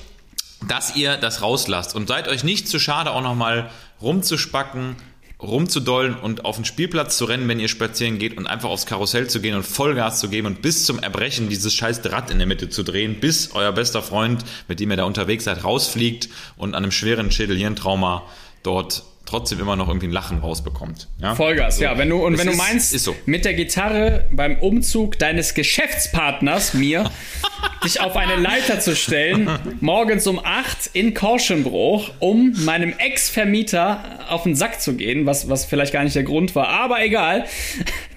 dass 0.68 0.96
ihr 0.96 1.16
das 1.16 1.42
rauslasst 1.42 1.94
und 1.94 2.08
seid 2.08 2.28
euch 2.28 2.44
nicht 2.44 2.68
zu 2.68 2.78
schade, 2.78 3.10
auch 3.10 3.22
nochmal 3.22 3.70
rumzuspacken, 4.00 4.96
rumzudollen 5.42 6.14
und 6.14 6.44
auf 6.44 6.56
den 6.56 6.64
Spielplatz 6.64 7.18
zu 7.18 7.26
rennen, 7.26 7.48
wenn 7.48 7.60
ihr 7.60 7.68
spazieren 7.68 8.18
geht 8.18 8.36
und 8.36 8.46
einfach 8.46 8.70
aufs 8.70 8.86
Karussell 8.86 9.28
zu 9.28 9.40
gehen 9.40 9.54
und 9.54 9.64
Vollgas 9.64 10.20
zu 10.20 10.28
geben 10.28 10.46
und 10.46 10.62
bis 10.62 10.84
zum 10.84 10.98
Erbrechen 10.98 11.48
dieses 11.48 11.74
scheiß 11.74 12.00
Rad 12.04 12.30
in 12.30 12.38
der 12.38 12.46
Mitte 12.46 12.70
zu 12.70 12.82
drehen, 12.82 13.20
bis 13.20 13.50
euer 13.52 13.72
bester 13.72 14.02
Freund, 14.02 14.44
mit 14.68 14.80
dem 14.80 14.90
ihr 14.90 14.96
da 14.96 15.04
unterwegs 15.04 15.44
seid, 15.44 15.64
rausfliegt 15.64 16.28
und 16.56 16.74
an 16.74 16.84
einem 16.84 16.92
schweren 16.92 17.30
Schädelhirntrauma 17.30 18.22
dort 18.62 19.04
trotzdem 19.26 19.58
immer 19.60 19.74
noch 19.76 19.88
irgendwie 19.88 20.06
ein 20.06 20.12
Lachen 20.12 20.38
rausbekommt. 20.40 21.08
Ja? 21.18 21.34
Vollgas, 21.34 21.80
ja. 21.80 21.96
Wenn 21.98 22.10
du, 22.10 22.24
und 22.24 22.36
wenn 22.38 22.46
du 22.46 22.52
ist- 22.52 22.58
meinst, 22.58 22.94
ist 22.94 23.04
so. 23.04 23.16
mit 23.26 23.44
der 23.44 23.54
Gitarre 23.54 24.26
beim 24.30 24.58
Umzug 24.58 25.18
deines 25.18 25.54
Geschäftspartners, 25.54 26.74
mir, 26.74 27.10
dich 27.84 28.00
auf 28.00 28.16
eine 28.16 28.36
Leiter 28.36 28.80
zu 28.80 28.94
stellen, 28.94 29.48
morgens 29.80 30.26
um 30.26 30.38
8 30.44 30.90
in 30.92 31.14
Korschenbruch, 31.14 32.10
um 32.18 32.52
meinem 32.64 32.92
Ex-Vermieter 32.98 34.20
auf 34.28 34.42
den 34.44 34.54
Sack 34.54 34.80
zu 34.80 34.94
gehen, 34.94 35.26
was, 35.26 35.48
was 35.48 35.64
vielleicht 35.64 35.92
gar 35.92 36.04
nicht 36.04 36.16
der 36.16 36.22
Grund 36.24 36.54
war, 36.54 36.68
aber 36.68 37.02
egal, 37.02 37.46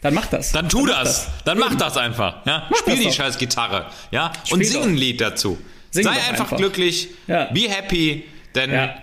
dann 0.01 0.13
mach 0.13 0.25
das. 0.27 0.51
Dann 0.51 0.69
tu 0.69 0.85
mach 0.85 1.03
das. 1.03 1.27
Dann 1.45 1.57
mach 1.57 1.75
das 1.75 1.97
einfach. 1.97 2.45
Ja? 2.45 2.69
Spiel 2.77 2.93
das 2.93 2.99
die 3.01 3.07
doch. 3.09 3.13
scheiß 3.13 3.37
Gitarre. 3.37 3.85
Ja? 4.11 4.27
Und 4.51 4.59
Spiel 4.59 4.65
sing 4.65 4.81
doch. 4.81 4.87
ein 4.87 4.95
Lied 4.97 5.21
dazu. 5.21 5.57
Sing 5.91 6.03
Sei 6.03 6.11
einfach, 6.11 6.29
einfach. 6.45 6.57
glücklich. 6.57 7.09
Ja. 7.27 7.45
Be 7.45 7.61
happy. 7.69 8.25
Denn 8.55 8.71
Ja. 8.71 8.95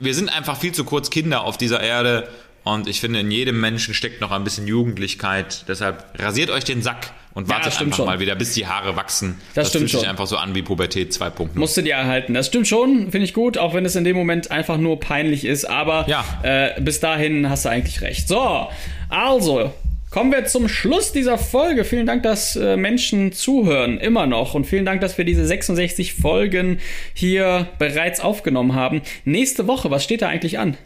Wir 0.00 0.14
sind 0.14 0.28
einfach 0.28 0.58
viel 0.58 0.72
zu 0.72 0.84
kurz 0.84 1.10
Kinder 1.10 1.44
auf 1.44 1.56
dieser 1.58 1.80
Erde. 1.80 2.28
Und 2.64 2.86
ich 2.86 3.00
finde, 3.00 3.20
in 3.20 3.30
jedem 3.30 3.60
Menschen 3.60 3.94
steckt 3.94 4.20
noch 4.20 4.30
ein 4.30 4.44
bisschen 4.44 4.66
Jugendlichkeit. 4.66 5.64
Deshalb 5.68 6.04
rasiert 6.18 6.50
euch 6.50 6.64
den 6.64 6.82
Sack 6.82 7.12
und 7.32 7.48
wartet 7.48 7.72
stimmt 7.72 7.88
einfach 7.92 7.96
schon. 7.98 8.06
mal 8.06 8.20
wieder, 8.20 8.34
bis 8.34 8.52
die 8.52 8.66
Haare 8.66 8.94
wachsen. 8.94 9.40
Das 9.54 9.68
stimmt 9.70 9.82
fühlt 9.82 9.90
sich 9.92 10.00
schon. 10.00 10.08
einfach 10.08 10.26
so 10.26 10.36
an 10.36 10.54
wie 10.54 10.60
Pubertät 10.62 11.12
2.0. 11.12 11.48
Musst 11.54 11.76
du 11.78 11.82
dir 11.82 11.94
erhalten. 11.94 12.34
Das 12.34 12.48
stimmt 12.48 12.68
schon, 12.68 13.10
finde 13.10 13.24
ich 13.24 13.32
gut, 13.32 13.56
auch 13.56 13.72
wenn 13.72 13.86
es 13.86 13.96
in 13.96 14.04
dem 14.04 14.16
Moment 14.16 14.50
einfach 14.50 14.76
nur 14.76 15.00
peinlich 15.00 15.46
ist. 15.46 15.64
Aber 15.64 16.06
Ja. 16.08 16.24
äh, 16.42 16.78
bis 16.80 17.00
dahin 17.00 17.48
hast 17.48 17.64
du 17.64 17.70
eigentlich 17.70 18.02
recht. 18.02 18.28
So, 18.28 18.68
also. 19.08 19.72
Kommen 20.10 20.32
wir 20.32 20.46
zum 20.46 20.68
Schluss 20.68 21.12
dieser 21.12 21.36
Folge. 21.36 21.84
Vielen 21.84 22.06
Dank, 22.06 22.22
dass 22.22 22.56
äh, 22.56 22.76
Menschen 22.76 23.32
zuhören, 23.32 23.98
immer 23.98 24.26
noch. 24.26 24.54
Und 24.54 24.64
vielen 24.64 24.86
Dank, 24.86 25.02
dass 25.02 25.18
wir 25.18 25.24
diese 25.26 25.46
66 25.46 26.14
Folgen 26.14 26.80
hier 27.12 27.68
bereits 27.78 28.20
aufgenommen 28.20 28.74
haben. 28.74 29.02
Nächste 29.24 29.66
Woche, 29.66 29.90
was 29.90 30.04
steht 30.04 30.22
da 30.22 30.28
eigentlich 30.28 30.58
an? 30.58 30.78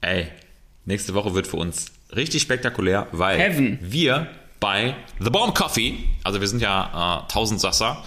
Ey, 0.00 0.26
nächste 0.84 1.14
Woche 1.14 1.34
wird 1.34 1.46
für 1.46 1.58
uns 1.58 1.92
richtig 2.14 2.42
spektakulär, 2.42 3.06
weil 3.12 3.38
Heaven. 3.38 3.78
wir 3.82 4.26
bei 4.58 4.94
The 5.20 5.30
Bomb 5.30 5.54
Coffee, 5.54 5.94
also 6.24 6.40
wir 6.40 6.48
sind 6.48 6.60
ja 6.60 7.24
äh, 7.24 7.32
Tausendsasser, 7.32 8.02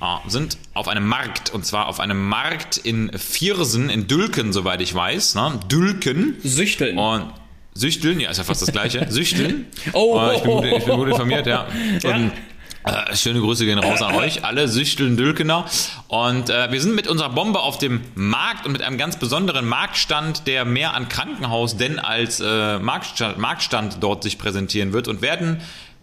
äh, 0.00 0.30
sind 0.30 0.56
auf 0.72 0.88
einem 0.88 1.06
Markt 1.06 1.52
und 1.52 1.66
zwar 1.66 1.88
auf 1.88 2.00
einem 2.00 2.28
Markt 2.28 2.78
in 2.78 3.10
Viersen, 3.18 3.90
in 3.90 4.06
Dülken, 4.06 4.54
soweit 4.54 4.80
ich 4.80 4.94
weiß. 4.94 5.34
Ne? 5.34 5.60
Dülken. 5.70 6.36
Süchteln. 6.42 6.96
Und 6.96 7.30
Süchteln, 7.74 8.20
ja, 8.20 8.30
ist 8.30 8.38
ja 8.38 8.44
fast 8.44 8.62
das 8.62 8.72
gleiche. 8.72 9.06
Süchteln. 9.10 9.66
Oh. 9.92 10.18
Äh, 10.20 10.36
ich, 10.36 10.42
bin 10.42 10.50
gut, 10.52 10.64
ich 10.64 10.84
bin 10.84 10.96
gut 10.96 11.08
informiert, 11.08 11.46
ja. 11.46 11.66
Ja. 12.02 12.14
Und, 12.14 12.32
äh, 12.84 13.14
schöne 13.14 13.40
Grüße 13.40 13.64
gehen 13.64 13.78
raus 13.78 14.02
an 14.02 14.16
euch, 14.16 14.44
alle 14.44 14.66
Süchteln 14.66 15.16
Dülkener. 15.16 15.66
Und 16.08 16.50
äh, 16.50 16.72
wir 16.72 16.80
sind 16.80 16.96
mit 16.96 17.06
unserer 17.06 17.30
Bombe 17.30 17.60
auf 17.60 17.78
dem 17.78 18.00
Markt 18.16 18.66
und 18.66 18.72
mit 18.72 18.82
einem 18.82 18.98
ganz 18.98 19.18
besonderen 19.18 19.68
Marktstand, 19.68 20.48
der 20.48 20.64
mehr 20.64 20.94
an 20.94 21.08
Krankenhaus 21.08 21.76
denn 21.76 22.00
als 22.00 22.40
äh, 22.40 22.78
Marktstand, 22.80 23.38
Marktstand 23.38 23.98
dort 24.00 24.24
sich 24.24 24.36
präsentieren 24.36 24.92
wird 24.92 25.06
und 25.06 25.22
werden 25.22 25.60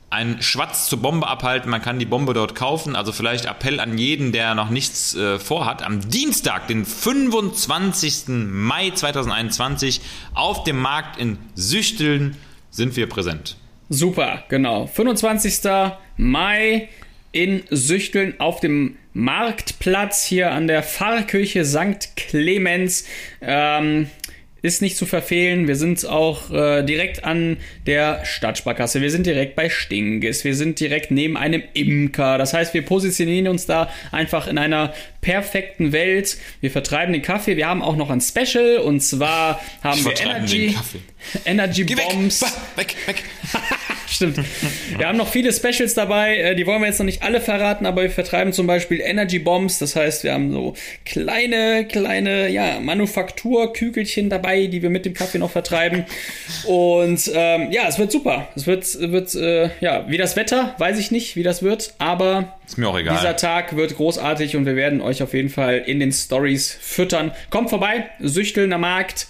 einen 0.10 0.42
Schwatz 0.42 0.88
zur 0.88 1.02
Bombe 1.02 1.28
abhalten. 1.28 1.70
Man 1.70 1.82
kann 1.82 2.00
die 2.00 2.06
Bombe 2.06 2.34
dort 2.34 2.56
kaufen. 2.56 2.96
Also 2.96 3.12
vielleicht 3.12 3.46
Appell 3.46 3.80
an 3.80 3.98
jeden, 3.98 4.32
der 4.32 4.56
noch 4.56 4.70
nichts 4.70 5.16
äh, 5.16 5.40
vorhat. 5.40 5.84
Am 5.84 6.10
Dienstag, 6.10 6.68
den 6.68 6.86
25. 6.86 8.26
Mai 8.28 8.92
2021, 8.92 10.02
auf 10.34 10.64
dem 10.64 10.80
Markt 10.80 11.20
in 11.20 11.38
Süchteln 11.56 12.38
sind 12.72 12.96
wir 12.96 13.08
präsent. 13.08 13.58
Super, 13.90 14.44
genau. 14.50 14.88
25. 14.88 15.62
Mai 16.18 16.90
in 17.32 17.64
Süchteln 17.70 18.40
auf 18.40 18.60
dem 18.60 18.98
Marktplatz 19.14 20.24
hier 20.24 20.52
an 20.52 20.68
der 20.68 20.84
Pfarrkirche 20.84 21.66
St. 21.66 22.16
Clemens. 22.16 23.06
Ähm, 23.42 24.10
ist 24.62 24.82
nicht 24.82 24.98
zu 24.98 25.06
verfehlen. 25.06 25.68
Wir 25.68 25.76
sind 25.76 26.06
auch 26.06 26.52
äh, 26.52 26.84
direkt 26.84 27.24
an 27.24 27.58
der 27.86 28.26
Stadtsparkasse. 28.26 29.02
Wir 29.02 29.12
sind 29.12 29.26
direkt 29.26 29.56
bei 29.56 29.70
Stinges. 29.70 30.44
Wir 30.44 30.56
sind 30.56 30.80
direkt 30.80 31.12
neben 31.12 31.38
einem 31.38 31.64
Imker. 31.74 32.38
Das 32.38 32.54
heißt, 32.54 32.74
wir 32.74 32.84
positionieren 32.84 33.48
uns 33.48 33.66
da 33.66 33.90
einfach 34.12 34.48
in 34.48 34.58
einer 34.58 34.94
perfekten 35.22 35.92
Welt. 35.92 36.38
Wir 36.62 36.72
vertreiben 36.72 37.14
den 37.14 37.22
Kaffee. 37.22 37.58
Wir 37.58 37.68
haben 37.68 37.82
auch 37.82 37.96
noch 37.96 38.10
ein 38.10 38.22
Special 38.22 38.78
und 38.78 39.02
zwar 39.02 39.60
haben 39.84 40.04
wir 40.04 40.12
Vertreiben 40.12 40.48
den 40.48 40.62
Energy, 40.62 40.76
Kaffee. 40.76 41.00
Energy 41.46 41.84
Geh 41.84 41.98
weg! 41.98 42.10
Bombs. 42.10 42.40
Bah, 42.40 42.52
Weg, 42.76 42.96
weg! 43.06 43.24
Stimmt. 44.08 44.40
Wir 44.98 45.08
haben 45.08 45.18
noch 45.18 45.28
viele 45.28 45.54
Specials 45.54 45.94
dabei, 45.94 46.38
äh, 46.38 46.56
die 46.56 46.66
wollen 46.66 46.82
wir 46.82 46.88
jetzt 46.88 46.98
noch 46.98 47.06
nicht 47.06 47.22
alle 47.22 47.40
verraten, 47.42 47.86
aber 47.86 48.02
wir 48.02 48.10
vertreiben 48.10 48.54
zum 48.54 48.66
Beispiel 48.66 49.02
Energy 49.02 49.38
Bombs. 49.40 49.78
Das 49.78 49.96
heißt, 49.96 50.24
wir 50.24 50.34
haben 50.34 50.52
so 50.52 50.74
kleine, 51.06 51.86
kleine, 51.86 52.50
ja, 52.50 52.80
Manufakturkügelchen 52.80 54.30
dabei, 54.30 54.66
die 54.68 54.82
wir 54.82 54.90
mit 54.90 55.06
dem 55.06 55.14
Kaffee 55.14 55.38
noch 55.38 55.52
vertreiben. 55.52 56.06
Und 56.66 57.32
ähm, 57.34 57.72
ja, 57.72 57.88
es 57.88 58.00
wird 58.00 58.12
super. 58.12 58.48
Es 58.56 58.66
wird, 58.66 59.00
wird 59.12 59.36
äh, 59.36 59.70
ja, 59.80 60.06
wie 60.10 60.18
das 60.18 60.36
Wetter, 60.36 60.76
weiß 60.80 60.98
ich 60.98 61.12
nicht, 61.12 61.36
wie 61.36 61.44
das 61.44 61.62
wird, 61.62 61.94
aber 62.00 62.58
Ist 62.66 62.78
mir 62.78 62.90
auch 62.90 62.98
egal. 62.98 63.16
dieser 63.16 63.36
Tag 63.36 63.76
wird 63.76 63.96
großartig 63.96 64.56
und 64.56 64.66
wir 64.66 64.76
werden 64.76 65.02
euch 65.02 65.22
auf 65.22 65.34
jeden 65.34 65.50
Fall 65.50 65.78
in 65.86 66.00
den 66.00 66.12
Stories 66.12 66.76
füttern. 66.80 67.32
Kommt 67.52 67.70
vorbei, 67.70 68.10
Süchtelner 68.20 68.78
Markt, 68.78 69.28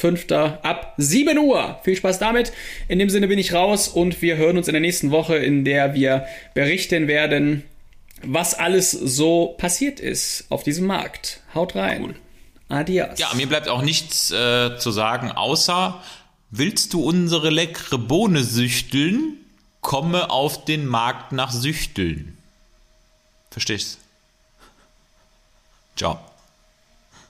25.05. 0.00 0.62
ab 0.62 0.94
7 0.96 1.38
Uhr. 1.38 1.78
Viel 1.84 1.96
Spaß 1.96 2.18
damit. 2.18 2.52
In 2.88 2.98
dem 2.98 3.10
Sinne 3.10 3.28
bin 3.28 3.38
ich 3.38 3.52
raus 3.52 3.88
und 3.88 4.22
wir 4.22 4.36
hören 4.36 4.56
uns 4.56 4.68
in 4.68 4.72
der 4.72 4.80
nächsten 4.80 5.10
Woche, 5.10 5.36
in 5.36 5.64
der 5.64 5.94
wir 5.94 6.26
berichten 6.54 7.08
werden, 7.08 7.64
was 8.22 8.54
alles 8.54 8.90
so 8.90 9.54
passiert 9.58 10.00
ist 10.00 10.46
auf 10.48 10.62
diesem 10.62 10.86
Markt. 10.86 11.40
Haut 11.54 11.74
rein. 11.74 12.14
Adios. 12.68 13.18
Ja, 13.18 13.32
mir 13.34 13.48
bleibt 13.48 13.68
auch 13.68 13.82
nichts 13.82 14.30
äh, 14.30 14.76
zu 14.78 14.90
sagen, 14.90 15.32
außer 15.32 16.00
willst 16.50 16.92
du 16.92 17.02
unsere 17.02 17.50
leckere 17.50 17.98
Bohne 17.98 18.44
süchteln? 18.44 19.36
Komme 19.80 20.30
auf 20.30 20.64
den 20.64 20.86
Markt 20.86 21.32
nach 21.32 21.52
Süchteln. 21.52 22.36
Verstehst? 23.50 23.98
Ciao. 25.96 26.20